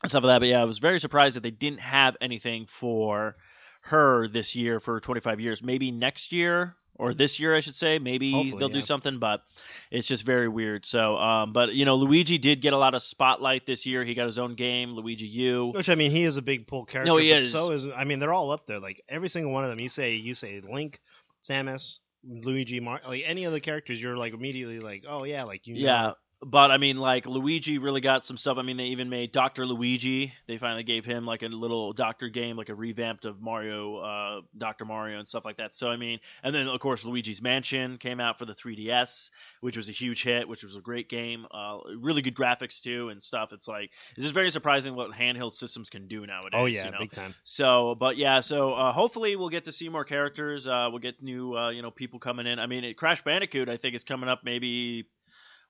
stuff 0.09 0.23
like 0.23 0.35
that. 0.35 0.39
But 0.39 0.47
yeah, 0.49 0.61
I 0.61 0.65
was 0.65 0.79
very 0.79 0.99
surprised 0.99 1.35
that 1.35 1.43
they 1.43 1.51
didn't 1.51 1.79
have 1.79 2.17
anything 2.21 2.65
for 2.65 3.35
her 3.81 4.27
this 4.27 4.55
year 4.55 4.79
for 4.79 4.99
25 4.99 5.39
years. 5.39 5.61
Maybe 5.61 5.91
next 5.91 6.31
year 6.31 6.75
or 6.95 7.13
this 7.13 7.39
year, 7.39 7.55
I 7.55 7.61
should 7.61 7.75
say. 7.75 7.99
Maybe 7.99 8.31
Hopefully, 8.31 8.59
they'll 8.59 8.69
do 8.69 8.81
something, 8.81 9.19
but 9.19 9.43
it's 9.89 10.07
just 10.07 10.23
very 10.23 10.47
weird. 10.47 10.85
So, 10.85 11.17
um, 11.17 11.51
but 11.51 11.73
you 11.73 11.85
know, 11.85 11.95
Luigi 11.95 12.37
did 12.37 12.61
get 12.61 12.73
a 12.73 12.77
lot 12.77 12.93
of 12.93 13.01
spotlight 13.01 13.65
this 13.65 13.85
year. 13.85 14.03
He 14.03 14.13
got 14.13 14.25
his 14.25 14.37
own 14.37 14.55
game, 14.55 14.93
Luigi 14.93 15.25
U. 15.25 15.71
Which 15.73 15.89
I 15.89 15.95
mean, 15.95 16.11
he 16.11 16.23
is 16.23 16.37
a 16.37 16.41
big 16.41 16.67
pull 16.67 16.85
character. 16.85 17.11
No, 17.11 17.17
he 17.17 17.31
is. 17.31 17.51
So 17.51 17.71
is 17.71 17.87
I 17.95 18.03
mean, 18.03 18.19
they're 18.19 18.33
all 18.33 18.51
up 18.51 18.67
there. 18.67 18.79
Like 18.79 19.01
every 19.09 19.29
single 19.29 19.51
one 19.51 19.63
of 19.63 19.69
them. 19.69 19.79
You 19.79 19.89
say 19.89 20.13
you 20.13 20.35
say 20.35 20.61
Link, 20.61 21.01
Samus, 21.47 21.97
Luigi, 22.23 22.79
Mar- 22.79 23.01
like 23.07 23.23
any 23.25 23.45
of 23.45 23.53
the 23.53 23.61
characters, 23.61 24.01
you're 24.01 24.17
like 24.17 24.33
immediately 24.33 24.79
like, 24.79 25.05
oh 25.07 25.23
yeah, 25.23 25.43
like 25.43 25.67
you. 25.67 25.75
know. 25.75 25.79
Yeah. 25.81 26.11
But 26.43 26.71
I 26.71 26.77
mean, 26.77 26.97
like 26.97 27.25
Luigi 27.27 27.77
really 27.77 28.01
got 28.01 28.25
some 28.25 28.37
stuff. 28.37 28.57
I 28.57 28.63
mean, 28.63 28.77
they 28.77 28.85
even 28.85 29.09
made 29.09 29.31
Doctor 29.31 29.65
Luigi. 29.65 30.33
They 30.47 30.57
finally 30.57 30.83
gave 30.83 31.05
him 31.05 31.25
like 31.25 31.43
a 31.43 31.47
little 31.47 31.93
Doctor 31.93 32.29
game, 32.29 32.57
like 32.57 32.69
a 32.69 32.75
revamped 32.75 33.25
of 33.25 33.41
Mario, 33.41 33.97
uh, 33.97 34.41
Doctor 34.57 34.85
Mario, 34.85 35.19
and 35.19 35.27
stuff 35.27 35.45
like 35.45 35.57
that. 35.57 35.75
So 35.75 35.89
I 35.89 35.97
mean, 35.97 36.19
and 36.43 36.53
then 36.53 36.67
of 36.67 36.79
course 36.79 37.05
Luigi's 37.05 37.41
Mansion 37.41 37.97
came 37.97 38.19
out 38.19 38.39
for 38.39 38.45
the 38.45 38.55
3DS, 38.55 39.29
which 39.61 39.77
was 39.77 39.89
a 39.89 39.91
huge 39.91 40.23
hit, 40.23 40.47
which 40.47 40.63
was 40.63 40.75
a 40.75 40.81
great 40.81 41.09
game. 41.09 41.45
Uh, 41.51 41.77
really 41.97 42.23
good 42.23 42.35
graphics 42.35 42.81
too 42.81 43.09
and 43.09 43.21
stuff. 43.21 43.53
It's 43.53 43.67
like 43.67 43.91
it's 44.15 44.23
just 44.23 44.33
very 44.33 44.49
surprising 44.49 44.95
what 44.95 45.11
handheld 45.11 45.53
systems 45.53 45.91
can 45.91 46.07
do 46.07 46.25
nowadays. 46.25 46.51
Oh 46.53 46.65
yeah, 46.65 46.85
you 46.85 46.91
know? 46.91 46.99
big 46.99 47.11
time. 47.11 47.35
So, 47.43 47.95
but 47.95 48.17
yeah, 48.17 48.39
so 48.39 48.73
uh, 48.73 48.91
hopefully 48.91 49.35
we'll 49.35 49.49
get 49.49 49.65
to 49.65 49.71
see 49.71 49.89
more 49.89 50.03
characters. 50.03 50.65
Uh, 50.65 50.87
we'll 50.89 50.99
get 50.99 51.21
new, 51.21 51.55
uh, 51.55 51.69
you 51.69 51.83
know, 51.83 51.91
people 51.91 52.19
coming 52.19 52.47
in. 52.47 52.57
I 52.57 52.65
mean, 52.65 52.93
Crash 52.95 53.23
Bandicoot, 53.23 53.69
I 53.69 53.77
think, 53.77 53.95
is 53.95 54.03
coming 54.03 54.27
up. 54.27 54.41
Maybe, 54.43 55.07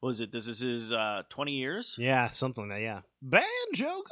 what 0.02 0.10
is 0.10 0.20
it? 0.20 0.32
This 0.32 0.48
is 0.48 0.60
his 0.60 0.92
uh, 0.92 1.24
20 1.30 1.54
years. 1.54 1.96
Yeah, 1.98 2.30
something 2.32 2.68
like 2.68 2.80
that. 2.80 2.84
Yeah, 2.84 3.00
Banjo. 3.22 4.04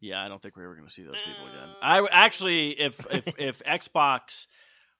Yeah, 0.00 0.22
I 0.22 0.28
don't 0.28 0.40
think 0.40 0.56
we're 0.56 0.64
ever 0.64 0.74
going 0.74 0.86
to 0.86 0.92
see 0.92 1.02
those 1.02 1.16
people 1.16 1.46
again. 1.48 1.68
I 1.82 2.06
actually, 2.10 2.78
if 2.78 3.04
if 3.10 3.26
if 3.38 3.62
Xbox 3.64 4.46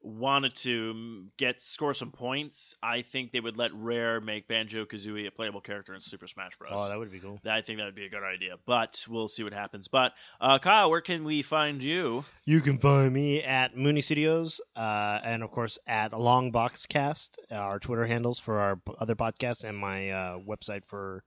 wanted 0.03 0.55
to 0.55 0.95
mm, 0.95 1.27
get 1.37 1.61
score 1.61 1.95
some 1.95 2.13
points, 2.13 2.75
I 2.83 3.03
think 3.03 3.33
they 3.33 3.41
would 3.41 3.57
let 3.57 3.73
Rare 3.75 4.21
make 4.21 4.49
Banjo 4.49 4.85
Kazooie 4.85 5.27
a 5.27 5.31
playable 5.31 5.61
character 5.61 5.95
in 5.95 6.01
Super 6.01 6.29
Smash 6.29 6.53
Bros. 6.59 6.73
Oh, 6.75 6.89
that 6.89 6.99
would 6.99 7.11
be 7.11 7.19
cool. 7.19 7.41
I 7.45 7.63
think 7.63 7.79
that 7.79 7.85
would 7.85 7.95
be 7.95 8.07
a 8.07 8.11
good 8.11 8.23
idea, 8.23 8.57
but 8.67 9.05
we'll 9.09 9.29
see 9.29 9.43
what 9.43 9.53
happens. 9.53 9.89
But 9.89 10.13
uh, 10.41 10.59
Kyle, 10.59 10.91
where 10.91 11.01
can 11.01 11.25
we 11.25 11.43
find 11.43 11.83
you? 11.83 12.25
You 12.45 12.61
can 12.61 12.79
find 12.79 13.13
me 13.13 13.43
at 13.43 13.77
Mooney 13.77 14.01
Studios, 14.01 14.61
uh, 14.77 15.21
and 15.25 15.43
of 15.43 15.51
course 15.51 15.79
at 15.87 16.13
Longboxcast, 16.13 17.31
our 17.51 17.79
Twitter 17.79 18.07
handles 18.07 18.39
for 18.39 18.59
our 18.59 18.81
other 18.99 19.15
podcasts, 19.15 19.65
and 19.65 19.77
my 19.77 20.11
uh, 20.11 20.39
website 20.39 20.85
for 20.87 21.25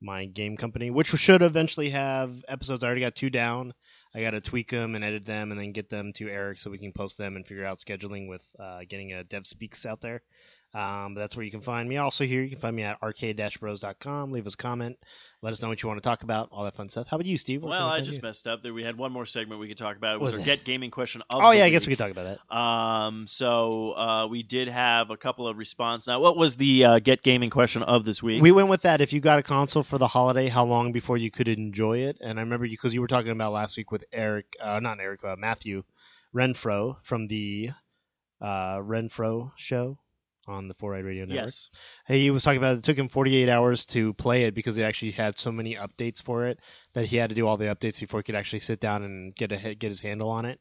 my 0.00 0.26
game 0.26 0.56
company, 0.56 0.90
which 0.90 1.08
should 1.08 1.42
eventually 1.42 1.90
have 1.90 2.44
episodes. 2.46 2.82
I 2.82 2.86
already 2.86 3.00
got 3.00 3.14
two 3.14 3.30
down. 3.30 3.74
I 4.14 4.22
got 4.22 4.30
to 4.30 4.40
tweak 4.40 4.70
them 4.70 4.94
and 4.94 5.04
edit 5.04 5.24
them, 5.24 5.50
and 5.50 5.60
then 5.60 5.72
get 5.72 5.90
them 5.90 6.12
to 6.14 6.28
Eric 6.28 6.58
so 6.58 6.70
we 6.70 6.78
can 6.78 6.92
post 6.92 7.18
them 7.18 7.36
and 7.36 7.46
figure 7.46 7.64
out 7.64 7.78
scheduling 7.78 8.28
with 8.28 8.46
uh, 8.58 8.80
getting 8.88 9.12
a 9.12 9.24
Dev 9.24 9.46
Speaks 9.46 9.84
out 9.84 10.00
there. 10.00 10.22
Um, 10.74 11.14
but 11.14 11.20
that's 11.20 11.34
where 11.36 11.44
you 11.44 11.50
can 11.50 11.62
find 11.62 11.88
me. 11.88 11.96
Also, 11.96 12.24
here 12.24 12.42
you 12.42 12.50
can 12.50 12.58
find 12.58 12.76
me 12.76 12.82
at 12.82 12.98
arcade-bros.com. 13.02 14.32
Leave 14.32 14.46
us 14.46 14.52
a 14.54 14.56
comment. 14.56 14.98
Let 15.40 15.52
us 15.52 15.62
know 15.62 15.68
what 15.68 15.82
you 15.82 15.88
want 15.88 16.02
to 16.02 16.06
talk 16.06 16.24
about. 16.24 16.50
All 16.52 16.64
that 16.64 16.76
fun 16.76 16.88
stuff. 16.90 17.06
How 17.08 17.16
about 17.16 17.26
you, 17.26 17.38
Steve? 17.38 17.60
Can 17.60 17.70
Well, 17.70 17.88
I 17.88 18.00
just 18.00 18.18
you? 18.18 18.22
messed 18.22 18.46
up. 18.46 18.62
There, 18.62 18.74
we 18.74 18.82
had 18.82 18.98
one 18.98 19.10
more 19.10 19.24
segment 19.24 19.60
we 19.60 19.68
could 19.68 19.78
talk 19.78 19.96
about. 19.96 20.14
It 20.14 20.20
was 20.20 20.32
was 20.32 20.34
our 20.34 20.38
that? 20.40 20.44
get 20.58 20.64
gaming 20.66 20.90
question 20.90 21.22
of. 21.30 21.42
Oh 21.42 21.52
yeah, 21.52 21.64
I 21.64 21.70
guess 21.70 21.86
we 21.86 21.92
could 21.92 21.98
talk 21.98 22.10
about 22.10 22.38
that. 22.50 22.54
Um, 22.54 23.26
so 23.26 23.92
uh, 23.92 24.26
we 24.26 24.42
did 24.42 24.68
have 24.68 25.10
a 25.10 25.16
couple 25.16 25.48
of 25.48 25.56
response. 25.56 26.06
Now, 26.06 26.20
what 26.20 26.36
was 26.36 26.56
the 26.56 26.84
uh, 26.84 26.98
get 26.98 27.22
gaming 27.22 27.50
question 27.50 27.82
of 27.82 28.04
this 28.04 28.22
week? 28.22 28.42
We 28.42 28.52
went 28.52 28.68
with 28.68 28.82
that. 28.82 29.00
If 29.00 29.12
you 29.12 29.20
got 29.20 29.38
a 29.38 29.42
console 29.42 29.82
for 29.84 29.96
the 29.96 30.08
holiday, 30.08 30.48
how 30.48 30.64
long 30.66 30.92
before 30.92 31.16
you 31.16 31.30
could 31.30 31.48
enjoy 31.48 31.98
it? 32.00 32.18
And 32.20 32.38
I 32.38 32.42
remember 32.42 32.66
you 32.66 32.76
because 32.76 32.92
you 32.92 33.00
were 33.00 33.08
talking 33.08 33.30
about 33.30 33.52
last 33.52 33.76
week 33.76 33.90
with 33.90 34.04
Eric, 34.12 34.54
uh, 34.60 34.80
not 34.80 35.00
Eric, 35.00 35.24
uh, 35.24 35.36
Matthew 35.38 35.84
Renfro 36.34 36.96
from 37.04 37.26
the 37.28 37.70
uh, 38.40 38.78
Renfro 38.78 39.52
show 39.56 39.98
on 40.48 40.68
the 40.68 40.74
4i 40.74 41.04
Radio 41.04 41.24
Network. 41.24 41.46
yes. 41.46 41.70
Hey, 42.06 42.20
he 42.20 42.30
was 42.30 42.42
talking 42.42 42.58
about 42.58 42.78
it 42.78 42.84
took 42.84 42.98
him 42.98 43.08
48 43.08 43.48
hours 43.48 43.84
to 43.86 44.14
play 44.14 44.44
it 44.44 44.54
because 44.54 44.78
it 44.78 44.82
actually 44.82 45.12
had 45.12 45.38
so 45.38 45.52
many 45.52 45.76
updates 45.76 46.22
for 46.22 46.46
it 46.46 46.60
that 46.94 47.06
he 47.06 47.16
had 47.16 47.28
to 47.30 47.34
do 47.34 47.46
all 47.46 47.56
the 47.56 47.66
updates 47.66 48.00
before 48.00 48.20
he 48.20 48.24
could 48.24 48.34
actually 48.34 48.60
sit 48.60 48.80
down 48.80 49.02
and 49.02 49.34
get 49.34 49.52
a 49.52 49.74
get 49.74 49.88
his 49.88 50.00
handle 50.00 50.30
on 50.30 50.44
it. 50.44 50.60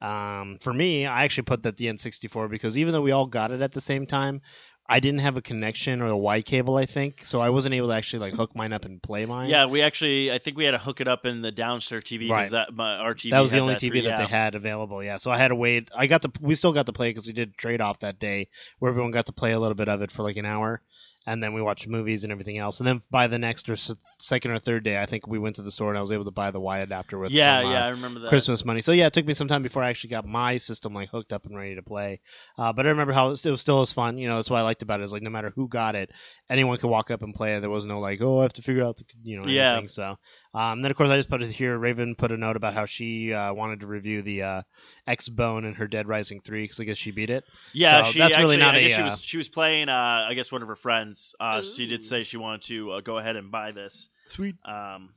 Um, 0.00 0.58
for 0.60 0.72
me, 0.72 1.06
I 1.06 1.24
actually 1.24 1.44
put 1.44 1.64
that 1.64 1.76
the 1.76 1.86
N64 1.86 2.48
because 2.48 2.78
even 2.78 2.92
though 2.92 3.02
we 3.02 3.10
all 3.10 3.26
got 3.26 3.50
it 3.50 3.62
at 3.62 3.72
the 3.72 3.80
same 3.80 4.06
time, 4.06 4.42
I 4.90 5.00
didn't 5.00 5.20
have 5.20 5.36
a 5.36 5.42
connection 5.42 6.00
or 6.00 6.06
a 6.06 6.16
Y 6.16 6.40
cable, 6.40 6.76
I 6.76 6.86
think, 6.86 7.22
so 7.24 7.40
I 7.40 7.50
wasn't 7.50 7.74
able 7.74 7.88
to 7.88 7.94
actually 7.94 8.20
like 8.20 8.32
hook 8.32 8.56
mine 8.56 8.72
up 8.72 8.86
and 8.86 9.02
play 9.02 9.26
mine. 9.26 9.50
Yeah, 9.50 9.66
we 9.66 9.82
actually, 9.82 10.32
I 10.32 10.38
think 10.38 10.56
we 10.56 10.64
had 10.64 10.70
to 10.70 10.78
hook 10.78 11.02
it 11.02 11.08
up 11.08 11.26
in 11.26 11.42
the 11.42 11.52
downstairs 11.52 12.04
TV 12.04 12.20
because 12.20 12.30
Right. 12.30 12.50
that 12.52 12.74
my, 12.74 12.96
our 12.96 13.14
TV. 13.14 13.30
that 13.32 13.40
was 13.40 13.50
the 13.50 13.58
only 13.58 13.74
that 13.74 13.82
TV 13.82 13.90
three- 13.90 14.00
that 14.02 14.08
yeah. 14.08 14.18
they 14.20 14.26
had 14.26 14.54
available. 14.54 15.02
Yeah, 15.04 15.18
so 15.18 15.30
I 15.30 15.36
had 15.36 15.48
to 15.48 15.54
wait. 15.54 15.90
I 15.94 16.06
got 16.06 16.22
to. 16.22 16.32
We 16.40 16.54
still 16.54 16.72
got 16.72 16.86
to 16.86 16.94
play 16.94 17.10
because 17.10 17.26
we 17.26 17.34
did 17.34 17.54
trade 17.58 17.82
off 17.82 18.00
that 18.00 18.18
day 18.18 18.48
where 18.78 18.90
everyone 18.90 19.10
got 19.10 19.26
to 19.26 19.32
play 19.32 19.52
a 19.52 19.60
little 19.60 19.74
bit 19.74 19.88
of 19.90 20.00
it 20.00 20.10
for 20.10 20.22
like 20.22 20.38
an 20.38 20.46
hour, 20.46 20.80
and 21.26 21.42
then 21.42 21.52
we 21.52 21.60
watched 21.62 21.86
movies 21.86 22.22
and 22.24 22.32
everything 22.32 22.58
else. 22.58 22.80
And 22.80 22.86
then 22.86 23.02
by 23.10 23.26
the 23.26 23.38
next 23.38 23.68
or 23.68 23.76
second 24.18 24.50
or 24.50 24.58
third 24.58 24.84
day, 24.84 24.98
I 25.00 25.06
think 25.06 25.26
we 25.26 25.38
went 25.38 25.56
to 25.56 25.62
the 25.62 25.70
store 25.70 25.90
and 25.90 25.98
I 25.98 26.00
was 26.00 26.12
able 26.12 26.24
to 26.24 26.30
buy 26.30 26.50
the 26.50 26.60
Y 26.60 26.78
adapter 26.78 27.18
with 27.18 27.32
Yeah, 27.32 27.58
some, 27.58 27.66
uh, 27.66 27.72
yeah, 27.72 27.84
I 27.84 27.88
remember 27.88 28.20
that. 28.20 28.30
Christmas 28.30 28.64
money. 28.64 28.80
So 28.80 28.92
yeah, 28.92 29.06
it 29.06 29.12
took 29.12 29.26
me 29.26 29.34
some 29.34 29.48
time 29.48 29.62
before 29.62 29.82
I 29.82 29.90
actually 29.90 30.10
got 30.10 30.26
my 30.26 30.56
system 30.56 30.94
like 30.94 31.10
hooked 31.10 31.32
up 31.32 31.44
and 31.44 31.56
ready 31.56 31.74
to 31.74 31.82
play. 31.82 32.20
Uh, 32.56 32.72
but 32.72 32.86
I 32.86 32.90
remember 32.90 33.12
how 33.12 33.26
it 33.26 33.30
was, 33.30 33.46
it 33.46 33.50
was 33.50 33.60
still 33.60 33.82
as 33.82 33.92
fun. 33.92 34.16
You 34.18 34.28
know, 34.28 34.36
that's 34.36 34.48
what 34.48 34.58
I 34.58 34.62
liked 34.62 34.82
about 34.82 35.00
it. 35.00 35.04
Is 35.04 35.12
like 35.12 35.22
no 35.22 35.30
matter 35.30 35.52
who 35.54 35.68
got 35.68 35.94
it, 35.94 36.10
anyone 36.48 36.78
could 36.78 36.88
walk 36.90 37.10
up 37.10 37.22
and 37.22 37.34
play 37.34 37.56
it. 37.56 37.60
There 37.60 37.70
was 37.70 37.84
no 37.84 38.00
like, 38.00 38.20
oh, 38.22 38.40
I 38.40 38.42
have 38.42 38.52
to 38.54 38.62
figure 38.62 38.84
out 38.84 38.96
the 38.96 39.04
you 39.22 39.38
know 39.38 39.46
Yeah. 39.46 39.74
anything. 39.74 39.88
So 39.88 40.16
um, 40.54 40.82
then 40.82 40.90
of 40.90 40.96
course 40.96 41.10
I 41.10 41.16
just 41.16 41.28
put 41.28 41.42
it 41.42 41.50
here. 41.50 41.76
Raven 41.76 42.14
put 42.14 42.32
a 42.32 42.36
note 42.36 42.56
about 42.56 42.74
how 42.74 42.86
she 42.86 43.32
uh, 43.32 43.52
wanted 43.52 43.80
to 43.80 43.86
review 43.86 44.22
the 44.22 44.42
uh, 44.42 44.62
X 45.06 45.28
Bone 45.28 45.64
and 45.64 45.76
her 45.76 45.86
Dead 45.86 46.08
Rising 46.08 46.40
three 46.40 46.64
because 46.64 46.80
I 46.80 46.84
guess 46.84 46.96
she 46.96 47.10
beat 47.10 47.30
it. 47.30 47.44
Yeah, 47.72 48.04
So 48.04 48.12
she 48.12 48.18
that's 48.18 48.38
really 48.38 48.56
not 48.56 48.74
I 48.74 48.78
a, 48.78 48.82
guess 48.82 48.96
she 48.96 49.02
uh, 49.02 49.04
was 49.06 49.20
she 49.20 49.36
was 49.36 49.48
playing. 49.48 49.88
Uh, 49.88 50.26
I 50.28 50.34
guess 50.34 50.50
one 50.50 50.62
of 50.62 50.68
her 50.68 50.76
friends. 50.76 51.34
Uh, 51.38 51.62
she 51.62 51.86
did 51.86 52.04
say 52.04 52.22
she 52.24 52.36
wanted 52.36 52.62
to 52.64 52.92
uh, 52.92 53.00
go 53.00 53.18
ahead 53.18 53.36
and 53.36 53.50
buy 53.50 53.72
this. 53.72 54.08
Sweet. 54.30 54.56
Um, 54.64 55.10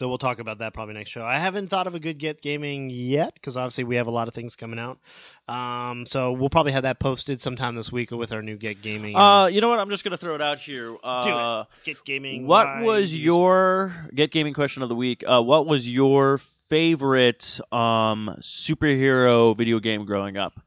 So 0.00 0.08
we'll 0.08 0.16
talk 0.16 0.38
about 0.38 0.60
that 0.60 0.72
probably 0.72 0.94
next 0.94 1.10
show. 1.10 1.22
I 1.22 1.38
haven't 1.38 1.68
thought 1.68 1.86
of 1.86 1.94
a 1.94 2.00
good 2.00 2.16
get 2.16 2.40
gaming 2.40 2.88
yet 2.88 3.34
because 3.34 3.58
obviously 3.58 3.84
we 3.84 3.96
have 3.96 4.06
a 4.06 4.10
lot 4.10 4.28
of 4.28 4.32
things 4.32 4.56
coming 4.56 4.78
out. 4.78 4.98
Um, 5.46 6.06
so 6.06 6.32
we'll 6.32 6.48
probably 6.48 6.72
have 6.72 6.84
that 6.84 6.98
posted 6.98 7.38
sometime 7.42 7.74
this 7.74 7.92
week 7.92 8.10
with 8.10 8.32
our 8.32 8.40
new 8.40 8.56
get 8.56 8.80
gaming. 8.80 9.14
uh, 9.14 9.44
you 9.48 9.60
know 9.60 9.68
what? 9.68 9.78
I'm 9.78 9.90
just 9.90 10.02
gonna 10.02 10.16
throw 10.16 10.34
it 10.34 10.40
out 10.40 10.58
here. 10.58 10.96
Uh, 11.04 11.64
get 11.84 12.02
gaming. 12.06 12.46
What 12.46 12.80
was 12.80 13.14
your 13.14 13.94
get 14.14 14.30
gaming 14.30 14.54
question 14.54 14.82
of 14.82 14.88
the 14.88 14.94
week? 14.94 15.22
Uh, 15.26 15.42
what 15.42 15.66
was 15.66 15.86
your 15.86 16.38
favorite 16.70 17.60
um, 17.70 18.36
superhero 18.40 19.54
video 19.54 19.80
game 19.80 20.06
growing 20.06 20.38
up? 20.38 20.58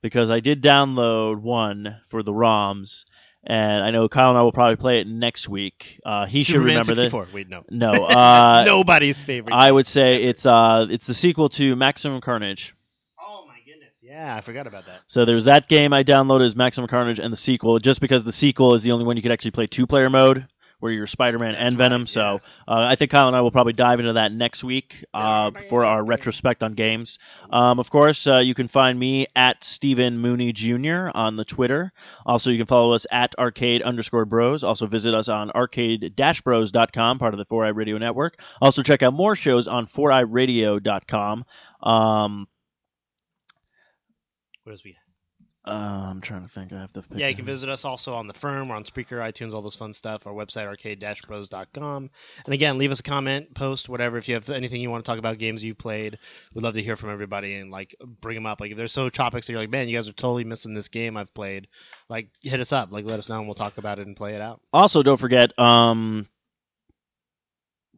Because 0.00 0.30
I 0.30 0.38
did 0.38 0.62
download 0.62 1.40
one 1.40 1.96
for 2.06 2.22
the 2.22 2.32
ROMs, 2.32 3.04
and 3.46 3.84
I 3.84 3.90
know 3.90 4.08
Kyle 4.08 4.30
and 4.30 4.38
I 4.38 4.42
will 4.42 4.52
probably 4.52 4.76
play 4.76 5.00
it 5.00 5.06
next 5.06 5.48
week. 5.48 6.00
Uh, 6.04 6.26
he 6.26 6.42
should 6.42 6.54
Superman 6.54 6.68
remember 6.70 6.94
this. 6.94 7.12
64. 7.12 7.28
Wait, 7.32 7.48
no. 7.48 7.64
No, 7.70 7.90
uh, 8.04 8.64
Nobody's 8.66 9.20
favorite. 9.22 9.54
I 9.54 9.70
would 9.70 9.86
say 9.86 10.22
it's 10.24 10.44
uh, 10.46 10.86
it's 10.90 11.06
the 11.06 11.14
sequel 11.14 11.48
to 11.50 11.76
Maximum 11.76 12.20
Carnage. 12.20 12.74
oh 13.20 13.44
my 13.46 13.58
goodness. 13.64 13.94
Yeah, 14.02 14.34
I 14.34 14.40
forgot 14.40 14.66
about 14.66 14.86
that. 14.86 15.00
So 15.06 15.24
there's 15.24 15.44
that 15.44 15.68
game 15.68 15.92
I 15.92 16.02
downloaded 16.04 16.46
as 16.46 16.56
Maximum 16.56 16.88
Carnage 16.88 17.18
and 17.20 17.32
the 17.32 17.36
sequel, 17.36 17.78
just 17.78 18.00
because 18.00 18.24
the 18.24 18.32
sequel 18.32 18.74
is 18.74 18.82
the 18.82 18.92
only 18.92 19.04
one 19.04 19.16
you 19.16 19.22
could 19.22 19.32
actually 19.32 19.52
play 19.52 19.66
two 19.66 19.86
player 19.86 20.10
mode, 20.10 20.46
where 20.86 20.92
you're 20.92 21.06
Spider-Man 21.08 21.52
That's 21.52 21.64
and 21.64 21.76
Venom. 21.76 22.02
right, 22.02 22.08
So 22.08 22.40
yeah. 22.68 22.74
uh, 22.74 22.86
I 22.86 22.94
think 22.94 23.10
Kyle 23.10 23.26
and 23.26 23.36
I 23.36 23.40
will 23.40 23.50
probably 23.50 23.72
dive 23.72 23.98
into 23.98 24.12
that 24.12 24.30
next 24.32 24.62
week 24.62 25.04
uh, 25.12 25.50
for 25.68 25.84
our 25.84 26.04
retrospect 26.04 26.62
on 26.62 26.74
games. 26.74 27.18
Um, 27.50 27.80
of 27.80 27.90
course, 27.90 28.26
uh, 28.28 28.38
you 28.38 28.54
can 28.54 28.68
find 28.68 28.96
me 28.96 29.26
at 29.34 29.64
Stephen 29.64 30.18
Mooney 30.18 30.52
Jr. 30.52 31.08
on 31.12 31.34
the 31.34 31.44
Twitter. 31.44 31.92
Also, 32.24 32.50
you 32.52 32.58
can 32.58 32.66
follow 32.66 32.92
us 32.92 33.04
at 33.10 33.34
arcade 33.36 33.82
underscore 33.82 34.24
bros. 34.24 34.62
Also, 34.62 34.86
visit 34.86 35.12
us 35.12 35.28
on 35.28 35.50
arcade-bros.com, 35.50 37.18
part 37.18 37.34
of 37.34 37.38
the 37.38 37.46
4i 37.46 37.74
Radio 37.74 37.98
Network. 37.98 38.40
Also, 38.62 38.82
check 38.82 39.02
out 39.02 39.12
more 39.12 39.34
shows 39.34 39.66
on 39.66 39.86
4iRadio.com. 39.88 41.44
Um, 41.82 42.46
What 44.62 44.72
else 44.72 44.84
we? 44.84 44.96
Uh, 45.66 45.70
I'm 46.10 46.20
trying 46.20 46.42
to 46.42 46.48
think. 46.48 46.72
I 46.72 46.80
have 46.80 46.92
to. 46.92 47.02
Pick 47.02 47.18
Yeah, 47.18 47.28
you 47.28 47.34
can 47.34 47.44
visit 47.44 47.68
us 47.68 47.84
also 47.84 48.12
on 48.14 48.28
the 48.28 48.34
firm. 48.34 48.68
We're 48.68 48.76
on 48.76 48.84
Spreaker, 48.84 49.18
iTunes, 49.18 49.52
all 49.52 49.62
those 49.62 49.74
fun 49.76 49.92
stuff. 49.92 50.26
Our 50.26 50.32
website, 50.32 50.66
arcade-bros.com. 50.66 52.10
And 52.44 52.54
again, 52.54 52.78
leave 52.78 52.92
us 52.92 53.00
a 53.00 53.02
comment, 53.02 53.54
post, 53.54 53.88
whatever. 53.88 54.16
If 54.18 54.28
you 54.28 54.34
have 54.34 54.48
anything 54.48 54.80
you 54.80 54.90
want 54.90 55.04
to 55.04 55.08
talk 55.10 55.18
about, 55.18 55.38
games 55.38 55.64
you've 55.64 55.78
played, 55.78 56.18
we'd 56.54 56.62
love 56.62 56.74
to 56.74 56.82
hear 56.82 56.96
from 56.96 57.10
everybody 57.10 57.54
and 57.54 57.70
like 57.70 57.96
bring 58.20 58.36
them 58.36 58.46
up. 58.46 58.60
Like 58.60 58.70
if 58.70 58.76
there's 58.76 58.92
so 58.92 59.08
topics 59.08 59.46
that 59.46 59.52
you're 59.52 59.60
like, 59.62 59.70
man, 59.70 59.88
you 59.88 59.96
guys 59.96 60.08
are 60.08 60.12
totally 60.12 60.44
missing 60.44 60.72
this 60.74 60.88
game 60.88 61.16
I've 61.16 61.34
played, 61.34 61.66
like 62.08 62.28
hit 62.42 62.60
us 62.60 62.72
up, 62.72 62.92
like 62.92 63.04
let 63.04 63.18
us 63.18 63.28
know, 63.28 63.38
and 63.38 63.46
we'll 63.46 63.54
talk 63.54 63.78
about 63.78 63.98
it 63.98 64.06
and 64.06 64.16
play 64.16 64.34
it 64.34 64.40
out. 64.40 64.60
Also, 64.72 65.02
don't 65.02 65.18
forget. 65.18 65.50
Um, 65.58 66.26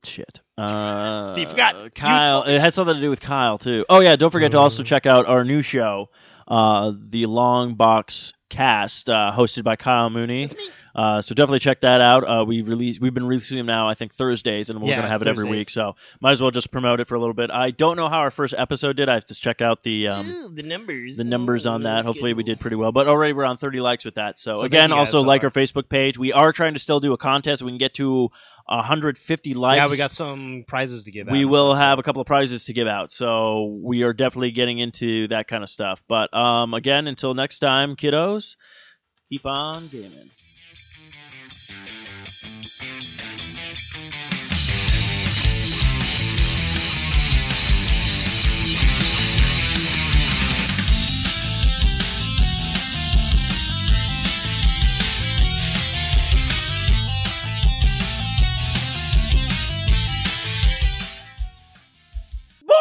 shit. 0.04 0.40
Uh, 0.56 1.32
Steve 1.34 1.50
forgot. 1.50 1.94
Kyle. 1.94 2.42
It 2.44 2.58
has 2.60 2.74
something 2.74 2.94
to 2.94 3.00
do 3.00 3.10
with 3.10 3.20
Kyle 3.20 3.58
too. 3.58 3.84
Oh 3.88 4.00
yeah, 4.00 4.16
don't 4.16 4.30
forget 4.30 4.52
to 4.52 4.58
also 4.58 4.82
Uh. 4.82 4.86
check 4.86 5.06
out 5.06 5.26
our 5.26 5.44
new 5.44 5.62
show, 5.62 6.08
uh, 6.48 6.92
the 7.10 7.26
Long 7.26 7.74
Box 7.74 8.32
Cast, 8.48 9.08
uh, 9.10 9.32
hosted 9.34 9.64
by 9.64 9.76
Kyle 9.76 10.10
Mooney. 10.10 10.50
Uh, 10.98 11.22
so 11.22 11.32
definitely 11.32 11.60
check 11.60 11.82
that 11.82 12.00
out. 12.00 12.24
Uh, 12.24 12.44
we 12.44 12.62
release 12.62 12.98
we've 12.98 13.14
been 13.14 13.26
releasing 13.26 13.56
them 13.56 13.66
now, 13.66 13.88
I 13.88 13.94
think 13.94 14.14
Thursdays, 14.14 14.68
and 14.68 14.82
we're 14.82 14.88
Yeah, 14.88 14.96
gonna 14.96 15.08
have 15.08 15.22
it 15.22 15.28
every 15.28 15.44
week. 15.44 15.70
So 15.70 15.94
might 16.20 16.32
as 16.32 16.42
well 16.42 16.50
just 16.50 16.72
promote 16.72 16.98
it 16.98 17.06
for 17.06 17.14
a 17.14 17.20
little 17.20 17.34
bit. 17.34 17.52
I 17.52 17.70
don't 17.70 17.96
know 17.96 18.08
how 18.08 18.18
our 18.18 18.32
first 18.32 18.52
episode 18.58 18.96
did. 18.96 19.08
I 19.08 19.14
have 19.14 19.26
to 19.26 19.34
check 19.36 19.60
out 19.62 19.80
the 19.84 20.08
um, 20.08 20.26
Ooh, 20.26 20.48
the 20.52 20.64
numbers. 20.64 21.16
the 21.16 21.22
numbers 21.22 21.66
on 21.66 21.84
that. 21.84 22.04
Hopefully, 22.04 22.34
we 22.34 22.42
did 22.42 22.58
pretty 22.58 22.74
well. 22.74 22.90
But 22.90 23.06
already 23.06 23.32
we're 23.32 23.44
on 23.44 23.56
30 23.56 23.78
likes 23.80 24.04
with 24.04 24.16
that. 24.16 24.40
So, 24.40 24.56
So 24.56 24.62
again, 24.62 24.90
also 24.90 25.18
so 25.18 25.22
like 25.22 25.44
our 25.44 25.50
Facebook 25.50 25.88
page. 25.88 26.18
We 26.18 26.32
are 26.32 26.50
trying 26.52 26.74
to 26.74 26.80
still 26.80 26.98
do 26.98 27.12
a 27.12 27.16
contest. 27.16 27.62
We 27.62 27.70
can 27.70 27.78
get 27.78 27.94
to 27.94 28.30
150 28.66 29.54
likes. 29.54 29.76
Yeah, 29.76 29.88
we 29.88 29.96
got 29.98 30.10
some 30.10 30.64
prizes 30.66 31.04
to 31.04 31.12
give 31.12 31.28
out. 31.28 31.32
We 31.32 31.44
will 31.44 31.74
stuff, 31.74 31.84
have 31.84 31.98
a 32.00 32.02
couple 32.02 32.22
of 32.22 32.26
prizes 32.26 32.64
to 32.64 32.72
give 32.72 32.88
out. 32.88 33.12
So 33.12 33.78
we 33.84 34.02
are 34.02 34.12
definitely 34.12 34.50
getting 34.50 34.80
into 34.80 35.28
that 35.28 35.46
kind 35.46 35.62
of 35.62 35.68
stuff. 35.68 36.02
But 36.08 36.34
um, 36.36 36.74
again, 36.74 37.06
until 37.06 37.34
next 37.34 37.60
time, 37.60 37.94
kiddos, 37.94 38.56
keep 39.30 39.46
on 39.46 39.86
gaming. 39.86 40.30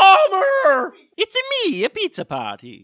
Bomber! 0.08 0.94
It's 1.18 1.36
me, 1.66 1.84
a 1.84 1.90
pizza 1.90 2.24
party. 2.24 2.76